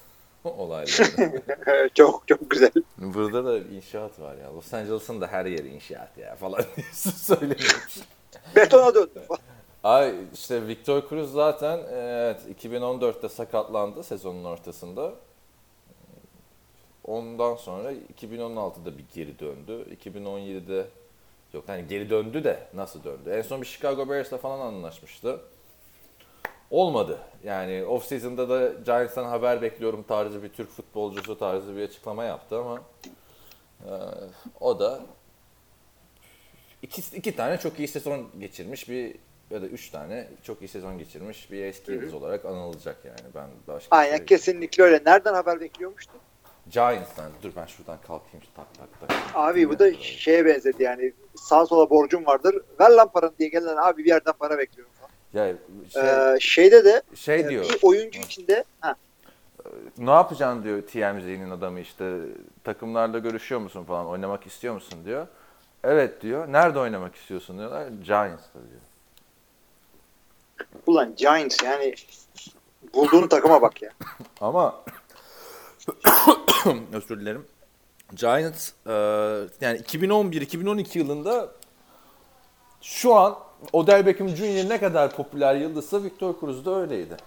olayları. 0.49 1.89
çok 1.93 2.27
çok 2.27 2.49
güzel. 2.49 2.71
Burada 2.97 3.45
da 3.45 3.57
inşaat 3.57 4.19
var 4.19 4.35
ya. 4.37 4.55
Los 4.55 4.73
Angeles'ın 4.73 5.21
da 5.21 5.27
her 5.27 5.45
yeri 5.45 5.67
inşaat 5.67 6.17
ya 6.17 6.35
falan 6.35 6.61
söyleniyormuş. 7.15 7.99
Betona 8.55 8.95
döndü. 8.95 9.21
Ay 9.83 10.15
işte 10.33 10.67
Victor 10.67 11.09
Cruz 11.09 11.31
zaten 11.31 11.79
evet 11.91 12.41
2014'te 12.63 13.29
sakatlandı 13.29 14.03
sezonun 14.03 14.43
ortasında. 14.43 15.13
Ondan 17.03 17.55
sonra 17.55 17.93
2016'da 17.93 18.97
bir 18.97 19.05
geri 19.15 19.39
döndü. 19.39 19.85
2017'de 20.05 20.85
yok 21.53 21.63
hani 21.67 21.87
geri 21.87 22.09
döndü 22.09 22.43
de 22.43 22.67
nasıl 22.73 23.03
döndü? 23.03 23.29
En 23.29 23.41
son 23.41 23.61
bir 23.61 23.65
Chicago 23.65 24.09
Bears'la 24.09 24.37
falan 24.37 24.59
anlaşmıştı. 24.59 25.39
Olmadı. 26.73 27.19
Yani 27.43 27.85
off 27.85 28.05
season'da 28.05 28.49
da 28.49 28.69
Giants'tan 28.85 29.25
haber 29.25 29.61
bekliyorum 29.61 30.03
tarzı 30.03 30.43
bir 30.43 30.49
Türk 30.49 30.69
futbolcusu 30.69 31.39
tarzı 31.39 31.77
bir 31.77 31.83
açıklama 31.83 32.23
yaptı 32.23 32.57
ama 32.57 32.81
e, 33.85 33.91
o 34.59 34.79
da 34.79 35.01
iki, 36.81 37.17
iki 37.17 37.35
tane 37.35 37.57
çok 37.57 37.79
iyi 37.79 37.87
sezon 37.87 38.27
geçirmiş 38.39 38.89
bir 38.89 39.15
ya 39.49 39.61
da 39.61 39.65
üç 39.67 39.89
tane 39.89 40.27
çok 40.43 40.61
iyi 40.61 40.67
sezon 40.67 40.97
geçirmiş 40.97 41.51
bir 41.51 41.63
eski 41.63 41.91
yıldız 41.91 42.13
olarak 42.13 42.45
anılacak 42.45 42.97
yani. 43.05 43.33
Ben 43.35 43.47
başka 43.67 43.95
Aynen 43.95 44.17
şey- 44.17 44.25
kesinlikle 44.25 44.83
öyle. 44.83 45.01
Nereden 45.05 45.33
haber 45.33 45.59
bekliyormuştu? 45.59 46.13
Giants'tan. 46.69 47.31
Dur 47.43 47.51
ben 47.55 47.65
şuradan 47.65 47.97
kalkayım. 48.07 48.45
Tak 48.55 48.67
tak 48.77 48.87
tak. 48.99 49.11
Abi 49.35 49.69
bu 49.69 49.79
da 49.79 49.93
şeye 49.93 50.45
benzedi 50.45 50.83
yani 50.83 51.13
sağa 51.35 51.65
sola 51.65 51.89
borcum 51.89 52.25
vardır. 52.25 52.61
Ver 52.79 52.89
lan 52.89 53.11
paranı 53.11 53.37
diye 53.39 53.49
gelen 53.49 53.77
abi 53.77 54.03
bir 54.03 54.09
yerden 54.09 54.33
para 54.39 54.57
bekliyorum. 54.57 54.92
Ya 55.33 55.53
şey, 55.93 56.01
Ee, 56.03 56.37
şeyde 56.39 56.85
de 56.85 57.01
şey 57.15 57.39
e, 57.39 57.49
diyor. 57.49 57.65
bir 57.69 57.79
oyuncu 57.81 58.19
içinde 58.19 58.63
ha, 58.79 58.95
Ne 59.97 60.11
yapacaksın 60.11 60.63
diyor 60.63 60.81
TMZ'nin 60.81 61.49
adamı 61.49 61.79
işte 61.79 62.13
takımlarla 62.63 63.19
görüşüyor 63.19 63.61
musun 63.61 63.83
falan 63.83 64.07
oynamak 64.07 64.47
istiyor 64.47 64.73
musun 64.73 65.05
diyor. 65.05 65.27
Evet 65.83 66.21
diyor. 66.21 66.51
Nerede 66.51 66.79
oynamak 66.79 67.15
istiyorsun 67.15 67.57
diyorlar. 67.57 67.87
Giants'ta 67.87 68.59
diyor. 68.59 68.81
ulan 70.87 71.15
Giants 71.15 71.63
yani 71.63 71.95
bulduğun 72.93 73.27
takıma 73.27 73.61
bak 73.61 73.81
ya. 73.81 73.89
Ama 74.41 74.83
özür 76.93 77.19
dilerim. 77.21 77.45
Giants 78.15 78.71
e, 78.87 78.91
yani 79.61 79.79
2011-2012 79.79 80.97
yılında 80.97 81.49
şu 82.81 83.15
an 83.15 83.37
Odell 83.73 84.05
Beckham 84.05 84.29
Jr. 84.29 84.69
ne 84.69 84.79
kadar 84.79 85.11
popüler 85.15 85.55
yıldızsa 85.55 86.03
Victor 86.03 86.33
Cruz 86.39 86.65
da 86.65 86.75
öyleydi. 86.81 87.17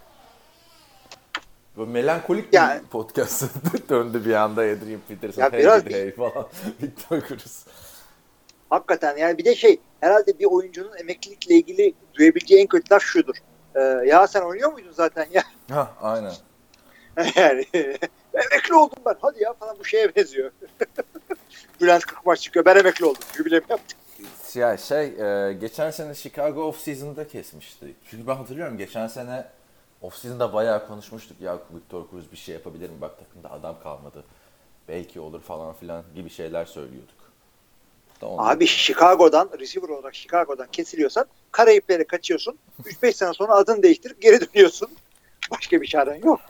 Böyle 1.76 1.90
melankolik 1.90 2.52
bir 2.52 2.56
Yani- 2.56 2.80
podcast 2.90 3.42
döndü 3.88 4.24
bir 4.26 4.34
anda 4.34 4.60
Adrian 4.60 5.00
Peterson, 5.08 5.42
Ya 5.42 5.52
hey 5.52 5.60
biraz 5.60 5.84
gidi 5.84 5.94
hey 5.94 6.10
falan. 6.14 6.46
Victor 6.82 7.20
Cruz. 7.20 7.64
Hakikaten 8.70 9.16
yani 9.16 9.38
bir 9.38 9.44
de 9.44 9.54
şey 9.54 9.80
herhalde 10.00 10.38
bir 10.38 10.44
oyuncunun 10.44 10.96
emeklilikle 10.98 11.54
ilgili 11.54 11.94
duyabileceği 12.14 12.60
en 12.62 12.66
kötü 12.66 12.94
laf 12.94 13.02
şudur. 13.02 13.34
Ee, 13.74 13.80
ya 13.80 14.26
sen 14.26 14.40
oynuyor 14.42 14.72
muydun 14.72 14.92
zaten 14.92 15.26
ya? 15.32 15.42
Ha 15.70 15.92
aynen. 16.02 16.32
yani 17.36 17.64
emekli 18.34 18.74
oldum 18.74 19.02
ben 19.06 19.14
hadi 19.20 19.42
ya 19.42 19.52
falan 19.54 19.76
bu 19.78 19.84
şeye 19.84 20.16
benziyor. 20.16 20.50
Bülent 21.80 22.06
Kırkmaç 22.06 22.40
çıkıyor 22.40 22.64
ben 22.64 22.76
emekli 22.76 23.04
oldum. 23.04 23.22
Jubilemi 23.36 23.64
yaptık. 23.68 23.98
Ya 24.56 24.76
şey 24.76 25.04
e, 25.06 25.52
geçen 25.52 25.90
sene 25.90 26.14
Chicago 26.14 26.62
off 26.62 26.80
season'da 26.80 27.28
kesmişti. 27.28 27.94
Çünkü 28.10 28.26
ben 28.26 28.34
hatırlıyorum 28.34 28.78
geçen 28.78 29.06
sene 29.06 29.44
off 30.02 30.14
season'da 30.16 30.52
bayağı 30.52 30.88
konuşmuştuk. 30.88 31.40
Ya 31.40 31.58
Victor 31.74 32.10
Cruz 32.10 32.32
bir 32.32 32.36
şey 32.36 32.54
yapabilir 32.54 32.90
mi? 32.90 33.00
Bak 33.00 33.18
takımda 33.18 33.50
adam 33.50 33.80
kalmadı. 33.82 34.24
Belki 34.88 35.20
olur 35.20 35.40
falan 35.40 35.74
filan 35.74 36.04
gibi 36.14 36.30
şeyler 36.30 36.64
söylüyorduk. 36.64 37.16
Abi 38.22 38.66
Chicago'dan 38.66 39.50
receiver 39.58 39.88
olarak 39.88 40.14
Chicago'dan 40.14 40.66
kesiliyorsan 40.72 41.26
Karayiplere 41.52 42.04
kaçıyorsun. 42.04 42.58
3-5 42.84 43.12
sene 43.12 43.32
sonra 43.34 43.52
adını 43.52 43.82
değiştirip 43.82 44.22
geri 44.22 44.40
dönüyorsun. 44.40 44.88
Başka 45.50 45.80
bir 45.82 45.86
çaren 45.86 46.22
yok. 46.22 46.40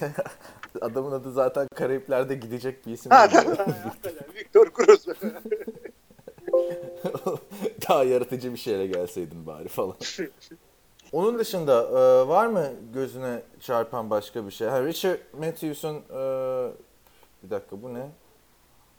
Adamın 0.80 1.12
adı 1.12 1.32
zaten 1.32 1.68
Karayipler'de 1.74 2.34
gidecek 2.34 2.86
bir 2.86 2.92
isim. 2.92 3.10
Ha, 3.10 3.28
Victor 4.34 4.66
Cruz. 4.76 5.06
Daha 7.88 8.04
yaratıcı 8.04 8.52
bir 8.52 8.58
şeyle 8.58 8.86
gelseydin 8.86 9.46
bari 9.46 9.68
falan. 9.68 9.96
Onun 11.12 11.38
dışında 11.38 11.82
e, 11.82 12.28
var 12.28 12.46
mı 12.46 12.70
gözüne 12.94 13.42
çarpan 13.60 14.10
başka 14.10 14.46
bir 14.46 14.50
şey? 14.50 14.68
Ha, 14.68 14.84
Richard 14.84 15.18
Matthews'un 15.38 15.94
e, 15.94 16.20
bir 17.42 17.50
dakika 17.50 17.82
bu 17.82 17.94
ne? 17.94 18.06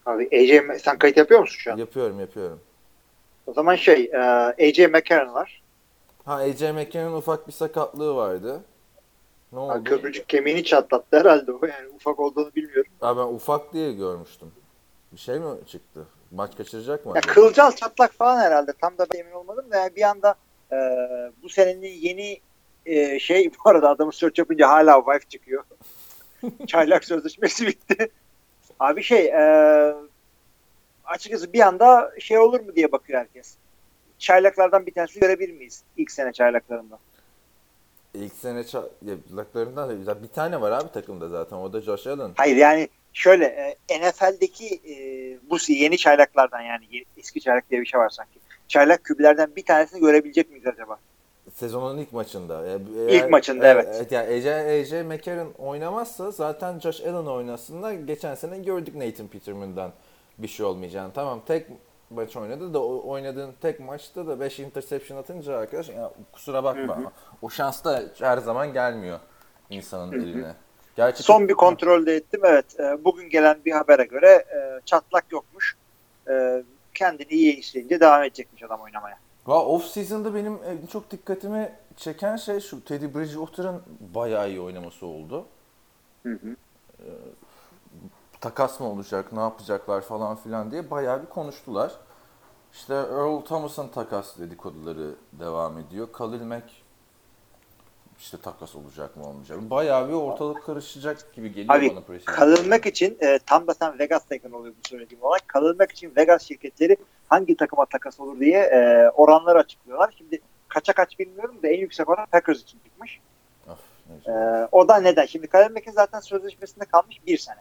Abi 0.05 0.30
AJ 0.34 0.82
sen 0.82 0.97
kayıt 0.97 1.18
yapıyor 1.18 1.39
musun 1.39 1.57
şu 1.60 1.74
an? 1.74 1.78
Yapıyorum 1.78 2.20
yapıyorum. 2.20 2.60
O 3.47 3.53
zaman 3.53 3.76
şey 3.76 4.12
e, 4.14 4.18
AJ 4.70 4.80
McCarron 4.80 5.34
var. 5.34 5.62
Ha 6.26 6.34
AJ 6.34 6.62
McCann'ın 6.62 7.14
ufak 7.14 7.47
bir 7.47 7.53
sakatlığı 7.53 8.16
vardı. 8.16 8.62
Ne 9.51 9.60
oldu? 9.60 9.74
Ha, 9.74 9.84
Köprücük 9.84 10.30
kemiğini 10.30 10.64
çatlattı 10.64 11.20
herhalde 11.20 11.51
o 11.51 11.66
yani 11.66 11.89
ufak 11.95 12.20
olduğunu 12.20 12.51
bilmiyorum. 12.55 12.91
Ha, 12.99 13.18
ben 13.18 13.24
ufak 13.34 13.74
diye 13.74 13.93
görmüştüm. 13.93 14.51
Bir 15.12 15.18
şey 15.18 15.39
mi 15.39 15.45
çıktı? 15.68 16.05
Maç 16.32 16.57
kaçıracak 16.57 17.05
mı? 17.05 17.11
Ya 17.15 17.19
acaba? 17.19 17.34
kılcal 17.34 17.71
çatlak 17.71 18.13
falan 18.13 18.39
herhalde 18.39 18.73
tam 18.82 18.97
da 18.97 19.07
emin 19.15 19.32
olmadım 19.32 19.71
da 19.71 19.77
yani 19.77 19.95
bir 19.95 20.01
anda 20.01 20.36
e, 20.71 20.77
bu 21.43 21.49
senenin 21.49 21.88
yeni 21.88 22.39
e, 22.86 23.19
şey 23.19 23.51
bu 23.65 23.69
arada 23.69 23.89
adamı 23.89 24.13
search 24.13 24.39
yapınca 24.39 24.69
hala 24.69 25.03
wife 25.05 25.30
çıkıyor. 25.30 25.63
Çaylak 26.67 27.05
sözleşmesi 27.05 27.67
bitti. 27.67 28.11
Abi 28.80 29.03
şey 29.03 29.25
e, 29.25 29.93
açıkçası 31.05 31.53
bir 31.53 31.59
anda 31.59 32.11
şey 32.19 32.38
olur 32.38 32.59
mu 32.59 32.75
diye 32.75 32.91
bakıyor 32.91 33.19
herkes. 33.19 33.55
Çaylaklardan 34.19 34.86
bir 34.86 34.93
tanesi 34.93 35.19
görebilir 35.19 35.53
miyiz 35.53 35.84
ilk 35.97 36.11
sene 36.11 36.34
çaylaklarından? 36.34 36.99
İlk 38.13 38.34
sene 38.34 38.63
çaylaklarından 38.63 40.05
da 40.05 40.23
bir 40.23 40.27
tane 40.27 40.61
var 40.61 40.71
abi 40.71 40.91
takımda 40.91 41.30
zaten. 41.30 41.57
O 41.57 41.73
da 41.73 41.82
Josh 41.82 42.07
Allen. 42.07 42.32
Hayır 42.36 42.55
yani 42.55 42.89
şöyle 43.14 43.76
e, 43.89 43.99
NFL'deki 43.99 44.76
e, 44.76 44.95
bu 45.49 45.57
yeni 45.68 45.97
çaylaklardan 45.97 46.62
yani 46.62 46.86
eski 47.18 47.41
çaylak 47.41 47.70
diye 47.70 47.82
bir 47.82 47.86
şey 47.86 47.99
var 47.99 48.10
sanki. 48.10 48.39
Çaylak 48.68 49.03
kübülerden 49.03 49.55
bir 49.55 49.66
tanesini 49.66 49.99
görebilecek 49.99 50.49
miyiz 50.49 50.68
acaba? 50.68 50.99
Sezonun 51.53 51.97
ilk 51.97 52.14
maçında. 52.14 52.68
E, 52.68 52.78
İlk 53.16 53.30
maçında, 53.30 53.68
evet. 53.68 54.12
yani 54.12 54.28
AJ, 54.28 54.45
AJ 54.45 54.91
McCarron 54.91 55.53
oynamazsa 55.57 56.32
zaten 56.32 56.80
Josh 56.80 57.01
Allen 57.01 57.26
oynasın 57.26 57.84
da 57.84 57.93
geçen 57.93 58.36
sene 58.36 58.60
gördük 58.60 58.95
Nathan 58.95 59.28
Peterman'dan 59.28 59.91
bir 60.38 60.47
şey 60.47 60.66
olmayacağını. 60.66 61.14
Tamam 61.14 61.41
tek 61.47 61.68
maç 62.10 62.36
oynadı 62.36 62.74
da 62.74 62.84
o 62.84 63.10
oynadığın 63.10 63.53
tek 63.62 63.80
maçta 63.80 64.28
da 64.28 64.39
5 64.39 64.60
interception 64.60 65.18
atınca 65.18 65.57
arkadaş 65.57 65.89
ya 65.89 66.12
kusura 66.32 66.64
bakma 66.64 66.93
ama 66.93 67.12
o 67.41 67.49
şans 67.49 67.84
da 67.84 68.03
her 68.20 68.38
zaman 68.38 68.74
gelmiyor 68.74 69.20
insanın 69.70 70.12
eline. 70.12 70.53
Gerçi 71.00 71.24
Son 71.24 71.47
bir 71.47 71.54
kontrol 71.54 72.06
de 72.06 72.16
ettim. 72.16 72.41
Evet. 72.43 72.80
e, 72.80 73.04
bugün 73.06 73.30
gelen 73.30 73.58
bir 73.66 73.72
habere 73.72 74.04
göre 74.04 74.28
e, 74.28 74.82
çatlak 74.86 75.32
yokmuş. 75.32 75.76
E, 76.30 76.64
kendini 76.93 77.28
iyi 77.28 77.56
işleyince 77.56 78.00
devam 78.00 78.24
edecekmiş 78.24 78.64
adam 78.64 78.82
oynamaya. 78.82 79.18
Off 79.45 79.86
season'da 79.86 80.36
benim 80.36 80.60
en 80.66 80.88
çok 80.88 81.12
dikkatimi 81.12 81.72
çeken 81.97 82.36
şey 82.36 82.60
şu 82.60 82.84
Teddy 82.84 83.06
Bridgewater'ın 83.06 83.82
bayağı 84.00 84.50
iyi 84.50 84.62
oynaması 84.62 85.06
oldu. 85.06 85.45
Ee, 86.26 86.32
takas 88.41 88.80
mı 88.80 88.88
olacak, 88.88 89.34
ne 89.34 89.39
yapacaklar 89.39 90.02
falan 90.02 90.36
filan 90.36 90.72
diye 90.72 90.91
bayağı 90.91 91.22
bir 91.22 91.28
konuştular. 91.28 91.91
İşte 92.74 92.93
Earl 92.93 93.41
Thomas'ın 93.41 93.88
takas 93.88 94.38
dedikoduları 94.38 95.16
devam 95.34 95.78
ediyor. 95.78 96.08
Khalil 96.14 96.41
Mack 96.41 96.66
işte 98.20 98.38
takas 98.38 98.76
olacak 98.76 99.17
mı 99.17 99.28
olmayacak 99.28 99.61
mı? 99.61 99.70
Bayağı 99.70 100.07
bir 100.07 100.13
ortalık 100.13 100.63
karışacak 100.63 101.34
gibi 101.34 101.53
geliyor 101.53 101.76
Abi 101.76 101.89
bana 101.89 102.01
preseason. 102.01 102.34
kalınmak 102.34 102.86
için 102.86 103.17
e, 103.22 103.39
tam 103.45 103.67
da 103.67 103.74
sen 103.74 103.99
Vegas'tayken 103.99 104.51
oluyor 104.51 104.74
bu 104.84 104.89
söylediğim 104.89 105.24
olay. 105.24 105.39
Kalınmak 105.47 105.91
için 105.91 106.13
Vegas 106.17 106.47
şirketleri 106.47 106.97
hangi 107.28 107.57
takıma 107.57 107.86
takas 107.86 108.20
olur 108.20 108.39
diye 108.39 108.59
e, 108.59 109.09
oranları 109.09 109.59
açıklıyorlar. 109.59 110.13
Şimdi 110.17 110.41
kaça 110.67 110.93
kaç 110.93 111.20
bilmiyorum 111.20 111.55
da 111.63 111.67
en 111.67 111.80
yüksek 111.80 112.09
oran 112.09 112.26
Packers 112.26 112.61
için 112.61 112.80
çıkmış. 112.84 113.20
Of. 113.67 114.28
E, 114.28 114.32
o 114.72 114.88
da 114.88 114.97
neden? 114.97 115.26
Şimdi 115.26 115.47
Kalil 115.47 115.74
Mack'in 115.74 115.91
zaten 115.91 116.20
sözleşmesinde 116.20 116.86
kalmış 116.86 117.17
bir 117.28 117.38
sene. 117.38 117.59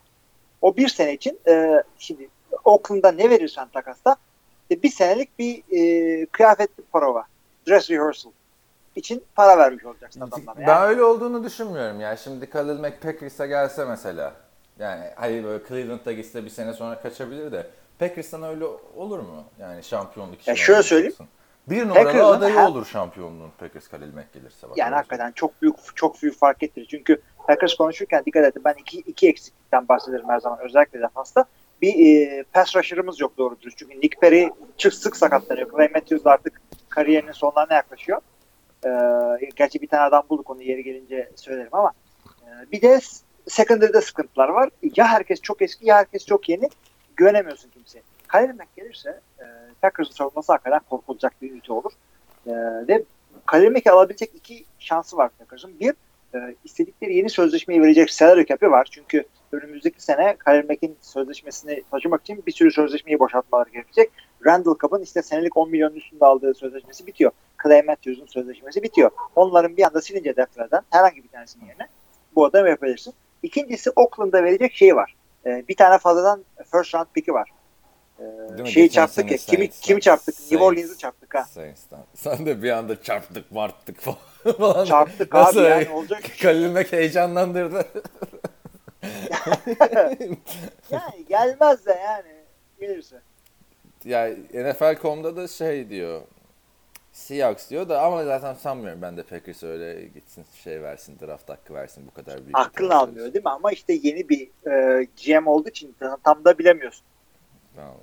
O 0.62 0.76
bir 0.76 0.88
sene 0.88 1.12
için 1.14 1.40
e, 1.48 1.82
şimdi 1.98 2.28
Oakland'da 2.64 3.12
ne 3.12 3.30
verirsen 3.30 3.68
takasta 3.68 4.16
bir 4.70 4.90
senelik 4.90 5.38
bir 5.38 5.62
e, 5.70 6.26
kıyafetli 6.26 6.82
prova, 6.92 7.24
dress 7.68 7.90
rehearsal 7.90 8.30
için 8.96 9.24
para 9.34 9.58
vermiş 9.58 9.84
olacaksın 9.84 10.20
adamlara. 10.20 10.56
Ben 10.56 10.62
Yani, 10.62 10.86
öyle 10.86 11.02
olduğunu 11.02 11.44
düşünmüyorum 11.44 12.00
ya. 12.00 12.16
Şimdi 12.16 12.50
Khalil 12.50 12.80
Mack 12.80 13.02
Packers'a 13.02 13.46
gelse 13.46 13.84
mesela. 13.84 14.32
Yani 14.78 15.04
hayır 15.16 15.44
böyle 15.44 15.64
Cleveland'a 15.68 16.12
gitse 16.12 16.44
bir 16.44 16.50
sene 16.50 16.72
sonra 16.72 17.00
kaçabilir 17.00 17.52
de. 17.52 17.66
Packers'tan 17.98 18.42
öyle 18.42 18.64
olur 18.96 19.18
mu? 19.18 19.44
Yani 19.60 19.84
şampiyonluk 19.84 20.40
için. 20.40 20.52
Ya 20.52 20.56
şöyle 20.56 20.82
söyleyeyim. 20.82 21.14
Bir 21.70 21.82
numaralı 21.88 22.04
Packers'ın 22.04 22.32
adayı 22.32 22.58
olur 22.58 22.86
şampiyonluğun 22.86 23.50
Packers 23.58 23.88
Khalil 23.88 24.14
Mack 24.14 24.32
gelirse. 24.32 24.70
Bak 24.70 24.78
yani 24.78 24.94
hakikaten 24.94 25.32
çok 25.32 25.62
büyük 25.62 25.76
çok 25.94 26.22
büyük 26.22 26.38
fark 26.38 26.62
ettirir. 26.62 26.86
Çünkü 26.90 27.20
Packers 27.46 27.74
konuşurken 27.74 28.22
dikkat 28.26 28.44
edin. 28.44 28.62
Ben 28.64 28.74
iki, 28.80 28.98
iki 28.98 29.28
eksiklikten 29.28 29.88
bahsederim 29.88 30.28
her 30.28 30.40
zaman. 30.40 30.58
Özellikle 30.60 31.00
defansta. 31.00 31.44
Bir 31.82 32.06
e, 32.06 32.44
pass 32.52 32.76
rusher'ımız 32.76 33.20
yok 33.20 33.38
doğru 33.38 33.60
dürüst. 33.60 33.78
Çünkü 33.78 34.00
Nick 34.00 34.20
Perry 34.20 34.50
çık 34.76 34.94
sık 34.94 35.16
sakatlanıyor. 35.16 35.70
Clay 35.70 35.88
Matthews 35.94 36.26
artık 36.26 36.60
kariyerinin 36.88 37.32
sonlarına 37.32 37.74
yaklaşıyor. 37.74 38.20
E, 38.86 38.90
gerçi 39.56 39.82
bir 39.82 39.88
tane 39.88 40.02
adam 40.02 40.22
bulduk 40.30 40.50
onu 40.50 40.62
yeri 40.62 40.84
gelince 40.84 41.30
söylerim 41.36 41.68
ama 41.72 41.92
e, 42.42 42.72
bir 42.72 42.82
de 42.82 43.00
secondary'de 43.48 44.00
sıkıntılar 44.00 44.48
var. 44.48 44.70
Ya 44.96 45.06
herkes 45.06 45.40
çok 45.40 45.62
eski 45.62 45.86
ya 45.86 45.96
herkes 45.96 46.26
çok 46.26 46.48
yeni. 46.48 46.68
Güvenemiyorsun 47.16 47.70
kimseye. 47.70 48.02
Khalil 48.26 48.58
gelirse 48.76 49.20
e, 49.38 49.44
Packers'ın 49.82 50.12
savunması 50.12 50.52
hakikaten 50.52 50.80
korkulacak 50.90 51.42
bir 51.42 51.52
ünite 51.52 51.72
olur. 51.72 51.92
E, 52.46 52.52
ve 52.88 53.04
Khalil 53.46 53.90
alabilecek 53.90 54.34
iki 54.34 54.64
şansı 54.78 55.16
var 55.16 55.30
Packers'ın. 55.38 55.80
Bir, 55.80 55.94
e, 56.34 56.54
istedikleri 56.64 57.16
yeni 57.16 57.30
sözleşmeyi 57.30 57.82
verecek 57.82 58.10
salary 58.10 58.44
cap'i 58.44 58.70
var. 58.70 58.88
Çünkü 58.90 59.24
önümüzdeki 59.52 60.02
sene 60.02 60.36
Khalil 60.36 60.94
sözleşmesini 61.00 61.82
taşımak 61.90 62.20
için 62.20 62.42
bir 62.46 62.52
sürü 62.52 62.70
sözleşmeyi 62.70 63.18
boşaltmaları 63.18 63.70
gerekecek. 63.70 64.10
Randall 64.46 64.74
Cobb'ın 64.80 65.02
işte 65.02 65.22
senelik 65.22 65.56
10 65.56 65.70
milyonun 65.70 65.94
üstünde 65.94 66.26
aldığı 66.26 66.54
sözleşmesi 66.54 67.06
bitiyor. 67.06 67.30
Clay 67.62 67.82
Matthews'un 67.82 68.26
sözleşmesi 68.26 68.82
bitiyor. 68.82 69.10
Onların 69.36 69.76
bir 69.76 69.82
anda 69.82 70.00
silince 70.00 70.36
defterden 70.36 70.82
herhangi 70.90 71.24
bir 71.24 71.28
tanesinin 71.28 71.66
yerine 71.66 71.88
bu 72.34 72.44
adamı 72.44 72.68
yapabilirsin. 72.68 73.14
İkincisi 73.42 73.90
Oakland'a 73.96 74.44
verecek 74.44 74.74
şey 74.74 74.96
var. 74.96 75.16
E, 75.46 75.64
bir 75.68 75.76
tane 75.76 75.98
fazladan 75.98 76.44
first 76.72 76.94
round 76.94 77.06
pick'i 77.14 77.32
var. 77.32 77.50
E, 78.18 78.62
mi? 78.62 78.70
şeyi 78.70 78.90
çarptık 78.90 79.30
ya. 79.30 79.36
Kimi, 79.36 79.70
kimi 79.70 80.00
çarptık? 80.00 80.34
New 80.34 80.56
Saints. 80.56 80.62
Orleans'ı 80.62 80.98
çarptık 80.98 81.34
ha. 81.34 81.44
Saints'ten. 81.44 81.98
Sen 82.14 82.46
de 82.46 82.62
bir 82.62 82.70
anda 82.70 83.02
çarptık, 83.02 83.52
marttık 83.52 84.00
falan. 84.00 84.84
Çarptık 84.84 85.34
Nasıl 85.34 85.58
abi 85.60 85.64
ya? 85.64 85.80
yani 85.80 85.88
olacak. 85.88 86.22
Khalil 86.40 86.72
Mack 86.72 86.92
heyecanlandırdı. 86.92 87.86
Yani 90.90 91.24
gelmez 91.28 91.86
de 91.86 91.92
yani 92.04 92.32
gelirse. 92.80 93.20
Ya 94.04 94.28
NFL.com'da 94.54 95.36
da 95.36 95.48
şey 95.48 95.90
diyor. 95.90 96.22
Seahawks 97.12 97.70
diyor 97.70 97.88
da 97.88 98.02
ama 98.02 98.24
zaten 98.24 98.54
sanmıyorum 98.54 99.02
ben 99.02 99.16
de 99.16 99.22
Packers 99.22 99.62
öyle 99.62 100.04
gitsin 100.06 100.44
şey 100.64 100.82
versin 100.82 101.18
draft 101.20 101.48
hakkı 101.48 101.74
versin 101.74 102.04
bu 102.06 102.14
kadar 102.14 102.36
büyük. 102.44 102.56
transfer 102.56 102.90
almıyor 102.90 103.26
için. 103.26 103.34
değil 103.34 103.44
mi? 103.44 103.50
Ama 103.50 103.72
işte 103.72 103.92
yeni 103.92 104.28
bir 104.28 104.48
e, 104.70 105.04
GM 105.24 105.46
olduğu 105.46 105.68
için 105.68 105.96
tam 106.24 106.44
da 106.44 106.58
bilemiyorsun. 106.58 107.04
Tamam. 107.76 107.94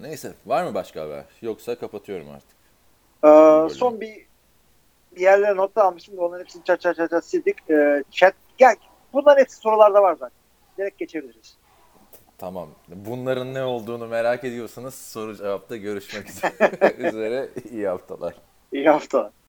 Neyse 0.00 0.32
var 0.46 0.64
mı 0.64 0.74
başka 0.74 1.00
haber? 1.00 1.24
Yoksa 1.42 1.78
kapatıyorum 1.78 2.26
artık. 2.30 2.60
Ee, 3.24 3.74
son 3.74 4.00
bir 4.00 4.26
bir 5.16 5.20
yerlere 5.20 5.56
notlar 5.56 5.84
almıştım 5.84 6.16
da 6.16 6.22
onların 6.22 6.44
hepsini 6.44 6.64
çat 6.64 6.80
çat 6.80 6.96
çat, 6.96 7.10
çat 7.10 7.24
sildik. 7.24 7.70
Ee, 7.70 8.04
chat, 8.10 8.34
gel 8.58 8.76
bunların 9.12 9.40
hepsi 9.40 9.56
sorularda 9.56 10.02
var 10.02 10.12
zaten. 10.12 10.38
Direkt 10.78 10.98
geçebiliriz. 10.98 11.56
Tamam. 12.40 12.68
Bunların 12.88 13.54
ne 13.54 13.62
olduğunu 13.62 14.06
merak 14.06 14.44
ediyorsanız 14.44 14.94
soru 14.94 15.36
cevapta 15.36 15.76
görüşmek 15.76 16.26
üzere. 16.98 17.48
İyi 17.72 17.88
haftalar. 17.88 18.34
İyi 18.72 18.88
haftalar. 18.88 19.30